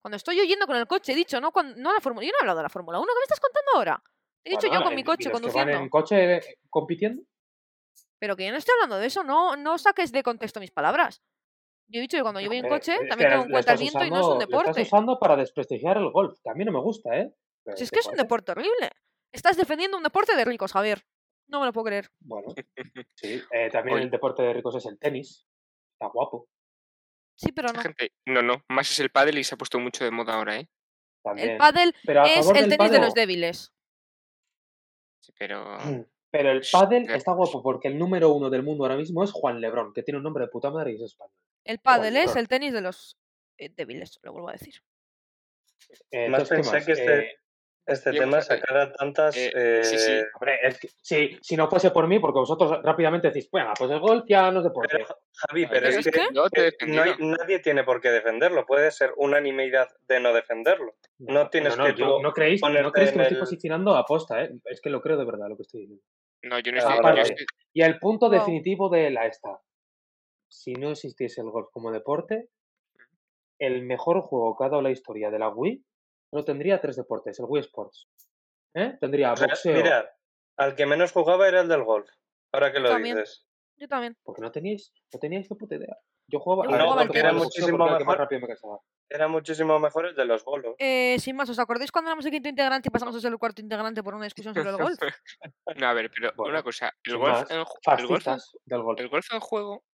Cuando 0.00 0.16
estoy 0.16 0.36
yo 0.36 0.44
yendo 0.44 0.66
con 0.66 0.76
el 0.76 0.86
coche, 0.86 1.12
he 1.12 1.16
dicho, 1.16 1.40
no, 1.40 1.50
Cuando, 1.52 1.76
no 1.76 1.92
la 1.92 2.00
Fórmula. 2.00 2.24
Yo 2.24 2.32
no 2.32 2.38
he 2.38 2.42
hablado 2.42 2.58
de 2.58 2.62
la 2.62 2.68
Fórmula 2.68 2.98
1, 2.98 3.06
¿qué 3.06 3.18
me 3.18 3.22
estás 3.24 3.40
contando 3.40 3.70
ahora? 3.74 4.02
He 4.44 4.50
dicho 4.50 4.68
Bueno, 4.68 4.74
yo 4.74 4.82
con 4.84 4.92
el- 4.92 4.94
mi 4.96 5.00
y 5.00 5.04
coche 5.04 5.28
los 5.28 5.40
que 5.40 5.46
van 5.46 5.52
conduciendo. 5.52 5.78
en 5.82 5.88
coche 5.88 6.34
eh, 6.36 6.58
compitiendo? 6.70 7.22
Pero 8.18 8.36
que 8.36 8.46
yo 8.46 8.50
no 8.52 8.56
estoy 8.56 8.72
hablando 8.74 8.98
de 8.98 9.06
eso, 9.06 9.22
no, 9.22 9.56
no 9.56 9.78
saques 9.78 10.12
de 10.12 10.22
contexto 10.22 10.60
mis 10.60 10.70
palabras. 10.70 11.22
Yo 11.88 11.98
he 11.98 12.02
dicho 12.02 12.16
que 12.16 12.22
cuando 12.22 12.40
yo 12.40 12.48
voy 12.48 12.58
en 12.58 12.66
Eh, 12.66 12.68
coche, 12.68 12.94
es 12.94 13.08
también 13.08 13.30
tengo 13.30 13.42
en 13.44 13.48
lo 13.48 13.52
cuenta 13.54 13.72
el 13.72 13.78
viento 13.78 14.04
y 14.04 14.10
no 14.10 14.20
es 14.20 14.26
un 14.26 14.38
deporte. 14.38 14.70
estás 14.70 14.86
usando 14.86 15.18
para 15.18 15.36
desprestigiar 15.36 15.98
el 15.98 16.10
golf, 16.10 16.38
que 16.42 16.50
a 16.50 16.54
mí 16.54 16.64
no 16.64 16.72
me 16.72 16.80
gusta, 16.80 17.16
¿eh? 17.16 17.32
Pero 17.64 17.76
Si 17.76 17.84
es 17.84 17.90
que 17.90 18.00
es 18.00 18.06
un 18.06 18.16
deporte 18.16 18.52
horrible. 18.52 18.90
Estás 19.32 19.56
defendiendo 19.56 19.96
un 19.96 20.02
deporte 20.02 20.34
de 20.34 20.44
ricos, 20.44 20.72
Javier. 20.72 21.04
No 21.48 21.60
me 21.60 21.66
lo 21.66 21.72
puedo 21.72 21.84
creer. 21.86 22.10
Bueno, 22.20 22.48
sí. 23.14 23.40
eh, 23.52 23.70
también 23.70 23.96
Oye. 23.96 24.04
el 24.04 24.10
deporte 24.10 24.42
de 24.42 24.52
ricos 24.52 24.74
es 24.76 24.86
el 24.86 24.98
tenis. 24.98 25.46
Está 25.92 26.08
guapo. 26.12 26.48
Sí, 27.36 27.52
pero 27.52 27.68
no. 27.68 27.80
gente, 27.80 28.12
no, 28.26 28.42
no, 28.42 28.64
más 28.68 28.90
es 28.90 28.98
el 28.98 29.10
pádel 29.10 29.38
y 29.38 29.44
se 29.44 29.54
ha 29.54 29.58
puesto 29.58 29.78
mucho 29.78 30.04
de 30.04 30.10
moda 30.10 30.34
ahora, 30.34 30.56
¿eh? 30.56 30.68
También. 31.22 31.50
El 31.50 31.56
pádel 31.58 31.94
es 32.04 32.50
el 32.50 32.68
tenis 32.68 32.90
de 32.90 32.98
los 33.00 33.14
débiles. 33.14 33.72
Sí, 35.20 35.32
pero... 35.38 35.76
Pero 36.30 36.50
el 36.50 36.62
pádel 36.70 37.06
ya. 37.06 37.14
está 37.16 37.32
guapo 37.32 37.62
porque 37.62 37.88
el 37.88 37.98
número 37.98 38.32
uno 38.32 38.50
del 38.50 38.62
mundo 38.62 38.84
ahora 38.84 38.96
mismo 38.96 39.22
es 39.24 39.32
Juan 39.32 39.60
Lebrón, 39.60 39.92
que 39.94 40.02
tiene 40.02 40.18
un 40.18 40.24
nombre 40.24 40.44
de 40.44 40.48
puta 40.50 40.70
madre 40.70 40.92
y 40.92 40.96
es 40.96 41.02
español. 41.02 41.32
El 41.64 41.78
pádel 41.78 42.16
es 42.16 42.26
Lebrón. 42.26 42.38
el 42.38 42.48
tenis 42.48 42.72
de 42.72 42.80
los 42.80 43.16
eh, 43.58 43.70
débiles, 43.74 44.18
lo 44.22 44.32
vuelvo 44.32 44.48
a 44.48 44.52
decir. 44.52 44.74
Eh, 46.10 46.28
Más 46.28 46.42
entonces, 46.42 46.48
¿qué 46.48 46.56
pensé 46.56 46.72
más? 46.76 46.84
que 46.86 46.92
este- 46.92 47.18
Eh, 47.30 47.36
Este 47.86 48.10
Bien, 48.10 48.24
tema 48.24 48.38
eh, 48.38 48.42
sacara 48.42 48.92
tantas. 48.92 49.36
eh, 49.36 49.80
sí, 49.84 49.96
sí. 49.96 50.10
eh, 50.12 50.24
hombre, 50.34 50.58
es 50.64 50.78
que 50.80 50.88
si, 51.00 51.38
si 51.40 51.56
no 51.56 51.68
fuese 51.70 51.92
por 51.92 52.08
mí, 52.08 52.18
porque 52.18 52.40
vosotros 52.40 52.80
rápidamente 52.82 53.28
decís, 53.28 53.48
bueno, 53.50 53.72
pues 53.78 53.88
el 53.92 54.00
golf 54.00 54.24
ya 54.26 54.50
no 54.50 54.58
es 54.58 54.64
deporte. 54.64 54.96
Pero, 54.96 55.06
Javi, 55.34 55.66
Pero 55.66 55.70
pero 55.70 55.88
es 55.88 55.96
es 55.98 56.04
que, 56.04 56.10
que- 56.10 56.26
Yo 56.34 56.50
te 56.50 56.64
he 56.64 56.68
eh, 56.68 56.72
no 56.88 57.02
hay- 57.02 57.14
nadie 57.20 57.60
tiene 57.60 57.84
por 57.84 58.00
qué 58.00 58.10
defenderlo. 58.10 58.66
Puede 58.66 58.90
ser 58.90 59.12
unanimidad 59.16 59.88
de 60.08 60.18
no 60.18 60.32
defenderlo. 60.32 60.96
No 61.18 61.48
tienes 61.48 61.76
no, 61.76 61.84
que 61.84 61.94
yo- 61.94 62.16
tú 62.16 62.22
no 62.22 62.32
creéis, 62.32 62.60
no 62.60 62.90
creéis 62.90 63.12
que 63.12 63.18
me 63.18 63.22
estoy 63.24 63.38
posicionando 63.38 63.94
a 63.96 64.04
posta, 64.04 64.42
¿eh? 64.42 64.50
Es 64.64 64.80
que 64.80 64.90
lo 64.90 65.00
creo 65.00 65.16
de 65.16 65.24
verdad 65.24 65.48
lo 65.48 65.56
que 65.56 65.62
estoy 65.62 65.82
diciendo. 65.82 66.02
No, 66.42 66.58
yo 66.58 66.72
no 66.72 66.78
Ah, 66.78 66.80
estoy... 66.80 66.96
yo 66.96 67.02
vale. 67.02 67.22
estoy- 67.22 67.46
Y 67.72 67.82
el 67.82 67.98
punto 68.00 68.28
definitivo 68.28 68.88
de 68.88 69.10
la 69.10 69.26
esta. 69.26 69.60
Si 70.48 70.72
no 70.74 70.90
existiese 70.90 71.40
el 71.40 71.50
golf 71.50 71.68
como 71.70 71.92
deporte, 71.92 72.48
el 73.60 73.82
mejor 73.84 74.22
juego 74.22 74.56
que 74.56 74.64
ha 74.64 74.68
dado 74.70 74.82
la 74.82 74.90
historia 74.90 75.30
de 75.30 75.38
la 75.38 75.48
Wii 75.50 75.84
no 76.32 76.44
tendría 76.44 76.80
tres 76.80 76.96
deportes, 76.96 77.38
el 77.38 77.46
Wii 77.48 77.60
Sports. 77.62 78.08
¿Eh? 78.74 78.96
Tendría 79.00 79.32
O 79.32 79.36
sea, 79.36 79.46
boxeo. 79.48 79.74
mira, 79.74 80.10
al 80.58 80.74
que 80.74 80.86
menos 80.86 81.12
jugaba 81.12 81.48
era 81.48 81.60
el 81.60 81.68
del 81.68 81.84
golf. 81.84 82.08
Ahora 82.52 82.72
que 82.72 82.80
lo 82.80 82.90
También. 82.90 83.16
dices. 83.16 83.46
Yo 83.78 83.88
también. 83.88 84.16
Porque 84.22 84.40
no 84.40 84.50
teníais, 84.50 84.92
no 85.12 85.18
teníais 85.20 85.50
ni 85.50 85.56
puta 85.56 85.74
idea. 85.76 85.96
Yo 86.28 86.40
jugaba, 86.40 86.64
Yo 86.64 86.70
jugaba 86.70 87.02
no, 87.02 87.06
porque 87.06 87.20
el 87.20 87.34
Muchísimo 87.34 87.76
era 87.76 87.84
el 87.84 87.90
más 87.90 87.98
mejor. 88.00 88.18
rápido 88.18 88.40
me 88.40 88.48
cansaba. 88.48 88.80
Era 89.08 89.28
muchísimo 89.28 89.78
mejor 89.78 90.06
el 90.06 90.14
de 90.16 90.24
los 90.24 90.44
bolos. 90.44 90.74
Eh, 90.78 91.16
sin 91.20 91.36
más, 91.36 91.48
¿os 91.50 91.58
acordáis 91.58 91.92
cuando 91.92 92.10
éramos 92.10 92.24
el 92.24 92.32
quinto 92.32 92.48
integrante 92.48 92.88
y 92.88 92.90
pasamos 92.90 93.14
a 93.14 93.20
ser 93.20 93.30
el 93.32 93.38
cuarto 93.38 93.60
integrante 93.62 94.02
por 94.02 94.14
una 94.14 94.24
discusión 94.24 94.52
sobre 94.54 94.70
el 94.70 94.76
golf? 94.76 94.98
No, 95.76 95.86
a 95.86 95.92
ver, 95.92 96.10
pero 96.10 96.32
Bueno, 96.36 96.50
una 96.54 96.62
cosa. 96.62 96.92
El 97.04 97.16
golf, 97.18 97.32
más, 97.32 97.50
en, 97.50 97.60
ju- 97.62 97.98
el 97.98 98.06
golf, 98.06 98.24
del 98.64 98.82
golf. 98.82 99.00
el 99.00 99.08
golf 99.08 99.32
en 99.32 99.40
juego 99.40 99.84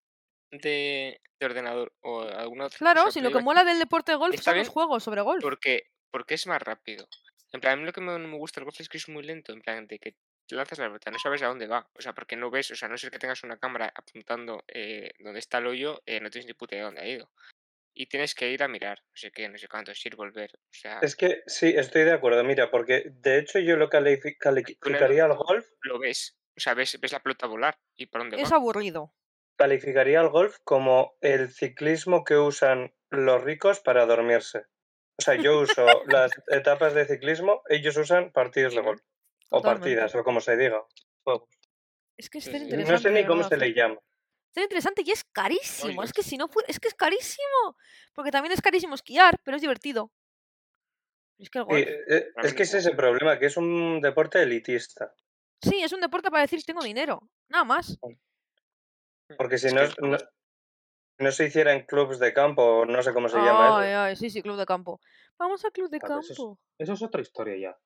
de, 0.53 1.21
de 1.41 1.47
ordenador 1.47 1.93
o 2.03 2.23
alguna 2.23 2.67
otra 2.67 2.79
Claro, 2.79 3.01
cosa 3.05 3.13
si 3.13 3.21
lo 3.21 3.31
que 3.31 3.41
mola 3.43 3.65
del 3.65 3.79
deporte 3.79 4.13
de 4.13 4.17
golf 4.19 4.41
son 4.41 4.57
los 4.59 4.69
juegos 4.69 5.03
sobre 5.03 5.21
golf. 5.23 5.43
Porque, 5.43 5.83
porque 6.13 6.35
es 6.35 6.47
más 6.47 6.63
rápido. 6.63 7.09
En 7.53 7.61
plan, 7.61 7.73
a 7.75 7.77
mí 7.77 7.85
lo 7.85 7.93
que 7.93 8.01
me, 8.01 8.17
me 8.19 8.37
gusta 8.37 8.61
del 8.61 8.67
golf 8.67 8.81
es 8.81 8.89
que 8.89 8.99
es 8.99 9.09
muy 9.09 9.25
lento. 9.25 9.53
En 9.53 9.61
plan, 9.63 9.87
de 9.89 9.99
que 9.99 10.15
lanzas 10.51 10.79
la 10.79 10.87
pelota, 10.87 11.11
no 11.11 11.19
sabes 11.19 11.43
a 11.43 11.49
dónde 11.49 11.67
va. 11.67 11.91
O 11.95 12.01
sea, 12.03 12.13
porque 12.15 12.37
no 12.37 12.51
ves, 12.51 12.71
o 12.71 12.77
sea, 12.77 12.89
no 12.89 12.97
ser 12.99 13.11
que 13.11 13.19
tengas 13.19 13.43
una 13.43 13.59
cámara 13.59 13.93
apuntando 13.95 14.63
eh, 14.69 15.11
donde 15.19 15.41
está 15.41 15.59
el 15.59 15.67
hoyo, 15.67 16.03
eh, 16.07 16.21
no 16.21 16.31
tienes 16.31 16.47
ni 16.47 16.55
puta 16.55 16.75
idea 16.77 16.85
de 16.85 16.87
dónde 16.87 17.01
ha 17.03 17.09
ido. 17.09 17.33
Y 17.95 18.07
tienes 18.07 18.35
que 18.35 18.51
ir 18.51 18.63
a 18.63 18.69
mirar, 18.69 19.01
no 19.03 19.17
sé 19.17 19.31
qué, 19.33 19.49
no 19.51 19.59
sé 19.59 19.69
cuánto, 19.69 19.93
ir 20.05 20.17
volver. 20.17 20.51
O 20.55 20.73
sea, 20.73 20.99
Es 21.03 21.15
que 21.17 21.43
sí, 21.47 21.75
estoy 21.77 22.05
de 22.05 22.13
acuerdo. 22.13 22.43
Mira, 22.45 22.71
porque 22.71 23.05
de 23.11 23.39
hecho 23.39 23.59
yo 23.59 23.77
lo 23.77 23.91
califi- 23.91 24.37
calificaría 24.39 25.25
al 25.27 25.35
golf, 25.37 25.67
lo 25.83 25.99
ves. 25.99 26.39
O 26.57 26.61
sea, 26.61 26.73
ves, 26.75 26.99
ves 27.01 27.13
la 27.13 27.21
pelota 27.21 27.47
volar 27.47 27.79
y 27.97 28.07
por 28.07 28.21
dónde 28.23 28.41
Es 28.41 28.51
va. 28.53 28.57
aburrido. 28.57 29.15
calificaría 29.57 30.21
al 30.21 30.29
golf 30.31 30.57
como 30.65 31.17
el 31.21 31.51
ciclismo 31.51 32.25
que 32.25 32.37
usan 32.37 32.95
los 33.11 33.43
ricos 33.45 33.81
para 33.81 34.07
dormirse. 34.07 34.65
O 35.23 35.25
sea, 35.25 35.35
yo 35.37 35.61
uso 35.61 35.87
las 36.09 36.33
etapas 36.49 36.95
de 36.95 37.07
ciclismo, 37.07 37.63
ellos 37.69 37.97
usan 37.97 38.33
partidos 38.33 38.75
de 38.75 38.81
golf. 38.83 39.01
O 39.51 39.59
Totalmente. 39.59 39.81
partidas, 39.97 40.15
o 40.15 40.25
como 40.25 40.41
se 40.41 40.57
diga. 40.57 40.83
Juegos. 41.25 41.49
Es 42.17 42.29
que 42.31 42.39
es 42.39 42.45
tan 42.47 42.63
interesante. 42.63 42.93
No 42.93 42.99
sé 42.99 43.11
ni 43.11 43.25
cómo 43.27 43.45
se 43.45 43.57
le 43.57 43.73
llama. 43.75 43.95
Es 44.49 44.55
tan 44.55 44.65
interesante 44.65 45.03
y 45.05 45.11
es 45.11 45.25
carísimo. 45.25 46.01
Oye, 46.01 46.07
Es 46.07 46.13
que 46.13 46.23
si 46.23 46.37
no. 46.37 46.49
Es 46.67 46.81
que 46.81 46.89
es 46.89 46.95
carísimo. 46.95 47.77
Porque 48.15 48.31
también 48.31 48.53
es 48.53 48.61
carísimo 48.63 48.95
esquiar, 48.95 49.39
pero 49.45 49.57
es 49.57 49.61
divertido. 49.63 50.11
Es 51.39 51.51
que 51.51 51.59
el 51.59 51.65
Sí, 51.65 51.71
golf. 51.71 51.87
eh, 52.09 52.29
es 52.43 52.55
que 52.55 52.63
ese 52.63 52.79
es 52.79 52.87
el 52.87 52.97
problema, 52.97 53.39
que 53.39 53.47
es 53.47 53.57
un 53.57 54.01
deporte 54.01 54.43
elitista. 54.43 55.15
Sí, 55.63 55.83
es 55.83 55.93
un 55.93 56.01
deporte 56.01 56.31
para 56.31 56.43
decir 56.43 56.63
tengo 56.65 56.83
dinero. 56.83 57.29
Nada 57.49 57.65
más. 57.65 57.99
Porque 59.37 59.59
si 59.59 59.69
Es 59.69 59.75
no, 59.75 59.83
no, 60.09 60.19
no 61.19 61.31
se 61.33 61.47
hiciera 61.47 61.73
en 61.73 61.87
clubs 61.87 62.19
de 62.19 62.33
campo, 62.33 62.85
no 62.87 63.03
sé 63.03 63.13
cómo 63.13 63.29
se 63.29 63.37
llama 63.39 63.79
Ay, 63.81 63.93
ay, 63.93 64.17
sí, 64.17 64.31
sí, 64.31 64.43
club 64.43 64.57
de 64.57 64.67
campo. 64.67 65.01
Vamos 65.39 65.65
al 65.65 65.73
club 65.73 65.89
de 65.91 65.99
eso 65.99 66.19
es- 66.21 66.29
campo. 66.29 66.59
Eso 66.79 66.93
es 66.95 67.03
otra 67.03 67.21
historia 67.23 67.57
ya. 67.57 67.79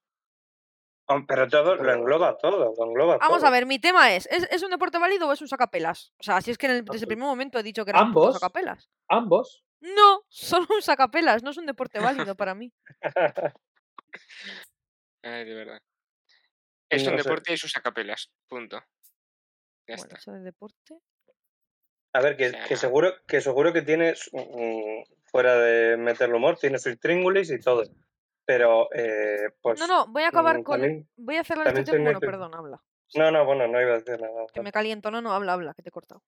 Pero 1.29 1.47
todo 1.49 1.77
lo 1.77 1.93
engloba 1.93 2.37
todo, 2.37 2.75
lo 2.77 2.85
engloba 2.85 3.19
Vamos 3.19 3.39
todo. 3.39 3.47
a 3.47 3.51
ver, 3.51 3.65
mi 3.65 3.79
tema 3.79 4.13
es, 4.15 4.27
¿es, 4.27 4.43
es 4.51 4.63
un 4.65 4.71
deporte 4.71 4.99
válido 4.99 5.29
o 5.29 5.33
es 5.33 5.41
un 5.41 5.47
sacapelas? 5.47 6.13
O 6.19 6.23
sea, 6.25 6.41
si 6.41 6.51
es 6.51 6.59
que 6.59 6.67
en 6.67 6.73
el, 6.73 6.85
desde 6.85 7.05
el 7.05 7.09
primer 7.09 7.27
momento 7.29 7.59
he 7.59 7.63
dicho 7.63 7.85
que 7.85 7.91
era 7.91 8.01
un 8.01 8.09
ambos. 8.09 8.35
sacapelas. 8.35 8.91
Ambos. 9.09 9.63
No, 9.81 10.23
solo 10.29 10.67
un 10.75 10.83
sacapelas, 10.83 11.43
no 11.45 11.51
es 11.51 11.59
un 11.59 11.67
deporte 11.67 12.01
válido 12.01 12.35
para 12.35 12.55
mí. 12.57 12.73
Ay, 15.23 15.45
de 15.45 15.55
verdad. 15.55 15.79
Es 16.89 17.03
un 17.07 17.11
sé. 17.11 17.17
deporte 17.23 17.53
y 17.53 17.57
sus 17.57 17.77
acapelas. 17.77 18.31
Punto. 18.49 18.77
Ya 19.89 19.95
Bueno, 19.97 20.03
está. 20.03 20.17
eso 20.17 20.33
de 20.33 20.41
deporte. 20.41 20.99
A 22.17 22.21
ver, 22.23 22.37
que, 22.37 22.47
O 22.47 22.51
sea- 22.51 22.65
que 22.65 22.77
seguro 22.77 23.13
que 23.27 23.41
seguro 23.41 23.73
que 23.73 23.83
tienes, 23.83 24.31
mm, 24.33 25.03
fuera 25.31 25.57
de 25.59 25.97
meterle 25.99 26.37
humor, 26.37 26.57
tiene 26.59 26.79
sus 26.79 26.99
tríngulis 26.99 27.51
y 27.51 27.61
todo. 27.61 27.83
Pero, 28.47 28.89
eh, 28.95 29.51
pues... 29.61 29.79
No, 29.81 29.87
no, 29.87 30.07
voy 30.07 30.23
a 30.23 30.29
acabar 30.29 30.59
mm, 30.59 30.63
con. 30.63 31.09
Voy 31.17 31.37
a 31.37 31.41
este 31.41 31.55
también 31.55 31.85
tema. 31.85 31.97
soy 31.97 32.03
Bueno, 32.05 32.21
perdón, 32.21 32.55
habla. 32.55 32.83
No, 33.17 33.31
no, 33.31 33.45
bueno, 33.45 33.67
no 33.69 33.81
iba 33.81 33.95
a 33.95 33.99
decir 33.99 34.21
nada. 34.21 34.47
Que 34.55 34.63
me 34.63 34.73
caliento. 34.73 35.11
No, 35.11 35.21
no, 35.21 35.33
habla, 35.33 35.53
habla, 35.53 35.75
que 35.75 35.83
te 35.83 35.89
he 35.91 35.93
cortado. 35.93 36.23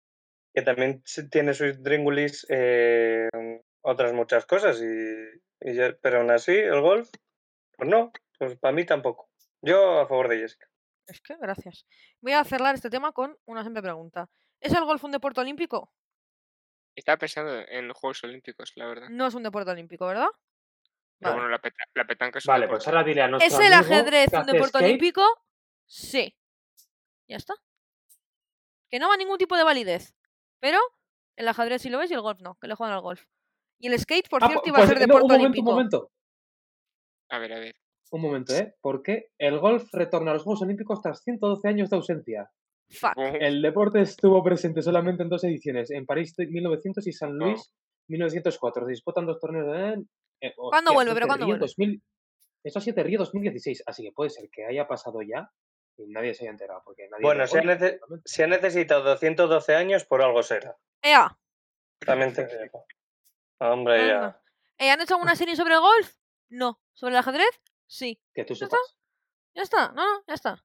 Que 0.53 0.63
también 0.63 1.03
tiene 1.31 1.55
sus 1.55 1.83
tríngulis 1.83 2.45
eh, 2.51 3.29
otras 3.83 4.13
muchas 4.13 4.45
cosas. 4.47 4.81
Y, 4.83 5.69
y 5.71 5.75
ya- 5.75 5.97
pero 6.03 6.19
aún 6.19 6.31
así, 6.31 6.53
el 6.57 6.81
golf, 6.81 7.09
pues 7.77 7.89
no, 7.89 8.13
pues 8.39 8.57
para 8.59 8.75
mí 8.75 8.85
tampoco. 8.85 9.31
Yo 9.63 10.01
a 10.01 10.07
favor 10.07 10.29
de 10.29 10.39
Jessica. 10.39 10.67
Es 11.07 11.21
que, 11.23 11.37
gracias. 11.41 11.87
Voy 12.21 12.33
a 12.33 12.45
cerrar 12.45 12.75
este 12.75 12.91
tema 12.91 13.13
con 13.13 13.39
una 13.47 13.63
simple 13.65 13.81
pregunta. 13.81 14.29
¿Es 14.61 14.73
el 14.73 14.85
golf 14.85 15.03
un 15.05 15.13
deporte 15.13 15.41
olímpico? 15.41 15.93
Estaba 16.97 17.17
pensando 17.17 17.53
en 17.69 17.87
los 17.89 17.97
Juegos 17.97 18.25
Olímpicos, 18.25 18.73
la 18.75 18.87
verdad. 18.87 19.09
No 19.09 19.27
es 19.29 19.35
un 19.35 19.45
deporte 19.45 19.71
olímpico, 19.71 20.07
¿verdad? 20.07 20.27
Pero 21.21 21.31
Vale. 21.31 21.35
bueno, 21.37 21.49
la, 21.51 21.59
peta- 21.61 21.85
la 21.95 22.05
petanca 22.07 22.39
es 22.39 22.47
un 22.47 22.53
Vale, 22.53 22.67
deporte. 22.67 22.79
pues 22.85 22.89
ahora 22.89 23.05
dile 23.05 23.23
a 23.23 23.29
nuestro 23.29 23.47
¿Es 23.61 23.65
el 23.67 23.73
amigo 23.73 23.95
ajedrez 23.95 24.31
que 24.31 24.37
un 24.37 24.43
hace 24.43 24.53
deporte 24.53 24.71
skate. 24.79 24.85
olímpico? 24.85 25.23
Sí. 25.87 26.35
Ya 27.29 27.37
está. 27.37 27.55
Que 28.91 28.99
no 28.99 29.09
va 29.09 29.15
a 29.15 29.17
ningún 29.17 29.39
tipo 29.39 29.57
de 29.57 29.63
validez. 29.65 30.17
Pero 30.61 30.79
el 31.37 31.47
ajedrez 31.47 31.83
sí 31.83 31.89
lo 31.91 31.99
ves 31.99 32.11
y 32.11 32.15
el 32.15 32.21
golf 32.21 32.41
no, 32.41 32.57
que 32.61 32.67
le 32.67 32.75
juegan 32.75 32.95
al 32.97 33.01
golf. 33.03 33.25
Y 33.79 33.87
el 33.87 33.99
skate, 33.99 34.29
por 34.29 34.43
Ah, 34.43 34.49
cierto, 34.49 34.65
iba 34.69 34.79
a 34.79 34.81
pues, 34.81 34.89
ser 34.89 34.97
no, 34.99 35.01
deporte 35.07 35.23
un 35.25 35.29
momento, 35.29 35.43
olímpico. 35.45 35.69
un 35.71 35.75
momento. 35.75 36.11
A 37.31 37.39
ver, 37.39 37.53
a 37.53 37.59
ver. 37.61 37.77
Un 38.11 38.23
momento, 38.23 38.55
¿eh? 38.55 38.75
Porque 38.81 39.31
el 39.39 39.59
golf 39.61 39.89
retorna 39.93 40.31
a 40.33 40.35
los 40.35 40.43
Juegos 40.43 40.63
Olímpicos 40.63 41.01
tras 41.01 41.23
112 41.23 41.69
años 41.69 41.91
de 41.91 41.97
ausencia. 41.97 42.51
Fuck. 42.91 43.13
El 43.17 43.61
deporte 43.63 44.01
estuvo 44.01 44.43
presente 44.43 44.81
solamente 44.83 45.23
en 45.23 45.29
dos 45.29 45.45
ediciones, 45.45 45.91
en 45.91 46.07
París 46.07 46.35
de 46.37 46.47
1900 46.47 47.07
y 47.07 47.13
San. 47.13 47.37
Luis 47.37 47.73
1904. 48.09 48.85
Se 48.87 48.91
disputan 48.91 49.27
dos 49.27 49.39
torneos 49.39 49.67
en... 49.77 50.09
eh, 50.41 50.55
¿Cuándo 50.57 50.91
hostia, 50.91 50.95
vuelve? 50.95 51.13
¿Pero 51.15 51.25
de 51.25 51.29
cuándo 51.29 51.47
vuelve? 51.47 51.61
2000 51.61 52.03
Eso 52.65 52.79
ha 52.79 52.83
sido 52.83 52.95
de 52.97 53.03
Río 53.03 53.19
2016, 53.19 53.83
así 53.87 54.03
que 54.05 54.13
puede 54.13 54.31
ser 54.31 54.49
que 54.51 54.65
haya 54.65 54.89
pasado 54.89 55.21
ya 55.23 55.51
y 55.99 56.07
nadie 56.09 56.33
se 56.35 56.45
haya 56.45 56.53
enterado. 56.53 56.81
Porque 56.85 57.09
nadie 57.11 57.23
Bueno, 57.23 57.43
ve 57.43 57.49
si 58.25 58.43
ha, 58.43 58.47
si 58.47 58.51
necesitado 58.51 59.03
212 59.05 59.75
años, 59.75 60.05
por 60.05 60.23
algo 60.23 60.43
será. 60.43 60.77
¡Ea! 61.03 61.37
También 62.01 62.33
te 62.33 62.47
digo. 62.63 62.85
Hombre, 63.61 64.07
ya. 64.09 64.41
Eh, 64.79 64.91
¿Han 64.91 65.01
hecho 65.01 65.15
alguna 65.15 65.35
serie 65.37 65.57
sobre 65.57 65.75
el 65.75 65.81
golf? 65.81 66.15
No. 66.49 66.81
¿Sobre 66.95 67.13
el 67.13 67.19
ajedrez? 67.19 67.61
Sí. 67.87 68.19
Que 68.33 68.45
tú 68.45 68.55
¿Ya 68.55 68.67
sepas. 68.67 68.97
Ya 69.55 69.63
está, 69.63 69.93
no, 69.93 70.05
no, 70.07 70.23
ya 70.27 70.35
está. 70.35 70.65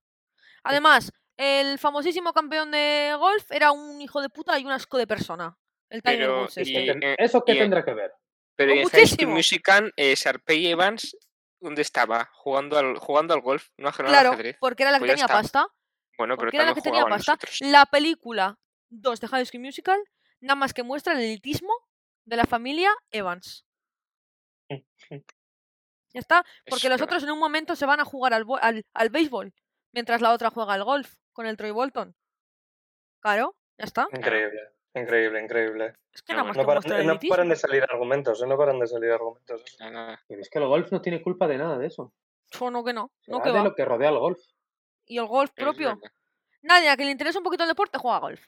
Además, 0.63 1.11
el 1.43 1.79
famosísimo 1.79 2.33
campeón 2.33 2.71
de 2.71 3.15
golf 3.19 3.49
era 3.51 3.71
un 3.71 4.01
hijo 4.01 4.21
de 4.21 4.29
puta 4.29 4.57
y 4.59 4.65
un 4.65 4.71
asco 4.71 4.97
de 4.97 5.07
persona. 5.07 5.57
El 5.89 6.01
Tiger 6.01 6.19
Pero, 6.19 6.41
Woods 6.41 6.57
y- 6.57 6.61
este. 6.61 6.91
Eh, 7.11 7.15
¿Eso 7.19 7.43
qué 7.43 7.53
y- 7.53 7.59
tendrá 7.59 7.83
que 7.83 7.93
ver? 7.93 8.11
Pero 8.55 8.73
Oh, 8.73 8.75
en 8.75 8.89
High 8.89 9.07
School. 9.07 9.27
Musical, 9.29 9.93
eh, 9.97 10.13
Sharpay 10.15 10.67
Evans, 10.67 11.17
¿dónde 11.59 11.81
estaba? 11.81 12.29
Jugando 12.33 12.77
al, 12.77 12.97
jugando 12.97 13.33
al 13.33 13.41
golf, 13.41 13.67
no 13.77 13.91
Claro, 13.91 14.29
ajedrez. 14.31 14.57
porque 14.59 14.83
era 14.83 14.91
la 14.91 14.97
que 14.99 15.05
Pues 15.05 15.11
tenía 15.13 15.27
pasta. 15.27 15.67
Bueno, 16.17 16.35
pero 16.35 16.45
Porque 16.47 16.57
era 16.57 16.65
la 16.67 16.73
que 16.75 16.81
tenía 16.81 17.05
pasta. 17.05 17.33
nosotros. 17.33 17.57
La 17.61 17.85
película 17.87 18.59
2 18.89 19.19
de 19.19 19.27
High 19.27 19.45
School 19.47 19.63
Musical 19.63 19.99
nada 20.39 20.55
más 20.55 20.73
que 20.73 20.83
muestra 20.83 21.13
el 21.13 21.19
elitismo 21.21 21.73
de 22.25 22.35
la 22.37 22.45
familia 22.45 22.91
Evans. 23.11 23.65
Ya 26.13 26.19
está, 26.19 26.43
porque 26.67 26.85
Es 26.87 26.91
los 26.91 26.99
verdad. 26.99 27.03
otros 27.05 27.23
en 27.23 27.31
un 27.31 27.39
momento 27.39 27.75
se 27.75 27.87
van 27.87 27.99
a 27.99 28.05
jugar 28.05 28.35
al, 28.35 28.45
al, 28.61 28.85
al 28.93 29.09
béisbol, 29.09 29.51
mientras 29.93 30.21
la 30.21 30.33
otra 30.33 30.49
juega 30.49 30.73
al 30.73 30.83
golf 30.83 31.15
con 31.31 31.45
el 31.45 31.55
Troy 31.55 31.71
Bolton. 31.71 32.15
Claro, 33.21 33.55
ya 33.77 33.85
está. 33.85 34.07
Increíble, 34.11 34.59
increíble, 34.93 35.41
increíble. 35.41 35.95
Es 36.11 36.21
que 36.21 36.33
nada 36.33 36.43
más 36.43 36.57
bueno. 36.57 36.73
No 36.73 37.19
que 37.19 37.27
paran, 37.29 37.47
no 37.47 37.53
de 37.53 37.59
salir 37.59 37.83
argumentos, 37.83 38.41
¿eh? 38.41 38.47
no 38.47 38.57
paran 38.57 38.79
de 38.79 38.87
salir 38.87 39.11
argumentos. 39.11 39.63
Pero 39.79 40.41
es 40.41 40.49
que 40.49 40.59
el 40.59 40.67
golf 40.67 40.91
no 40.91 41.01
tiene 41.01 41.21
culpa 41.21 41.47
de 41.47 41.57
nada 41.57 41.77
de 41.77 41.87
eso. 41.87 42.13
O 42.59 42.69
no 42.69 42.83
que 42.83 42.93
no, 42.93 43.11
no 43.27 43.41
que 43.41 43.49
de 43.49 43.57
va. 43.57 43.63
lo 43.63 43.73
que 43.73 43.85
rodea 43.85 44.09
al 44.09 44.19
golf. 44.19 44.39
Y 45.05 45.17
el 45.17 45.25
golf 45.25 45.51
propio. 45.51 45.99
Nadie 46.61 46.89
a 46.89 46.97
que 46.97 47.05
le 47.05 47.11
interese 47.11 47.37
un 47.37 47.43
poquito 47.43 47.63
el 47.63 47.69
deporte 47.69 47.97
juega 47.97 48.17
a 48.17 48.21
golf. 48.21 48.45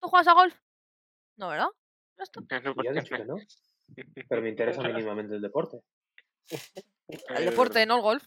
¿Tú 0.00 0.08
juegas 0.08 0.28
a 0.28 0.34
golf? 0.34 0.54
No, 1.36 1.48
¿verdad? 1.48 1.68
Ya 2.18 2.24
está. 2.24 2.40
No, 2.40 2.70
Y 2.70 2.74
¿por 2.74 2.84
yo 2.84 2.90
he 2.90 2.94
dicho 2.94 3.16
que 3.16 3.24
no. 3.24 3.36
Pero 4.28 4.42
me 4.42 4.48
interesa 4.50 4.82
mínimamente 4.82 5.34
el 5.34 5.42
deporte. 5.42 5.80
El 7.08 7.44
deporte, 7.46 7.86
no 7.86 7.96
el 7.96 8.02
golf. 8.02 8.24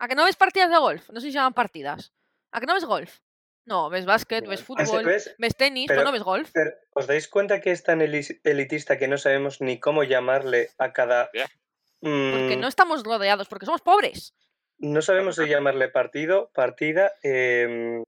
¿A 0.00 0.08
que 0.08 0.14
no 0.14 0.24
ves 0.24 0.36
partidas 0.36 0.70
de 0.70 0.78
golf? 0.78 1.08
No 1.10 1.20
sé 1.20 1.26
si 1.26 1.32
se 1.32 1.36
llaman 1.38 1.54
partidas. 1.54 2.12
¿A 2.52 2.60
que 2.60 2.66
no 2.66 2.74
ves 2.74 2.84
golf? 2.84 3.18
No, 3.66 3.90
ves 3.90 4.06
básquet, 4.06 4.46
ves. 4.46 4.60
Ese- 4.60 4.64
fútbol, 4.64 5.04
¿ves? 5.04 5.34
ves 5.38 5.56
tenis, 5.56 5.86
Pero- 5.86 6.00
pero 6.00 6.08
no 6.08 6.12
ves 6.12 6.22
golf. 6.22 6.50
Pero, 6.52 6.70
¿Os 6.94 7.06
dais 7.06 7.28
cuenta 7.28 7.60
que 7.60 7.70
es 7.70 7.82
tan 7.84 8.00
elitista 8.00 8.98
que 8.98 9.06
no 9.08 9.18
sabemos 9.18 9.60
ni 9.60 9.78
cómo 9.78 10.02
llamarle 10.02 10.70
a 10.78 10.92
cada... 10.92 11.30
Porque 11.30 12.56
Mm, 12.56 12.60
no 12.60 12.66
estamos 12.68 13.04
rodeados, 13.04 13.46
porque 13.48 13.66
somos 13.66 13.82
pobres. 13.82 14.34
no 14.78 15.02
sabemos 15.02 15.36
si 15.36 15.46
llamarle 15.46 15.88
partido, 15.90 16.50
partida, 16.54 17.12
em, 17.22 18.02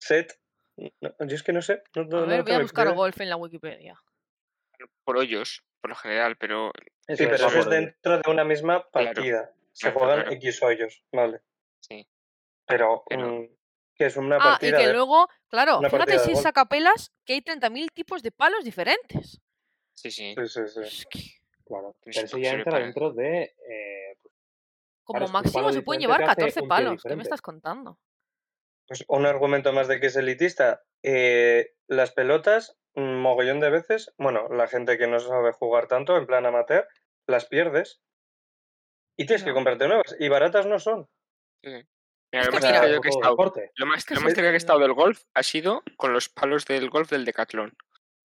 set... 0.00 0.36
No, 1.00 1.14
yo 1.26 1.36
es 1.36 1.42
que 1.44 1.52
no 1.52 1.62
sé. 1.62 1.82
no- 1.94 2.04
no- 2.04 2.18
A 2.18 2.20
no 2.22 2.26
ver, 2.26 2.42
voy 2.42 2.52
a 2.52 2.58
buscar 2.58 2.92
golf 2.92 3.20
en 3.20 3.28
la 3.30 3.36
Wikipedia. 3.36 3.94
Por 5.04 5.18
hoyos, 5.18 5.62
por 5.80 5.90
lo 5.90 5.94
general, 5.96 6.36
pero 6.36 6.72
Sí, 7.06 7.14
pero 7.18 7.34
eso 7.36 7.48
es 7.48 7.66
dentro 7.70 8.18
de 8.18 8.30
una 8.30 8.44
misma 8.44 8.84
Claro, 8.90 9.12
partida. 9.14 9.50
Se 9.72 9.92
juegan 9.92 10.20
claro. 10.22 10.32
X 10.32 10.62
hoyos, 10.62 11.04
vale. 11.12 11.40
sí. 11.80 12.06
Pero, 12.66 13.02
Pero- 13.08 13.26
mm, 13.42 13.48
que 13.96 14.06
es 14.06 14.16
una 14.16 14.36
Ah, 14.36 14.38
y 14.38 14.42
partida 14.42 14.78
que 14.78 14.86
de- 14.86 14.92
luego, 14.92 15.28
claro, 15.48 15.78
una 15.78 15.90
fíjate 15.90 16.12
si 16.20 16.28
es 16.30 16.34
golf. 16.34 16.42
sacapelas 16.42 17.12
que 17.24 17.34
hay 17.34 17.42
30.000 17.42 17.90
tipos 17.92 18.22
de 18.22 18.30
palos 18.32 18.64
diferentes. 18.64 19.40
Sí, 19.94 20.10
sí. 20.10 20.34
Sí, 20.36 20.46
sí, 20.46 20.60
sí. 20.68 20.80
Es 20.82 21.06
que 21.10 21.20
Claro. 21.66 21.94
Eso 22.04 22.36
que 22.36 22.42
ya 22.42 22.52
entra 22.52 22.72
para- 22.72 22.84
dentro 22.84 23.12
de. 23.12 23.42
eh, 23.44 24.16
pues, 24.22 24.34
como 25.04 25.26
que 25.26 25.32
máximo 25.32 25.72
se 25.72 25.82
pueden 25.82 26.00
llevar 26.00 26.18
te 26.18 26.24
hace 26.24 26.34
14 26.36 26.60
un 26.60 26.64
tío 26.64 26.68
palos. 26.68 27.02
¿Qué 27.02 27.14
me 27.16 27.22
estás 27.22 27.42
contando? 27.42 27.98
Pues 28.88 29.04
un 29.08 29.24
argumento 29.26 29.72
más 29.72 29.86
de 29.86 30.00
que 30.00 30.06
es 30.06 30.16
elitista. 30.16 30.82
Eh, 31.04 31.74
las 31.86 32.10
pelotas, 32.12 32.76
un 32.94 33.20
mogollón 33.20 33.60
de 33.60 33.70
veces, 33.70 34.12
bueno, 34.18 34.48
la 34.48 34.66
gente 34.66 34.98
que 34.98 35.06
no 35.06 35.20
sabe 35.20 35.52
jugar 35.52 35.86
tanto, 35.86 36.16
en 36.16 36.26
plan 36.26 36.44
amateur, 36.46 36.88
las 37.28 37.46
pierdes. 37.46 38.00
Y 39.16 39.26
tienes 39.26 39.44
que 39.44 39.52
comprarte 39.52 39.86
nuevas. 39.88 40.16
Y 40.18 40.28
baratas 40.28 40.66
no 40.66 40.78
son. 40.78 41.08
sí. 41.62 41.82
Mira, 42.32 42.42
Es 42.42 42.46
lo 42.46 42.52
más 42.52 42.62
cerca 42.64 43.00
que 43.00 43.08
he 43.08 43.10
estado, 43.10 43.32
deporte. 43.32 43.72
lo 43.74 43.86
más, 43.86 44.04
que 44.04 44.14
lo 44.14 44.20
sí 44.20 44.24
más 44.24 44.32
es 44.32 44.36
cerca 44.36 44.46
que 44.46 44.48
he 44.48 44.52
verdad. 44.52 44.56
estado 44.56 44.78
del 44.80 44.92
golf 44.92 45.24
ha 45.34 45.42
sido 45.42 45.82
con 45.96 46.12
los 46.12 46.28
palos 46.28 46.64
del 46.64 46.88
golf 46.88 47.10
del 47.10 47.24
Decathlon. 47.24 47.76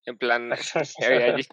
En 0.05 0.17
plan, 0.19 0.49
que 0.99 1.05
había 1.05 1.25
allí 1.33 1.47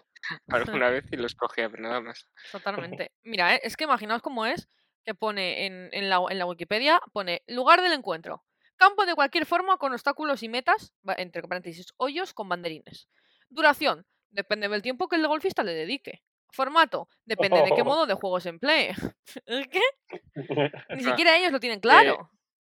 alguna 0.49 0.89
vez 0.91 1.05
y 1.11 1.17
los 1.17 1.33
cogía, 1.35 1.69
pero 1.69 1.81
nada 1.83 2.01
más. 2.01 2.29
Totalmente. 2.51 3.11
Mira, 3.23 3.55
eh, 3.55 3.61
es 3.63 3.75
que 3.75 3.85
imaginaos 3.85 4.21
cómo 4.21 4.45
es 4.45 4.69
que 5.03 5.15
pone 5.15 5.65
en, 5.65 5.89
en 5.93 6.09
la, 6.09 6.21
en 6.29 6.37
la 6.37 6.45
Wikipedia, 6.45 7.01
pone 7.11 7.41
lugar 7.47 7.81
del 7.81 7.93
encuentro. 7.93 8.45
Campo 8.77 9.05
de 9.05 9.15
cualquier 9.15 9.45
forma 9.47 9.77
con 9.77 9.91
obstáculos 9.93 10.43
y 10.43 10.49
metas, 10.49 10.93
entre 11.17 11.41
paréntesis, 11.43 11.87
hoyos 11.97 12.33
con 12.33 12.49
banderines. 12.49 13.09
Duración, 13.49 14.05
depende 14.29 14.67
del 14.69 14.81
tiempo 14.83 15.07
que 15.09 15.15
el 15.15 15.27
golfista 15.27 15.63
le 15.63 15.73
dedique. 15.73 16.23
Formato, 16.53 17.09
depende 17.25 17.63
de 17.63 17.71
qué 17.75 17.83
modo 17.83 18.05
de 18.05 18.13
juego 18.13 18.39
se 18.39 18.49
emplee. 18.49 18.93
¿El 19.45 19.67
qué? 19.69 19.81
Ni 20.89 21.03
siquiera 21.03 21.35
ellos 21.35 21.51
lo 21.51 21.59
tienen 21.59 21.79
claro. 21.79 22.29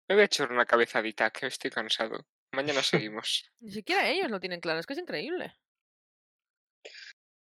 Me 0.07 0.15
voy 0.15 0.21
a 0.21 0.25
echar 0.25 0.51
una 0.51 0.65
cabezadita, 0.65 1.31
que 1.31 1.47
estoy 1.47 1.71
cansado. 1.71 2.25
Mañana 2.53 2.83
seguimos. 2.83 3.49
Ni 3.59 3.71
siquiera 3.71 4.07
ellos 4.07 4.29
lo 4.29 4.39
tienen 4.39 4.59
claro. 4.59 4.79
Es 4.79 4.85
que 4.85 4.93
es 4.93 4.99
increíble. 4.99 5.55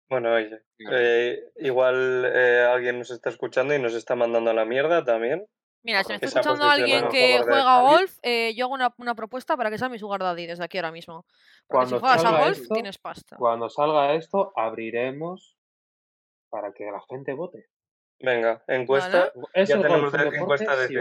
Bueno, 0.09 0.33
oye, 0.33 0.61
eh, 0.91 1.51
igual 1.57 2.31
eh, 2.33 2.61
alguien 2.61 2.99
nos 2.99 3.11
está 3.11 3.29
escuchando 3.29 3.73
y 3.73 3.79
nos 3.79 3.93
está 3.93 4.15
mandando 4.15 4.51
a 4.51 4.53
la 4.53 4.63
mierda 4.63 5.03
también. 5.03 5.45
Mira, 5.83 6.03
si 6.03 6.09
me 6.09 6.15
está 6.15 6.27
escuchando 6.27 6.63
alguien 6.63 7.09
que 7.09 7.39
juega 7.39 7.81
golf, 7.81 8.17
eh, 8.21 8.53
yo 8.55 8.65
hago 8.65 8.73
una, 8.73 8.93
una 8.97 9.15
propuesta 9.15 9.57
para 9.57 9.69
que 9.69 9.77
sea 9.77 9.89
mi 9.89 9.99
sugar 9.99 10.21
daddy 10.21 10.45
desde 10.45 10.63
aquí 10.63 10.77
ahora 10.77 10.91
mismo. 10.91 11.25
Porque 11.67 11.87
si 11.87 11.99
juegas 11.99 12.23
a 12.23 12.43
golf, 12.43 12.57
esto, 12.57 12.73
tienes 12.73 12.97
pasta. 12.97 13.35
Cuando 13.37 13.69
salga 13.69 14.13
esto, 14.13 14.53
abriremos 14.55 15.56
para 16.49 16.71
que 16.73 16.85
la 16.85 17.01
gente 17.09 17.33
vote. 17.33 17.67
Venga, 18.19 18.63
encuesta. 18.67 19.31
¿Es 19.53 19.69
Ya 19.69 19.75
el 19.75 19.81
tenemos 19.81 20.01
golf 20.11 20.13
un 20.13 20.19
de- 20.19 20.25
deporte, 20.31 20.63
encuesta 20.63 20.87
sí. 20.87 20.95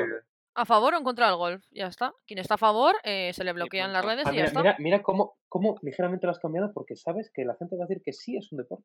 ¿A 0.59 0.65
favor 0.65 0.95
o 0.95 0.97
en 0.99 1.05
contra 1.05 1.27
del 1.27 1.37
golf? 1.37 1.65
Ya 1.71 1.87
está. 1.87 2.15
Quien 2.27 2.39
está 2.39 2.55
a 2.55 2.59
favor 2.59 2.97
eh, 3.05 3.33
se 3.35 3.45
le 3.45 3.53
bloquean 3.53 3.93
las 3.93 4.05
redes 4.05 4.27
Ah, 4.27 4.31
y 4.33 4.37
ya 4.37 4.43
mira, 4.43 4.47
está. 4.47 4.61
mira, 4.63 4.77
mira 4.79 5.03
cómo, 5.03 5.39
cómo 5.49 5.79
ligeramente 5.83 6.27
lo 6.27 6.33
has 6.33 6.39
cambiado 6.39 6.73
porque 6.73 6.97
sabes 6.97 7.31
que 7.33 7.45
la 7.45 7.55
gente 7.57 7.77
va 7.77 7.85
a 7.85 7.87
decir 7.87 8.03
que 8.03 8.13
sí 8.15 8.37
es 8.37 8.51
un 8.53 8.59
deporte. 8.59 8.85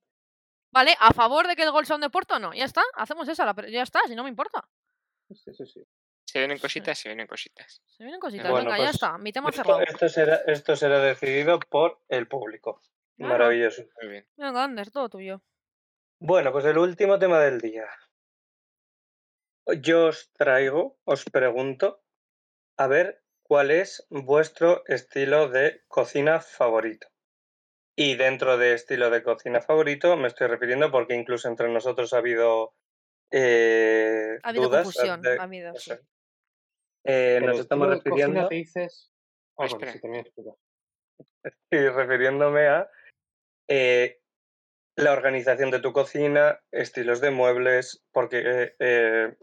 Vale, 0.74 0.96
¿a 1.00 1.14
favor 1.14 1.48
de 1.48 1.56
que 1.56 1.64
el 1.64 1.72
golf 1.72 1.88
sea 1.88 1.96
un 1.96 2.02
deporte 2.02 2.34
o 2.34 2.40
no? 2.40 2.54
Ya 2.54 2.66
está. 2.66 2.82
Hacemos 2.96 3.28
esa. 3.30 3.46
la 3.46 3.56
Ya 3.70 3.84
está, 3.84 4.02
si 4.08 4.16
no 4.16 4.24
me 4.24 4.30
importa. 4.30 4.68
Sí, 5.30 5.54
sí, 5.54 5.66
sí. 5.66 5.82
Se 6.26 6.40
vienen 6.40 6.60
cositas, 6.60 6.98
se 6.98 7.10
vienen 7.10 7.28
cositas. 7.28 7.82
Se 7.88 8.04
vienen 8.04 8.20
cositas. 8.20 8.50
Bueno, 8.52 8.66
Venga, 8.70 8.78
ya 8.78 8.84
pues, 8.86 8.96
está. 8.96 9.18
Mi 9.18 9.32
tema 9.34 9.50
Esto, 9.50 9.64
cerrado. 9.64 9.82
esto 9.82 10.10
será, 10.10 10.36
esto 10.48 10.76
será 10.78 11.00
decidido 11.00 11.60
por 11.60 12.00
el 12.10 12.28
público. 12.28 12.82
Claro. 13.18 13.34
Maravilloso. 13.34 13.84
Muy 14.02 14.12
bien. 14.12 14.28
Venga, 14.38 14.64
Ander, 14.64 14.92
todo 14.92 15.10
tuyo. 15.10 15.42
Bueno, 16.24 16.52
pues 16.52 16.66
el 16.66 16.78
último 16.78 17.18
tema 17.18 17.40
del 17.40 17.60
día. 17.60 17.88
Yo 19.82 20.06
os 20.10 20.32
traigo, 20.34 21.00
os 21.04 21.26
pregunto, 21.26 22.04
a 22.78 22.86
ver 22.86 23.24
cuál 23.42 23.72
es 23.72 24.06
vuestro 24.12 24.84
estilo 24.86 25.50
de 25.50 25.82
cocina 25.88 26.40
favorito. 26.40 27.08
Y 27.98 28.18
dentro 28.18 28.60
de 28.60 28.74
estilo 28.74 29.10
de 29.10 29.24
cocina 29.24 29.62
favorito 29.62 30.16
me 30.16 30.28
estoy 30.28 30.46
refiriendo 30.46 30.92
porque 30.92 31.16
incluso 31.16 31.48
entre 31.48 31.70
nosotros 31.70 32.14
ha 32.14 32.20
habido, 32.20 32.76
eh, 33.32 34.38
Ha 34.44 34.50
habido 34.50 34.68
dudas. 34.70 34.84
confusión. 34.84 35.22
de- 35.24 35.40
Ha 35.40 35.44
habido, 35.44 35.74
sí. 35.76 35.94
Eh, 37.04 37.40
nos 37.44 37.58
estamos 37.60 37.90
refiriendo, 37.90 38.48
dices... 38.48 39.12
Ah, 39.58 39.66
bueno, 39.68 39.80
sí, 39.80 39.98
explicar. 39.98 40.56
estoy 41.44 41.90
refiriéndome 41.90 42.68
a 42.68 42.88
eh, 43.68 44.21
la 44.96 45.14
organización 45.14 45.72
de 45.72 45.80
tu 45.80 45.94
cocina, 45.94 46.60
estilos 46.72 47.22
de 47.22 47.32
muebles, 47.32 48.04
porque 48.12 48.42
eh, 48.46 48.76
eh, 48.80 49.36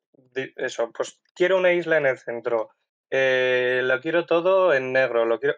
eso, 0.56 0.92
pues 0.92 1.20
quiero 1.34 1.56
una 1.56 1.72
isla 1.72 1.96
en 1.96 2.06
el 2.06 2.18
centro, 2.18 2.70
eh, 3.10 3.80
lo 3.84 4.00
quiero 4.00 4.26
todo 4.26 4.74
en 4.74 4.92
negro, 4.92 5.24
lo 5.24 5.38
quiero, 5.40 5.56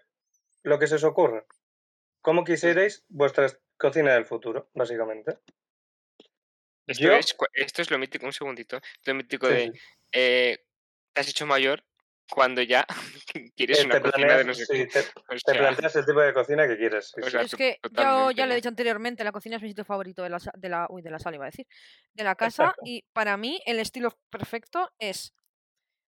lo 0.62 0.78
que 0.78 0.86
se 0.86 0.95
os 0.97 1.05
ocurra. 1.05 1.45
¿Cómo 2.22 2.45
quisierais 2.45 3.05
vuestra 3.09 3.47
es- 3.47 3.61
cocina 3.76 4.12
del 4.14 4.26
futuro, 4.26 4.70
básicamente? 4.74 5.38
Esto, 6.86 7.05
Yo- 7.05 7.12
es, 7.14 7.36
esto 7.55 7.82
es 7.82 7.91
lo 7.91 7.99
mítico, 7.99 8.26
un 8.26 8.32
segundito. 8.32 8.80
Lo 9.05 9.14
mítico 9.14 9.47
Sí, 9.47 9.53
de 9.55 9.72
eh, 10.12 10.59
te 11.12 11.20
has 11.20 11.28
hecho 11.28 11.47
mayor 11.47 11.84
cuando 12.31 12.62
ya 12.62 12.87
quieres 13.57 13.81
Eh, 13.81 13.85
una 13.87 13.95
te 13.95 14.11
cocina 14.11 14.37
de 14.39 14.45
no 14.45 14.55
sé 14.55 14.66
sí, 14.66 14.72
qué. 14.72 14.87
te, 14.87 15.01
O 15.01 15.03
te 15.33 15.39
sea, 15.39 15.55
planteas 15.61 15.97
el 15.97 16.07
tipo 16.07 16.20
de 16.20 16.33
cocina 16.33 16.66
que 16.68 16.76
quieres. 16.76 17.12
sí, 17.14 17.20
o 17.20 17.24
sí. 17.24 17.31
sea, 17.31 17.41
Es 17.43 17.55
que 17.55 17.78
yo 17.93 18.31
ya 18.31 18.47
lo 18.47 18.53
he 18.53 18.57
dicho 18.57 18.68
anteriormente, 18.68 19.24
la 19.24 19.33
cocina 19.33 19.57
es 19.57 19.62
mi 19.62 19.68
sitio 19.68 19.85
favorito 19.85 20.22
de 20.22 20.31
la, 20.31 20.39
de 20.55 20.68
la, 20.68 20.87
uy, 20.91 21.03
de 21.03 21.11
la 21.11 21.18
sala, 21.18 21.37
iba 21.37 21.45
a 21.45 21.51
decir, 21.51 21.66
de 22.14 22.24
la 22.24 22.35
casa 22.35 22.64
Exacto. 22.66 22.83
y 22.85 23.05
para 23.12 23.37
mí 23.37 23.61
el 23.66 23.78
estilo 23.78 24.18
perfecto 24.31 24.91
es, 24.99 25.35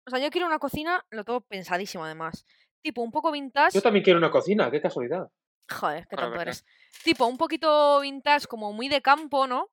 o 0.06 0.10
sea, 0.10 0.20
yo 0.20 0.30
quiero 0.30 0.48
una 0.48 0.60
cocina, 0.60 1.06
lo 1.12 1.24
tengo 1.24 1.42
pensadísimo 1.42 2.06
además, 2.06 2.46
tipo 2.82 3.02
un 3.02 3.12
poco 3.12 3.32
vintage, 3.32 3.76
Yo 3.76 3.82
también 3.82 4.04
quiero 4.04 4.20
una 4.20 4.32
cocina, 4.32 4.70
qué 4.72 4.82
casualidad. 4.82 5.28
joder, 5.70 6.08
qué 6.08 6.16
tonto 6.16 6.42
eres, 6.42 6.66
tipo 7.04 7.26
un 7.28 7.38
poquito 7.38 8.00
vintage 8.02 8.48
como 8.48 8.74
muy 8.74 8.90
de 8.90 9.02
campo, 9.02 9.48
¿no? 9.48 9.70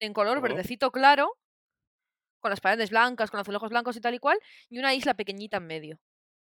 En 0.00 0.12
color 0.14 0.40
verdecito 0.40 0.90
claro, 0.92 1.36
con 2.40 2.50
las 2.50 2.60
paredes 2.60 2.90
blancas, 2.90 3.30
con 3.30 3.40
azulejos 3.40 3.70
blancos 3.70 3.96
y 3.96 4.00
tal 4.00 4.14
y 4.14 4.18
cual, 4.18 4.38
y 4.68 4.78
una 4.78 4.94
isla 4.94 5.14
pequeñita 5.14 5.58
en 5.58 5.66
medio. 5.66 6.00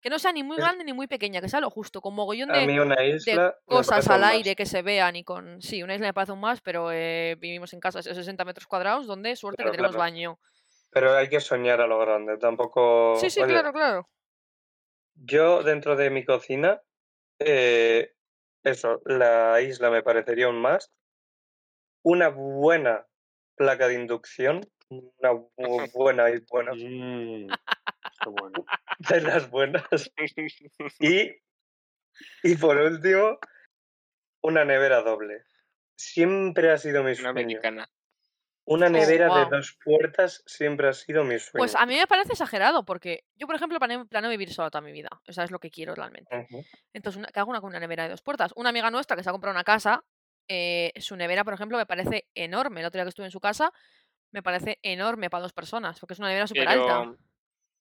Que 0.01 0.09
no 0.09 0.19
sea 0.19 0.31
ni 0.33 0.43
muy 0.43 0.57
Es- 0.57 0.63
grande 0.63 0.83
ni 0.83 0.93
muy 0.93 1.07
pequeña, 1.07 1.41
que 1.41 1.49
sea 1.49 1.61
lo 1.61 1.69
justo, 1.69 2.01
con 2.01 2.13
mogollón 2.13 2.49
de, 2.49 3.53
cosas 3.65 4.07
al 4.09 4.23
aire 4.23 4.55
que 4.55 4.65
se 4.65 4.81
vean 4.81 5.15
y 5.15 5.23
con... 5.23 5.61
Sí, 5.61 5.81
una 5.81 5.95
isla 5.95 6.07
me 6.07 6.13
parece 6.13 6.33
un 6.33 6.41
más, 6.41 6.61
pero 6.61 6.91
eh, 6.91 7.36
vivimos 7.39 7.73
en 7.73 7.79
casas 7.79 8.05
de 8.05 8.13
60 8.13 8.45
metros 8.45 8.67
cuadrados 8.67 9.07
donde 9.07 9.36
suerte 9.36 9.63
Claro, 9.63 9.71
que 9.71 9.77
tenemos 9.77 9.95
claro. 9.95 10.11
baño. 10.11 10.39
Pero 10.91 11.15
hay 11.15 11.27
que 11.27 11.39
soñar 11.39 11.81
a 11.81 11.88
lo 11.88 11.97
grande, 11.99 12.38
tampoco... 12.38 13.15
Sí, 13.19 13.29
sí, 13.29 13.41
oye, 13.41 13.53
claro, 13.53 13.73
claro. 13.73 14.09
Yo 15.15 15.63
dentro 15.63 15.95
de 15.95 16.09
mi 16.09 16.23
cocina, 16.23 16.81
eh, 17.39 18.13
eso, 18.63 19.01
la 19.05 19.59
isla 19.61 19.89
me 19.89 20.03
parecería 20.03 20.49
un 20.49 20.61
must. 20.61 20.91
Una 22.03 22.29
buena 22.29 23.07
placa 23.55 23.88
de 23.88 23.95
inducción, 23.95 24.61
una 24.89 25.31
bu- 25.31 25.51
buena 25.93 26.29
y 26.29 26.39
buena, 26.49 26.71
Mm, 26.73 27.47
bueno. 28.31 28.65
de 28.99 29.21
las 29.21 29.49
buenas. 29.49 29.83
Y, 30.99 31.31
y 32.43 32.55
por 32.55 32.77
último, 32.77 33.39
una 34.41 34.63
nevera 34.65 35.01
doble. 35.01 35.43
Siempre 35.97 36.71
ha 36.71 36.77
sido 36.77 37.03
mi 37.03 37.11
Una 37.11 37.15
sueño. 37.15 37.29
americana. 37.29 37.89
Una 38.67 38.89
nevera 38.89 39.27
de 39.31 39.45
dos 39.45 39.77
puertas 39.83 40.41
siempre 40.47 40.88
ha 40.88 40.93
sido 40.93 41.23
mi 41.23 41.38
sueño. 41.38 41.61
Pues 41.61 41.75
a 41.75 41.86
mí 41.86 41.95
me 41.95 42.07
parece 42.07 42.31
exagerado 42.33 42.83
porque 42.83 43.23
yo, 43.36 43.45
por 43.45 43.55
ejemplo, 43.55 43.77
planeo, 43.77 44.07
planeo 44.07 44.29
vivir 44.31 44.51
sola 44.51 44.71
toda 44.71 44.81
mi 44.81 44.91
vida. 44.91 45.09
O 45.27 45.33
sea, 45.33 45.43
es 45.43 45.51
lo 45.51 45.59
que 45.59 45.69
quiero 45.69 45.93
realmente. 45.93 46.47
Entonces, 46.91 47.19
una, 47.19 47.27
que 47.27 47.39
hago 47.39 47.51
una 47.51 47.61
con 47.61 47.69
una 47.69 47.79
nevera 47.79 48.03
de 48.03 48.09
dos 48.09 48.23
puertas. 48.23 48.53
Una 48.55 48.69
amiga 48.69 48.89
nuestra 48.89 49.15
que 49.15 49.21
se 49.23 49.29
ha 49.29 49.33
comprado 49.33 49.53
una 49.55 49.63
casa, 49.63 50.03
eh, 50.47 50.91
su 50.97 51.15
nevera, 51.15 51.43
por 51.43 51.53
ejemplo, 51.53 51.77
me 51.77 51.86
parece 51.86 52.27
enorme. 52.33 52.79
El 52.81 52.88
otro 52.88 52.97
día 52.97 53.05
que 53.05 53.09
estuve 53.09 53.27
en 53.27 53.31
su 53.31 53.39
casa, 53.39 53.71
me 54.36 54.43
parece 54.43 54.79
enorme 54.83 55.29
para 55.29 55.43
dos 55.43 55.53
personas, 55.53 55.97
porque 55.97 56.13
es 56.13 56.19
una 56.19 56.27
nevera 56.27 56.45
súper 56.45 56.67
alta. 56.67 56.99
Pero, 57.03 57.17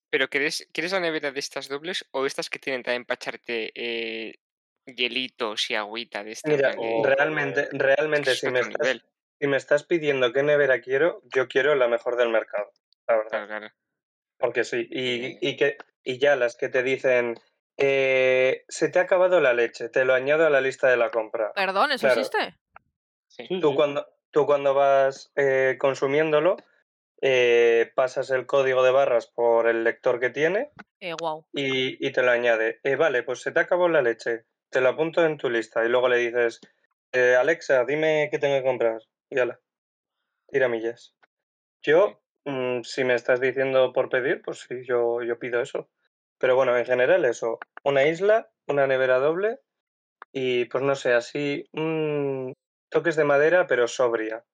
pero 0.09 0.29
¿quieres, 0.29 0.69
¿quieres 0.73 0.93
la 0.93 1.01
nevera 1.01 1.33
de 1.33 1.41
estas 1.41 1.69
dobles 1.69 2.07
o 2.13 2.25
estas 2.27 2.49
que 2.49 2.61
tienen 2.61 2.85
también 2.85 3.05
para 3.05 3.17
echarte 3.17 3.73
eh, 3.75 4.37
hielitos 4.87 5.69
y 5.71 5.75
agüita 5.75 6.23
de 6.23 6.31
esta? 6.33 6.49
Mira, 6.49 6.71
de- 6.71 7.03
realmente, 7.03 7.69
realmente, 7.73 8.31
es 8.31 8.39
si 8.39 8.49
me, 8.51 8.61
estás, 8.61 9.01
si 9.41 9.47
me 9.49 9.57
estás 9.57 9.83
pidiendo 9.85 10.33
qué 10.33 10.45
nevera 10.45 10.81
quiero, 10.81 11.23
yo 11.35 11.49
quiero 11.49 11.75
la 11.75 11.89
mejor 11.89 12.17
del 12.17 12.29
mercado, 12.29 12.71
la 13.09 13.17
verdad. 13.17 13.31
Claro, 13.31 13.47
claro. 13.49 13.69
Porque 14.39 14.63
sí, 14.63 14.87
y, 14.91 15.25
Eh. 15.27 15.39
y 15.41 15.57
que, 15.57 15.77
y 16.05 16.19
ya 16.19 16.37
las 16.37 16.55
que 16.57 16.69
te 16.69 16.85
dicen, 16.85 17.35
eh, 17.77 18.65
se 18.69 18.89
te 18.91 19.01
ha 19.01 19.03
acabado 19.03 19.41
la 19.41 19.55
leche, 19.55 19.89
te 19.89 20.05
lo 20.05 20.15
añado 20.15 20.47
a 20.47 20.51
la 20.51 20.61
lista 20.61 20.89
de 20.89 20.97
la 20.99 21.11
compra. 21.11 21.53
Perdón, 21.53 21.91
¿eso 21.91 22.07
Claro. 22.07 22.21
existe? 22.21 22.55
Sí. 23.27 23.47
Sí, 23.49 23.61
Tú 23.61 23.71
sí. 23.71 23.75
cuando, 23.75 24.07
tú 24.35 24.47
cuando 24.47 24.75
vas 24.75 25.33
eh, 25.37 25.77
consumiéndolo, 25.79 26.57
eh, 27.23 27.93
pasas 27.95 28.31
el 28.31 28.47
código 28.47 28.83
de 28.83 28.91
barras 28.91 29.29
por 29.29 29.69
el 29.69 29.85
lector 29.85 30.19
que 30.21 30.29
tiene 30.29 30.73
Eh, 31.01 31.15
wow. 31.19 31.47
y, 31.53 32.05
y 32.07 32.13
te 32.13 32.23
lo 32.23 32.33
añade. 32.33 32.81
Eh, 32.83 32.97
vale, 32.97 33.23
pues 33.23 33.41
se 33.41 33.53
te 33.53 33.61
acabó 33.61 33.89
la 33.89 34.03
leche, 34.03 34.45
te 34.71 34.81
lo 34.81 34.89
apunto 34.91 35.25
en 35.25 35.39
tu 35.39 35.49
lista 35.49 35.85
y 35.85 35.89
luego 35.89 36.09
le 36.09 36.19
dices, 36.19 36.61
Alexa, 37.13 37.85
dime 37.85 38.29
qué 38.31 38.41
tengo 38.41 38.57
que 38.57 38.65
comprar. 38.65 39.01
Y 39.31 39.39
ala, 39.39 39.61
tira 40.49 40.69
millas. 40.69 41.15
Yo, 41.81 42.21
mm, 42.45 42.83
si 42.83 43.05
me 43.05 43.15
estás 43.15 43.41
diciendo 43.41 43.93
por 43.93 44.09
pedir, 44.09 44.43
pues 44.43 44.67
sí, 44.69 44.85
yo, 44.85 45.23
yo 45.23 45.39
pido 45.39 45.61
eso. 45.61 45.89
Pero 46.39 46.57
bueno, 46.57 46.77
en 46.77 46.85
general 46.85 47.25
eso, 47.25 47.61
una 47.85 48.05
isla, 48.05 48.51
una 48.67 48.89
nevera 48.89 49.21
doble 49.21 49.61
y 50.33 50.65
pues 50.65 50.83
no 50.83 50.97
sé, 50.97 51.13
así 51.13 51.69
mm, 51.73 52.51
toques 52.95 53.17
de 53.17 53.25
madera 53.25 53.67
pero 53.67 53.89
sobria. 53.89 54.45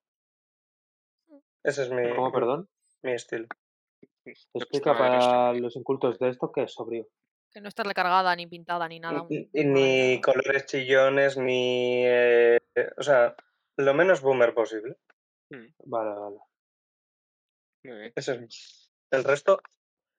Ese 1.63 1.83
es 1.83 1.91
mi, 1.91 2.09
¿Cómo, 2.15 2.31
perdón? 2.31 2.67
mi 3.03 3.13
estilo. 3.13 3.47
Explica 4.25 4.97
para 4.97 5.53
los 5.53 5.75
incultos 5.75 6.17
de 6.17 6.29
esto 6.29 6.51
que 6.51 6.63
es 6.63 6.73
sobrio. 6.73 7.07
Que 7.51 7.61
no 7.61 7.67
está 7.67 7.83
recargada, 7.83 8.35
ni 8.35 8.47
pintada, 8.47 8.87
ni 8.87 8.99
nada. 8.99 9.27
Ni, 9.53 10.19
colores 10.21 10.65
chillones, 10.65 11.37
ni... 11.37 12.03
eh, 12.05 12.59
o 12.97 13.03
sea, 13.03 13.35
lo 13.77 13.93
menos 13.93 14.21
boomer 14.21 14.53
posible. 14.53 14.97
Vale, 15.85 16.19
vale. 16.19 16.37
Muy 17.83 17.97
bien. 17.97 18.13
Ese 18.15 18.45
es 18.45 18.91
el 19.11 19.23
resto. 19.23 19.61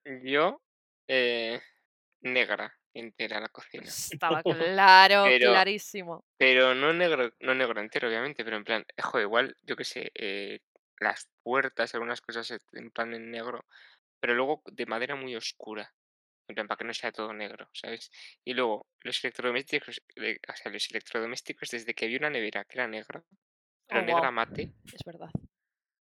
Yo, 0.04 0.60
eh, 1.08 1.60
negra 2.20 2.72
entera 2.94 3.40
la 3.40 3.48
cocina. 3.48 3.84
Estaba 4.20 4.42
claro, 4.42 5.24
Pero- 5.24 5.50
clarísimo. 5.52 6.24
Pero 6.38 6.74
no 6.74 6.92
negro, 6.92 7.32
no 7.40 7.54
negro 7.54 7.80
entero, 7.80 8.08
obviamente, 8.08 8.44
pero 8.44 8.56
en 8.56 8.64
plan, 8.64 8.84
joder, 9.02 9.24
igual, 9.26 9.56
yo 9.62 9.76
qué 9.76 9.84
sé, 9.84 10.10
eh, 10.14 10.60
las 11.00 11.28
puertas, 11.42 11.94
algunas 11.94 12.20
cosas 12.20 12.50
en 12.72 12.90
plan 12.90 13.14
en 13.14 13.30
negro, 13.30 13.64
pero 14.20 14.34
luego 14.34 14.62
de 14.70 14.86
madera 14.86 15.14
muy 15.16 15.34
oscura, 15.36 15.92
en 16.48 16.54
plan, 16.54 16.66
para 16.68 16.78
que 16.78 16.84
no 16.84 16.94
sea 16.94 17.12
todo 17.12 17.32
negro, 17.32 17.68
¿sabes? 17.72 18.10
Y 18.44 18.54
luego, 18.54 18.86
los 19.00 19.22
electrodomésticos, 19.24 20.02
eh, 20.16 20.38
o 20.48 20.56
sea, 20.56 20.70
los 20.72 20.88
electrodomésticos, 20.90 21.70
desde 21.70 21.94
que 21.94 22.06
vi 22.06 22.16
una 22.16 22.30
nevera 22.30 22.64
que 22.64 22.78
era 22.78 22.86
negra, 22.88 23.24
pero 23.86 24.00
Oh, 24.00 24.04
negra 24.04 24.30
mate, 24.30 24.72
Es 24.92 25.02
verdad. 25.04 25.30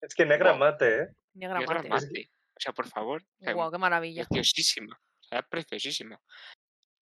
Es 0.00 0.14
que 0.14 0.24
negra 0.26 0.50
Wow. 0.52 0.58
mate, 0.60 1.02
¿eh? 1.02 1.08
Negra 1.34 1.58
negra 1.60 1.82
mate. 1.82 1.88
mate, 1.88 2.30
o 2.56 2.60
sea, 2.60 2.72
por 2.72 2.88
favor, 2.88 3.22
o 3.22 3.44
sea, 3.44 3.54
qué 3.70 3.78
maravilla. 3.78 4.24
preciosísima, 4.24 4.96
o 5.20 5.22
sea, 5.24 5.42
preciosísima. 5.42 6.20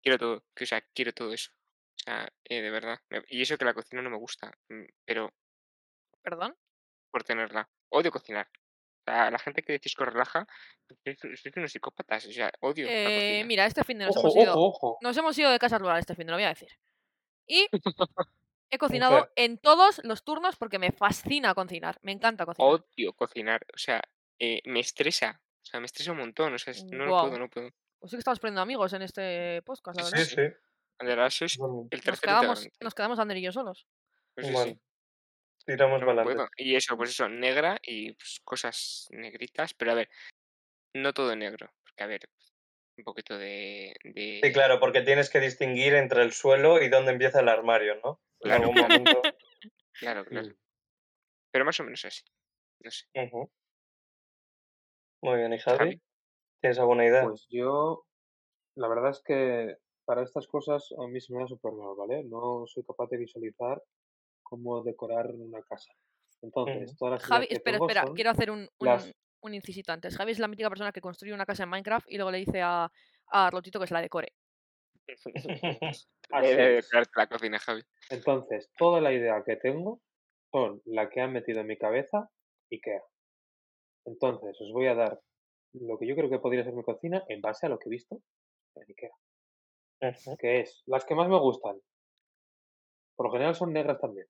Quiero 0.02 0.18
todo, 0.18 0.44
que, 0.56 0.64
o 0.64 0.68
sea, 0.68 0.82
quiero 0.94 1.14
todo 1.14 1.34
eso. 1.34 1.52
O 1.52 2.04
sea, 2.04 2.30
eh, 2.46 2.62
de 2.62 2.72
verdad. 2.72 3.00
Y 3.28 3.42
eso 3.42 3.58
que 3.58 3.66
la 3.66 3.74
cocina 3.74 4.02
no 4.02 4.10
me 4.10 4.18
gusta, 4.18 4.52
mm, 4.70 4.84
pero 5.06 5.34
¿Perdón? 6.22 6.56
por 7.12 7.24
tenerla. 7.24 7.70
Odio 7.92 8.12
cocinar. 8.12 8.48
O 9.08 9.12
sea, 9.12 9.32
la 9.32 9.40
gente 9.40 9.64
que 9.64 9.74
decís 9.74 9.96
que 9.96 10.06
relaja, 10.06 10.46
sois 11.04 11.56
unos 11.58 11.72
psicópatas. 11.72 12.26
O 12.28 12.32
sea, 12.32 12.52
odio 12.62 12.86
la 12.86 12.92
Eh, 12.92 13.06
cocina. 13.06 13.46
mira, 13.48 13.66
este 13.66 13.84
fin 13.84 13.98
de 14.00 14.06
nos 14.06 14.16
Ojo, 14.18 14.28
hemos 14.28 14.36
ido. 14.44 14.54
ojo, 14.54 14.68
ojo. 14.88 14.98
Nos 15.02 15.18
hemos 15.18 15.38
ido 15.38 15.52
de 15.52 15.60
casa 15.60 15.78
rural 15.80 16.00
este 16.00 16.16
fin 16.16 16.28
de, 16.28 16.32
lo 16.32 16.38
voy 16.38 16.44
a 16.46 16.50
decir. 16.50 16.70
Y 17.48 17.68
he 18.72 18.78
cocinado 18.78 19.14
Mujer. 19.18 19.32
en 19.36 19.58
todos 19.58 20.00
los 20.04 20.24
turnos 20.24 20.56
porque 20.58 20.78
me 20.80 20.92
fascina 20.92 21.54
cocinar. 21.56 21.98
Me 22.04 22.12
encanta 22.12 22.46
cocinar. 22.46 22.70
Odio 22.72 23.14
cocinar. 23.14 23.66
O 23.74 23.78
sea, 23.78 24.02
eh, 24.40 24.62
me 24.66 24.80
estresa. 24.82 25.42
O 25.64 25.66
sea, 25.66 25.80
me 25.80 25.88
estresa 25.88 26.12
un 26.12 26.20
montón. 26.20 26.54
O 26.54 26.60
sea, 26.60 26.74
no 26.92 27.06
lo 27.06 27.22
puedo, 27.22 27.40
no 27.40 27.50
puedo. 27.50 27.70
Pues 28.00 28.12
sí 28.12 28.16
que 28.18 28.20
estamos 28.20 28.40
poniendo 28.40 28.62
amigos 28.62 28.94
en 28.94 29.02
este 29.02 29.62
podcast, 29.64 30.00
la 30.00 30.06
Sí, 30.06 30.12
verdad. 30.12 30.26
sí. 30.26 30.66
Ander, 31.00 31.18
Bueno, 31.60 31.88
el 31.92 31.98
Nos 31.98 32.04
tercer 32.06 32.20
quedamos, 32.30 32.60
integrante. 32.60 32.78
nos 32.86 32.94
quedamos 32.96 33.20
Ander 33.20 33.38
y 33.38 33.42
yo 33.42 33.52
solos. 33.52 33.88
Pues 34.36 34.48
sí, 34.48 34.54
bueno, 34.54 34.74
sí, 34.74 34.80
tiramos 35.66 36.02
no 36.02 36.08
adelante. 36.08 36.34
puedo. 36.34 36.50
Y 36.58 36.76
eso, 36.76 36.98
pues 36.98 37.10
eso, 37.12 37.30
negra 37.30 37.80
y 37.84 38.14
pues, 38.14 38.40
cosas 38.44 39.08
negritas. 39.12 39.74
Pero 39.74 39.92
a 39.92 39.96
ver, 39.96 40.10
no 40.94 41.14
todo 41.14 41.36
negro. 41.36 41.72
Porque 41.84 42.04
a 42.04 42.08
ver, 42.08 42.22
un 42.98 43.04
poquito 43.04 43.38
de. 43.38 43.94
de- 44.04 44.40
Sí, 44.44 44.52
claro, 44.54 44.80
porque 44.80 45.02
tienes 45.02 45.30
que 45.30 45.40
distinguir 45.40 45.94
entre 45.96 46.22
el 46.24 46.34
suelo 46.34 46.82
y 46.82 46.90
dónde 46.90 47.12
empieza 47.12 47.40
el 47.42 47.50
armario, 47.50 47.96
¿no? 48.04 48.22
En 48.42 48.50
Claro. 48.50 48.64
algún 48.64 48.76
momento. 48.82 49.22
Claro, 49.94 50.26
claro. 50.44 50.48
Mm. 50.50 50.56
Pero 51.52 51.66
más 51.66 51.80
o 51.80 51.84
menos 51.84 52.04
así. 52.06 52.24
No 52.82 52.92
sé. 52.92 53.06
Ujú. 53.16 53.52
Muy 55.22 55.38
bien, 55.38 55.54
¿y 55.54 55.60
Javi? 55.60 55.78
Javi. 55.78 56.02
¿Tienes 56.62 56.80
alguna 56.80 57.06
idea? 57.06 57.24
Pues 57.24 57.48
yo, 57.50 58.06
la 58.76 58.88
verdad 58.88 59.12
es 59.12 59.22
que 59.24 59.78
para 60.06 60.24
estas 60.24 60.48
cosas 60.48 60.90
a 60.98 61.08
mí 61.08 61.22
se 61.22 61.34
me 61.34 61.40
da 61.42 61.48
súper 61.48 61.72
mal, 61.72 61.96
¿vale? 61.98 62.24
No 62.24 62.66
soy 62.68 62.84
capaz 62.84 63.10
de 63.10 63.18
visualizar 63.18 63.82
cómo 64.44 64.84
decorar 64.84 65.28
una 65.32 65.62
casa. 65.62 65.92
Entonces, 66.42 66.98
todas 66.98 67.22
las 67.22 67.24
Javi, 67.24 67.48
que 67.48 67.56
espera, 67.56 67.78
tengo 67.78 67.88
espera, 67.88 68.08
son 68.08 68.16
quiero 68.16 68.30
hacer 68.32 68.52
un, 68.52 68.70
un, 68.80 68.86
las- 68.88 69.14
un 69.42 69.54
incisito 69.54 69.92
antes. 69.92 70.18
Javi 70.18 70.32
es 70.32 70.40
la 70.40 70.48
mítica 70.48 70.70
persona 70.70 70.92
que 70.92 71.02
construye 71.02 71.34
una 71.34 71.46
casa 71.46 71.64
en 71.64 71.70
Minecraft 71.70 72.08
y 72.10 72.16
luego 72.16 72.32
le 72.32 72.40
dice 72.40 72.62
a, 72.62 72.92
a 73.28 73.50
Rotito 73.52 73.80
que 73.80 73.88
se 73.88 73.94
la 73.94 74.02
decore. 74.02 74.34
Así 76.32 76.52
es. 76.52 76.90
la 77.16 77.28
cocina, 77.28 77.60
Javi. 77.60 77.82
Entonces, 78.10 78.72
toda 78.78 79.02
la 79.02 79.14
idea 79.14 79.44
que 79.46 79.56
tengo 79.58 80.02
son 80.52 80.82
la 80.86 81.10
que 81.10 81.22
han 81.22 81.34
metido 81.34 81.62
en 81.62 81.68
mi 81.68 81.78
cabeza 81.78 82.30
IKEA. 82.72 83.04
Entonces, 84.06 84.60
os 84.62 84.72
voy 84.72 84.88
a 84.88 84.96
dar 84.96 85.22
lo 85.74 85.98
que 85.98 86.08
yo 86.08 86.16
creo 86.16 86.30
que 86.30 86.40
podría 86.40 86.64
ser 86.64 86.74
mi 86.74 86.84
cocina 86.84 87.24
en 87.28 87.42
base 87.42 87.66
a 87.66 87.70
lo 87.70 87.78
que 87.80 87.90
he 87.90 87.92
visto 87.92 88.22
en 88.76 88.84
IKEA. 88.88 89.12
Que 90.40 90.62
es 90.62 90.84
las 90.86 91.06
que 91.06 91.16
más 91.16 91.28
me 91.30 91.40
gustan. 91.40 91.80
Por 93.16 93.26
lo 93.28 93.32
general 93.34 93.56
son 93.56 93.74
negras 93.74 94.00
también. 94.00 94.28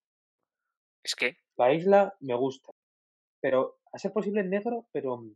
Es 1.04 1.16
que, 1.16 1.38
La 1.58 1.72
isla 1.74 2.16
me 2.22 2.36
gusta. 2.36 2.72
Pero, 3.42 3.80
a 3.94 3.98
ser 4.00 4.12
posible 4.12 4.44
negro, 4.44 4.88
pero 4.92 5.18
mm, 5.18 5.36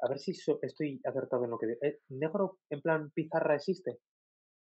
a 0.00 0.08
ver 0.08 0.18
si 0.18 0.34
so- 0.34 0.58
estoy 0.62 1.00
acertado 1.04 1.44
en 1.44 1.50
lo 1.50 1.58
que 1.58 1.66
digo. 1.68 1.78
Eh, 1.82 2.00
¿Negro 2.08 2.58
en 2.68 2.80
plan 2.82 3.10
pizarra 3.10 3.54
existe? 3.54 3.98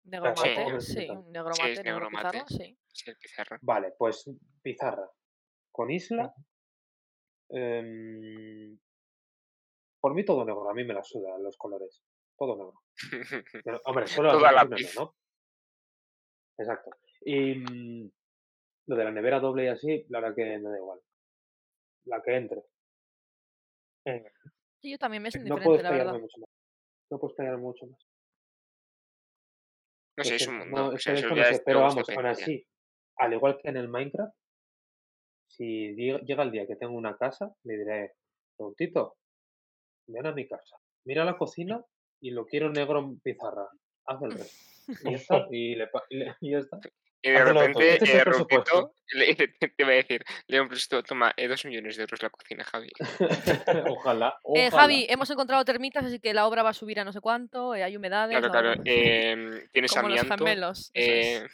Negro 0.05 0.35
Sí. 0.37 0.49
mate, 0.49 0.81
sí, 0.81 1.09
negro 1.31 1.53
Sí, 1.55 1.61
mate, 1.63 1.73
es 1.73 1.85
negro 1.85 2.01
negro 2.09 2.11
mate. 2.11 2.39
pizarra, 2.39 2.49
sí. 2.49 2.79
sí, 2.93 3.11
el 3.11 3.17
pizarra. 3.19 3.59
Vale, 3.63 3.93
pues 3.99 4.31
pizarra. 4.63 5.11
Con 5.73 5.91
isla. 5.91 6.33
Por 10.09 10.15
mí 10.15 10.25
todo 10.25 10.43
negro, 10.43 10.71
a 10.71 10.73
mí 10.73 10.85
me 10.85 10.95
la 10.95 11.05
suda 11.05 11.37
los 11.39 11.59
colores. 11.59 12.03
Todo 12.39 12.57
negro. 12.57 12.83
Pero, 13.63 13.81
hombre, 13.85 14.07
solo 14.07 14.31
Todo 14.31 14.47
a 14.47 14.53
las 14.53 14.71
lápiz. 14.71 14.95
¿no? 14.97 15.15
Exacto. 16.57 16.91
Y 17.21 17.57
mm, 17.57 18.11
lo 18.87 18.97
de 18.97 19.05
la 19.05 19.11
nevera 19.11 19.39
doble 19.39 19.65
y 19.65 19.69
así, 19.69 20.07
la 20.09 20.21
verdad 20.21 20.35
que 20.35 20.45
me 20.45 20.63
da 20.63 20.79
igual. 20.79 20.99
La 22.07 22.23
que 22.23 22.37
entre. 22.37 22.63
Sí, 24.81 24.93
yo 24.93 24.99
también 24.99 25.23
me 25.23 25.29
es 25.29 25.35
No 25.35 25.41
indiferente, 25.43 25.65
puedo 25.67 25.83
la 25.83 25.91
verdad. 25.91 26.19
mucho 26.19 26.41
más. 26.41 26.51
No 27.11 27.19
puedo 27.19 27.31
explayarme 27.33 27.61
mucho 27.61 27.87
más. 27.87 28.09
No 30.17 30.25
sé, 30.25 30.37
es 30.37 30.49
un 30.49 30.59
mundo. 30.59 30.77
no, 30.77 30.89
o 30.89 30.99
sea, 30.99 31.13
eso 31.13 31.29
no 31.29 31.45
sé, 31.45 31.63
pero 31.67 31.81
vamos, 31.81 32.09
aún 32.09 32.27
así, 32.27 32.67
al 33.17 33.35
igual 33.35 33.59
que 33.61 33.69
en 33.69 33.77
el 33.77 33.89
Minecraft, 33.89 34.35
si 35.49 35.95
llega 35.95 36.21
llega 36.21 36.45
el 36.45 36.51
día 36.51 36.67
que 36.67 36.77
tengo 36.77 36.95
una 36.97 37.15
casa, 37.19 37.55
le 37.65 37.77
diré, 37.77 38.15
Tontito, 38.57 39.19
ven 40.09 40.27
a 40.27 40.33
mi 40.33 40.47
casa, 40.49 40.77
mira 41.05 41.25
la 41.25 41.37
cocina 41.37 41.81
y 42.21 42.31
lo 42.33 42.45
quiero 42.47 42.71
negro 42.71 42.99
en 43.01 43.21
pizarra, 43.21 43.69
haz 44.07 44.23
el 44.23 44.33
resto. 44.33 44.57
Y 45.05 45.11
ya 45.11 45.17
está, 45.17 45.47
y, 45.51 45.75
le, 45.77 45.89
y 46.11 46.17
le- 46.17 46.35
y 46.41 46.51
ya 46.53 46.59
está. 46.59 46.79
Y 47.21 47.31
de 47.31 47.45
repente, 47.45 47.93
Este 47.95 48.05
es 48.05 48.11
el 48.15 48.19
eh, 48.21 48.25
le, 49.61 49.69
te 49.71 49.85
va 49.85 49.91
a 49.91 49.95
decir, 49.95 50.25
le 50.47 50.57
he 50.57 50.61
presupuesto, 50.67 51.03
toma, 51.03 51.33
eh, 51.37 51.49
dos 51.49 51.65
millones 51.65 51.97
de 51.97 52.03
euros 52.05 52.23
la 52.23 52.31
cocina, 52.31 52.63
Javi. 52.65 52.91
ojalá, 53.91 54.39
Eh. 54.55 54.71
Javi, 54.71 55.07
hemos 55.09 55.29
encontrado 55.31 55.65
termitas, 55.65 56.05
así 56.05 56.21
que 56.21 56.33
la 56.33 56.47
obra 56.47 56.63
va 56.63 56.71
a 56.71 56.75
subir 56.75 57.01
a 57.01 57.05
no 57.05 57.13
sé 57.13 57.21
cuánto, 57.21 57.75
eh, 57.75 57.83
hay 57.83 57.97
humedades. 57.97 58.39
Claro, 58.39 58.47
la 58.55 58.75
claro. 58.75 58.83
em, 58.85 59.69
tienes 59.73 59.93
como 59.93 60.09
los 60.09 60.21
amianto. 60.21 60.45
gemelos. 60.45 60.91
eso 60.95 61.13
es. 61.13 61.43
eh, 61.45 61.49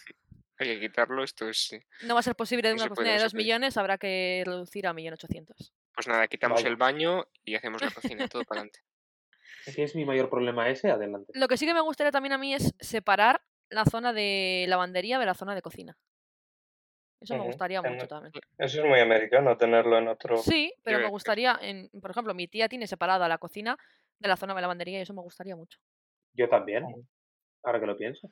hay 0.59 0.67
que 0.69 0.81
quitarlo, 0.81 1.25
esto 1.25 1.49
es... 1.49 1.75
No 2.05 2.15
va 2.15 2.21
a 2.21 2.23
ser 2.23 2.37
posible 2.37 2.69
de 2.69 2.75
no 2.77 2.83
una 2.83 2.89
puede, 2.89 2.97
cocina 2.97 3.11
de 3.11 3.17
no 3.17 3.21
se 3.21 3.25
2 3.25 3.33
puede. 3.33 3.43
millones, 3.45 3.77
habrá 3.77 3.99
que 3.99 4.43
reducir 4.47 4.87
a 4.87 4.93
1.800.000. 4.93 5.73
Pues 5.95 6.09
nada, 6.09 6.27
quitamos 6.27 6.65
el 6.65 6.77
baño 6.77 7.27
y 7.45 7.55
hacemos 7.55 7.83
la 7.83 7.91
cocina, 7.91 8.29
todo 8.29 8.45
para 8.49 8.61
adelante. 8.61 8.81
Si 9.65 9.81
es 9.81 9.95
mi 9.95 10.05
mayor 10.05 10.29
problema 10.29 10.69
ese, 10.69 10.91
adelante. 10.91 11.33
Lo 11.35 11.49
que 11.49 11.57
sí 11.57 11.67
que 11.67 11.75
me 11.75 11.81
gustaría 11.81 12.11
también 12.11 12.33
a 12.33 12.39
mí 12.39 12.55
es 12.55 12.75
separar 12.81 13.43
la 13.71 13.85
zona 13.85 14.13
de 14.13 14.67
lavandería 14.69 15.19
de 15.19 15.27
la 15.27 15.35
zona 15.35 15.55
de 15.55 15.63
cocina. 15.63 15.97
Eso 17.21 17.39
me 17.39 17.45
gustaría 17.45 17.81
mucho 17.81 18.07
también. 18.07 18.33
Eso 18.59 18.83
es 18.83 18.87
muy 18.87 19.01
americano, 19.01 19.57
tenerlo 19.57 19.97
en 19.97 20.09
otro. 20.09 20.37
Sí, 20.37 20.75
pero 20.83 20.99
me 20.99 21.09
gustaría, 21.09 21.59
en, 21.63 21.89
por 22.03 22.11
ejemplo, 22.11 22.35
mi 22.35 22.49
tía 22.49 22.69
tiene 22.69 22.87
separada 22.87 23.27
la 23.29 23.39
cocina 23.39 23.79
de 24.19 24.29
la 24.29 24.37
zona 24.37 24.55
de 24.55 24.61
lavandería 24.61 24.99
y 24.99 25.03
eso 25.03 25.15
me 25.15 25.23
gustaría 25.23 25.57
mucho. 25.57 25.79
Yo 26.35 26.49
también, 26.51 26.85
ahora 27.63 27.81
que 27.81 27.87
lo 27.87 27.97
pienso. 27.97 28.31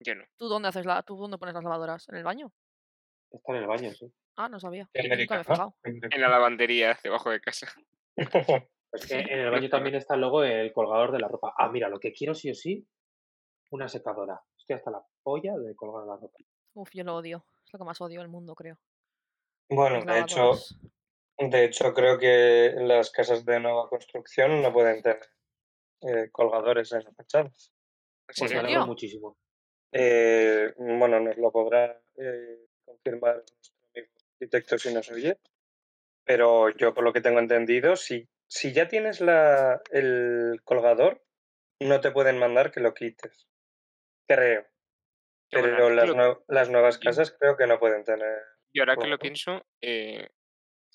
Yo 0.00 0.16
no. 0.16 0.24
¿Tú 0.36 0.48
dónde 0.48 0.68
haces 0.68 0.86
la, 0.86 1.02
tú 1.04 1.16
dónde 1.16 1.38
pones 1.38 1.54
las 1.54 1.62
lavadoras? 1.62 2.08
¿En 2.08 2.16
el 2.16 2.24
baño? 2.24 2.52
Está 3.34 3.52
en 3.52 3.58
el 3.58 3.66
baño, 3.66 3.92
sí. 3.92 4.12
Ah, 4.36 4.48
no 4.48 4.60
sabía. 4.60 4.88
Nunca 4.94 5.40
he 5.40 5.44
fijado. 5.44 5.74
En 5.82 6.20
la 6.20 6.28
lavandería 6.28 6.98
debajo 7.02 7.30
de 7.30 7.40
casa. 7.40 7.66
Es 8.94 9.06
que 9.08 9.18
en 9.18 9.40
el 9.40 9.50
baño 9.50 9.68
también 9.68 9.96
está 9.96 10.14
luego 10.14 10.44
el 10.44 10.72
colgador 10.72 11.10
de 11.10 11.18
la 11.18 11.26
ropa. 11.26 11.52
Ah, 11.58 11.68
mira, 11.68 11.88
lo 11.88 11.98
que 11.98 12.12
quiero 12.12 12.32
sí 12.32 12.52
o 12.52 12.54
sí, 12.54 12.86
una 13.72 13.88
secadora. 13.88 14.40
Estoy 14.56 14.76
hasta 14.76 14.92
la 14.92 15.04
polla 15.20 15.56
de 15.56 15.74
colgar 15.74 16.06
la 16.06 16.14
ropa. 16.14 16.38
Uf, 16.74 16.90
yo 16.92 17.02
lo 17.02 17.16
odio. 17.16 17.44
Es 17.66 17.72
lo 17.72 17.80
que 17.80 17.84
más 17.84 18.00
odio 18.00 18.20
del 18.20 18.28
mundo, 18.28 18.54
creo. 18.54 18.78
Bueno, 19.68 20.04
de 20.04 20.20
hecho, 20.20 20.52
de 21.38 21.64
hecho, 21.64 21.92
creo 21.92 22.18
que 22.20 22.72
las 22.76 23.10
casas 23.10 23.44
de 23.44 23.58
nueva 23.58 23.88
construcción 23.88 24.62
no 24.62 24.72
pueden 24.72 25.02
tener 25.02 25.18
eh, 26.02 26.30
colgadores 26.30 26.92
en 26.92 27.02
las 27.02 27.16
fachadas. 27.16 27.72
Pues 28.26 28.52
me 28.52 28.60
alegro 28.60 28.86
muchísimo. 28.86 29.36
Eh, 29.90 30.72
bueno, 30.76 31.18
nos 31.18 31.36
lo 31.36 31.50
podrá 31.50 32.00
eh, 32.16 32.66
confirmar 32.94 33.36
nuestro 33.36 33.74
amigo 33.94 34.12
arquitecto 34.34 34.78
si 34.78 34.94
nos 34.94 35.10
oye. 35.10 35.38
Pero 36.24 36.70
yo, 36.70 36.94
por 36.94 37.04
lo 37.04 37.12
que 37.12 37.20
tengo 37.20 37.38
entendido, 37.38 37.96
si, 37.96 38.28
si 38.48 38.72
ya 38.72 38.88
tienes 38.88 39.20
la, 39.20 39.82
el 39.90 40.60
colgador, 40.64 41.22
no 41.80 42.00
te 42.00 42.12
pueden 42.12 42.38
mandar 42.38 42.72
que 42.72 42.80
lo 42.80 42.94
quites. 42.94 43.48
Creo. 44.28 44.66
Bueno, 45.52 45.68
Pero 45.76 45.90
las, 45.90 46.08
lo- 46.08 46.44
las 46.48 46.70
nuevas 46.70 46.98
casas 46.98 47.36
creo 47.38 47.56
que 47.56 47.66
no 47.66 47.78
pueden 47.78 48.04
tener. 48.04 48.40
Y 48.72 48.80
ahora 48.80 48.96
que 48.96 49.06
lo 49.06 49.18
pienso, 49.18 49.64
eh, 49.80 50.28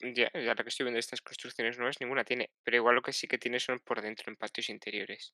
ya, 0.01 0.29
ya 0.33 0.49
ahora 0.49 0.63
que 0.63 0.69
estoy 0.69 0.85
viendo 0.85 0.99
estas 0.99 1.21
construcciones 1.21 1.77
nuevas, 1.77 1.97
ninguna 2.01 2.23
tiene. 2.25 2.51
Pero 2.63 2.77
igual 2.77 2.95
lo 2.95 3.01
que 3.01 3.13
sí 3.13 3.27
que 3.27 3.37
tiene 3.37 3.59
son 3.59 3.79
por 3.79 4.01
dentro 4.01 4.31
en 4.31 4.35
patios 4.37 4.69
interiores. 4.69 5.33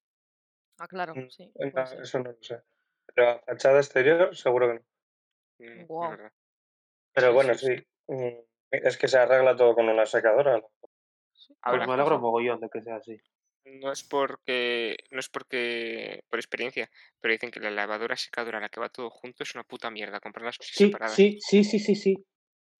Ah, 0.77 0.87
claro, 0.87 1.13
Mm, 1.15 1.29
sí. 1.29 1.51
no, 1.55 1.83
eso 2.03 2.19
no 2.19 2.31
lo 2.33 2.43
sé. 2.43 2.61
Pero 3.13 3.29
a 3.29 3.39
fachada 3.39 3.79
exterior, 3.79 4.35
seguro 4.35 4.67
que 4.67 4.73
no. 4.75 4.85
Mm, 5.59 5.85
Guau. 5.87 6.11
verdad. 6.11 6.31
Pero 7.15 7.27
Sí, 7.29 7.33
bueno, 7.33 7.53
sí, 7.55 7.65
sí. 7.77 7.87
mm, 8.07 8.39
Es 8.71 8.97
que 8.97 9.07
se 9.07 9.17
arregla 9.17 9.55
todo 9.55 9.73
con 9.73 9.87
una 9.89 10.05
secadora. 10.05 10.61
Sí, 11.33 11.53
Pues 11.63 11.87
me 11.87 11.93
alegro 11.93 12.19
mogollón 12.19 12.59
de 12.59 12.69
que 12.69 12.81
sea 12.81 12.97
así. 12.97 13.17
No 13.65 13.91
es 13.91 14.03
porque. 14.03 14.97
No 15.11 15.19
es 15.19 15.29
porque. 15.29 16.23
por 16.29 16.37
experiencia, 16.39 16.89
pero 17.19 17.31
dicen 17.31 17.49
que 17.51 17.59
la 17.59 17.71
lavadora 17.71 18.15
secadora 18.15 18.59
la 18.59 18.69
que 18.69 18.79
va 18.79 18.89
todo 18.89 19.09
junto 19.09 19.43
es 19.43 19.55
una 19.55 19.63
puta 19.63 19.89
mierda. 19.89 20.19
Comprar 20.19 20.45
las 20.45 20.57
cosas 20.57 20.75
Sí, 20.75 20.85
separadas. 20.87 21.15
sí, 21.15 21.37
sí, 21.41 21.63
sí, 21.63 21.79
sí, 21.79 21.95
sí. 21.95 22.25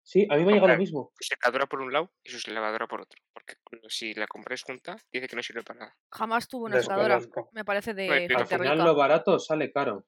Sí, 0.03 0.27
a 0.29 0.35
mí 0.35 0.43
me 0.45 0.51
ha 0.51 0.55
llegado 0.55 0.73
lo 0.73 0.77
mismo. 0.77 1.11
Secadora 1.19 1.65
por 1.65 1.81
un 1.81 1.91
lado 1.91 2.11
y 2.23 2.29
su 2.29 2.51
lavadora 2.51 2.85
por 2.87 3.01
otro. 3.01 3.19
Porque 3.33 3.55
si 3.89 4.13
la 4.13 4.27
compráis 4.27 4.61
junta, 4.61 4.97
dice 5.11 5.27
que 5.27 5.35
no 5.35 5.41
sirve 5.41 5.63
para 5.63 5.79
nada. 5.79 5.97
Jamás 6.11 6.47
tuve 6.47 6.65
una 6.65 6.79
secadora. 6.79 7.19
Me 7.53 7.65
parece 7.65 7.95
de 7.95 8.07
Bueno, 8.07 8.37
Al 8.37 8.45
final 8.45 8.73
rica. 8.77 8.83
lo 8.85 8.95
barato 8.95 9.39
sale 9.39 9.71
caro. 9.71 10.05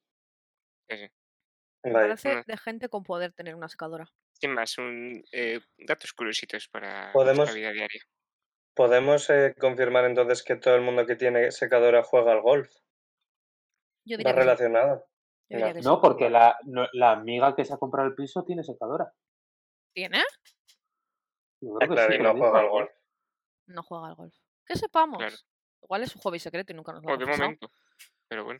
Sí, 0.88 0.97
sí. 0.97 1.07
Me 1.88 1.93
parece 1.93 2.35
Mm. 2.38 2.43
de 2.45 2.57
gente 2.57 2.89
con 2.89 3.03
poder 3.03 3.33
tener 3.33 3.55
una 3.55 3.67
secadora. 3.69 4.05
Sin 4.33 4.53
más, 4.53 4.77
un, 4.77 5.23
eh, 5.31 5.59
datos 5.77 6.13
curiositos 6.13 6.67
para 6.67 7.11
Podemos- 7.13 7.38
nuestra 7.38 7.55
vida 7.55 7.71
diaria. 7.71 8.01
¿Podemos 8.75 9.29
eh, 9.29 9.55
confirmar 9.59 10.05
entonces 10.05 10.43
que 10.43 10.55
todo 10.55 10.75
el 10.75 10.81
mundo 10.81 11.05
que 11.05 11.15
tiene 11.15 11.51
secadora 11.51 12.03
juega 12.03 12.31
al 12.31 12.41
golf? 12.41 12.69
Yo 14.05 14.15
¿Va 14.15 14.17
diría 14.17 14.33
sí. 14.33 14.39
relacionado? 14.39 15.05
Yo 15.49 15.57
diría 15.57 15.67
No. 15.69 15.73
que 15.73 15.79
sí. 15.81 15.88
No, 15.88 16.01
porque 16.01 16.29
la, 16.29 16.57
no- 16.65 16.88
la 16.93 17.11
amiga 17.11 17.55
que 17.55 17.65
se 17.65 17.73
ha 17.73 17.77
comprado 17.77 18.07
el 18.07 18.15
piso 18.15 18.43
tiene 18.45 18.63
secadora. 18.63 19.11
¿Tiene? 19.93 20.19
Yo 21.61 21.73
Ah, 21.73 21.77
creo 21.79 21.89
que 21.89 21.95
claro, 21.95 22.11
sí, 22.11 22.15
y 22.19 22.21
lo 22.21 22.33
no 22.33 22.39
juega 22.39 22.59
al 22.59 22.69
golf. 22.69 22.91
No 23.65 23.83
juega 23.83 24.07
al 24.07 24.15
golf. 24.15 24.35
Que 24.65 24.75
sepamos. 24.75 25.17
Claro. 25.17 25.35
Igual 25.81 26.03
es 26.03 26.11
su 26.11 26.19
hobby 26.19 26.39
secreto 26.39 26.71
y 26.71 26.75
nunca 26.75 26.91
nos 26.93 27.03
lo 27.03 27.13
hemos 27.13 27.27
momento. 27.39 27.71
Pero 28.27 28.43
bueno, 28.43 28.59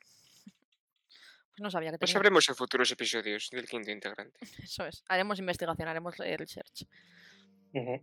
no 1.60 1.70
sabía 1.72 1.89
que 1.89 1.93
lo 1.93 1.99
tenía. 1.99 2.14
sabremos 2.14 2.47
en 2.49 2.55
futuros 2.55 2.91
episodios 2.91 3.49
del 3.51 3.68
quinto 3.68 3.91
integrante. 3.91 4.38
Eso 4.64 4.86
es. 4.86 5.03
Haremos 5.08 5.39
investigación, 5.39 5.88
haremos 5.88 6.20
eh, 6.20 6.38
research. 6.38 6.84
Ujú. 7.74 8.01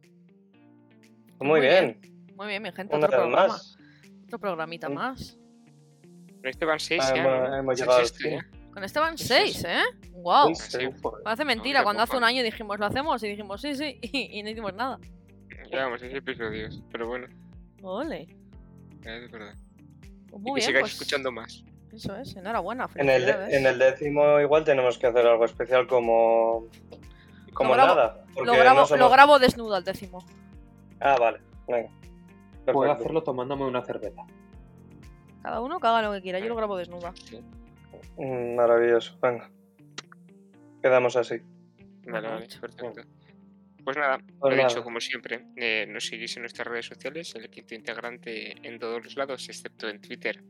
Pues 1.39 1.49
Muy 1.49 1.61
bien. 1.61 2.01
Muy 2.37 2.47
bien, 2.49 2.63
mi 2.63 2.73
gente. 2.73 2.95
Una 2.97 3.07
Otro 3.07 3.19
programa. 3.21 3.49
más. 3.49 3.77
Otro 4.27 4.39
programita 4.39 4.89
Un- 4.89 4.95
más. 4.95 5.37
Con 6.41 6.47
este 6.51 6.65
van 6.65 6.79
6 6.81 7.03
Ah, 7.05 7.15
ya. 7.17 7.59
hemos- 7.59 7.77
Sí, 7.77 7.83
llegado 7.83 7.99
al 8.01 8.07
fin. 8.09 8.31
ya. 8.33 8.47
Con 8.73 8.85
este 8.85 8.99
van 8.99 9.17
Sí, 9.17 9.25
sí, 9.25 9.29
6, 9.35 9.57
sí. 9.59 9.65
¿eh? 9.67 9.83
¡Wow! 10.13 10.55
Sí, 10.55 10.79
Sí. 10.79 10.87
joder. 11.03 11.23
Parece 11.23 11.45
mentira, 11.45 11.83
cuando 11.85 12.03
hace 12.03 12.17
un 12.17 12.25
año 12.25 12.43
dijimos, 12.43 12.79
lo 12.79 12.87
hacemos, 12.87 13.23
y 13.23 13.29
dijimos, 13.29 13.61
sí, 13.63 13.75
sí, 13.77 13.99
y, 14.03 14.39
y 14.39 14.43
no 14.43 14.51
hicimos 14.51 14.75
nada. 14.75 14.99
Llevamos 15.71 16.01
6 16.01 16.13
episodios, 16.15 16.83
pero 16.91 17.07
bueno, 17.09 17.27
Ole. 17.83 18.27
es 19.05 19.31
verdad. 19.31 19.55
Pues 20.29 20.33
y 20.33 20.39
muy 20.39 20.53
que 20.53 20.55
bien, 20.55 20.67
sigáis 20.67 20.81
pues 20.83 20.93
escuchando 20.95 21.31
más. 21.33 21.65
Eso 21.95 22.17
es, 22.17 22.35
enhorabuena. 22.37 22.89
En 22.95 23.09
el, 23.09 23.23
felicidades. 23.23 23.55
en 23.55 23.67
el 23.67 23.79
décimo 23.79 24.41
igual 24.41 24.65
tenemos 24.65 24.99
que 24.99 25.07
hacer 25.07 25.27
algo 25.27 25.45
especial 25.45 25.87
como... 25.87 26.69
Como 27.53 27.73
grabo- 27.75 27.95
nada. 27.95 28.25
porque 28.35 28.47
lo, 28.51 28.57
grabo, 28.59 28.81
no 28.81 28.87
somos- 28.87 28.99
lo 29.01 29.11
grabo 29.11 29.39
desnudo 29.39 29.75
al 29.77 29.85
décimo. 29.85 30.25
Ah, 31.01 31.17
vale. 31.19 31.41
Venga. 31.69 31.91
Puedo 32.73 32.91
hacerlo 32.93 33.23
tomándome 33.23 33.65
una 33.65 33.83
cerveza. 33.83 34.23
Cada 35.43 35.61
uno 35.61 35.79
que 35.79 35.87
haga 35.87 36.03
lo 36.03 36.13
que 36.13 36.23
quiera, 36.23 36.39
yo 36.39 36.49
lo 36.49 36.57
grabo 36.57 36.77
desnuda. 36.77 37.13
Mm, 38.17 38.55
Maravilloso. 38.57 39.17
Venga. 39.21 39.51
Quedamos 40.83 41.17
así. 41.17 41.37
Vale, 42.07 42.29
vale, 42.29 42.47
perfecto. 42.61 43.03
Pues 43.85 43.97
nada, 43.99 44.19
Pues 44.41 44.51
lo 44.51 44.57
nada. 44.57 44.69
dicho, 44.69 44.83
como 44.83 44.99
siempre, 45.01 45.47
eh, 45.57 45.87
nos 45.89 46.07
seguís 46.07 46.35
en 46.37 46.43
nuestras 46.43 46.67
redes 46.67 46.87
sociales, 46.87 47.35
el 47.35 47.51
quinto 47.51 47.75
integrante 47.75 48.57
en 48.67 48.79
todos 48.79 49.05
los 49.05 49.15
lados, 49.17 49.47
excepto 49.49 49.89
en 49.89 50.01
Twitter. 50.01 50.43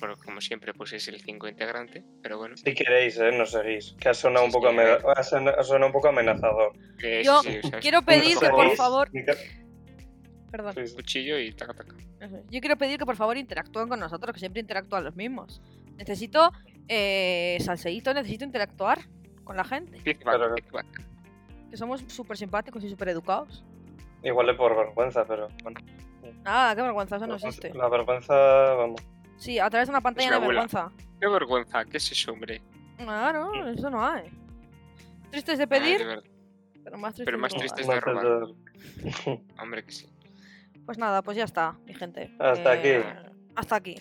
Bueno, 0.00 0.16
como 0.24 0.40
siempre, 0.40 0.72
pues 0.72 0.92
es 0.94 1.06
el 1.08 1.20
5 1.20 1.46
integrante, 1.46 2.02
pero 2.22 2.38
bueno. 2.38 2.56
Si 2.56 2.74
queréis, 2.74 3.18
¿eh? 3.18 3.30
Nos 3.32 3.50
seguís. 3.52 3.94
Que 4.00 4.08
ha 4.08 4.14
sonado, 4.14 4.46
un 4.46 4.50
poco, 4.52 4.68
sí, 4.70 4.72
ame- 4.74 4.82
a 4.82 4.96
ver. 4.96 5.02
ha 5.16 5.22
sonado- 5.22 5.58
ha 5.60 5.62
sonado 5.62 5.86
un 5.86 5.92
poco 5.92 6.08
amenazador. 6.08 6.72
eh, 7.02 7.22
Yo 7.24 7.42
sí, 7.42 7.50
sí, 7.52 7.58
o 7.62 7.68
sea, 7.70 7.80
Quiero 7.80 8.02
pedir 8.02 8.34
¿Nos 8.34 8.40
que 8.42 8.48
por 8.50 8.70
favor. 8.76 9.10
Perdón. 10.50 10.74
Sí, 10.74 10.86
sí. 10.86 10.94
cuchillo 10.96 11.38
y 11.38 11.52
taca. 11.52 11.74
Yo 12.50 12.60
quiero 12.60 12.76
pedir 12.76 12.98
que 12.98 13.06
por 13.06 13.14
favor 13.16 13.36
interactúen 13.36 13.88
con 13.88 14.00
nosotros, 14.00 14.32
que 14.34 14.40
siempre 14.40 14.60
interactúan 14.60 15.04
los 15.04 15.14
mismos. 15.14 15.60
Necesito, 15.96 16.50
eh, 16.88 17.58
salseíto, 17.60 18.12
necesito 18.14 18.44
interactuar 18.44 18.98
con 19.44 19.56
la 19.56 19.64
gente. 19.64 19.98
Que 20.02 21.76
somos 21.76 22.02
súper 22.08 22.36
simpáticos 22.36 22.82
y 22.82 22.88
súper 22.90 23.10
educados. 23.10 23.64
Igual 24.24 24.50
es 24.50 24.56
por 24.56 24.76
vergüenza, 24.76 25.24
pero 25.24 25.48
bueno. 25.62 25.80
Ah, 26.44 26.72
qué 26.74 26.82
vergüenza, 26.82 27.16
eso 27.16 27.26
no 27.26 27.34
existe. 27.36 27.72
La 27.74 27.88
vergüenza, 27.88 28.34
vamos. 28.74 29.00
Sí, 29.40 29.58
a 29.58 29.68
través 29.70 29.88
de 29.88 29.90
una 29.92 30.00
pantalla 30.00 30.30
la 30.30 30.36
de 30.38 30.42
abuela. 30.44 30.60
vergüenza. 30.60 30.92
Qué 31.20 31.26
vergüenza, 31.28 31.84
¿qué 31.86 31.96
es 31.96 32.12
eso, 32.12 32.32
hombre? 32.32 32.62
Claro, 32.98 33.68
eso 33.68 33.90
no 33.90 34.06
hay. 34.06 34.30
Tristes 35.30 35.58
de 35.58 35.64
Ah, 35.64 35.66
de 35.66 35.80
pedir, 35.80 36.22
pero 36.84 36.98
más 36.98 37.14
tristes 37.14 37.24
pero 37.24 37.36
de 37.36 37.40
más 37.40 37.54
tristes. 37.54 37.86
No 37.86 37.92
de 37.94 38.00
robar. 38.00 38.26
Hombre, 39.62 39.84
que 39.84 39.92
sí. 39.92 40.06
Pues 40.84 40.98
nada, 40.98 41.22
pues 41.22 41.36
ya 41.36 41.44
está, 41.44 41.72
mi 41.86 41.94
gente. 41.94 42.30
Hasta 42.38 42.74
Eh, 42.74 43.04
Hasta 43.54 43.76
aquí. 43.76 43.96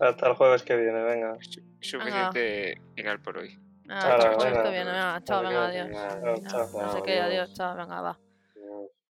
Hasta 0.00 0.28
el 0.28 0.34
jueves 0.34 0.62
que 0.62 0.76
viene, 0.76 1.02
venga. 1.02 1.36
Su- 1.40 1.60
Suficiente 1.80 2.80
final 2.96 3.20
por 3.20 3.38
hoy. 3.38 3.58
Ah, 3.88 4.00
Chao, 4.00 4.18
chao, 4.18 4.18
chao, 4.18 4.38
venga. 4.38 4.58
esto 4.58 4.70
viene, 4.70 4.90
venga, 4.92 5.20
chao, 5.24 5.42
venga, 5.42 5.66
Adiós. 5.66 5.86
adiós. 5.86 6.40
Chao, 6.50 6.70
chao. 6.72 6.82
No 6.82 6.92
sé 6.92 7.02
qué, 7.04 7.20
adiós, 7.20 7.52
chao, 7.54 7.76
venga, 7.76 8.00
va. 8.00 8.18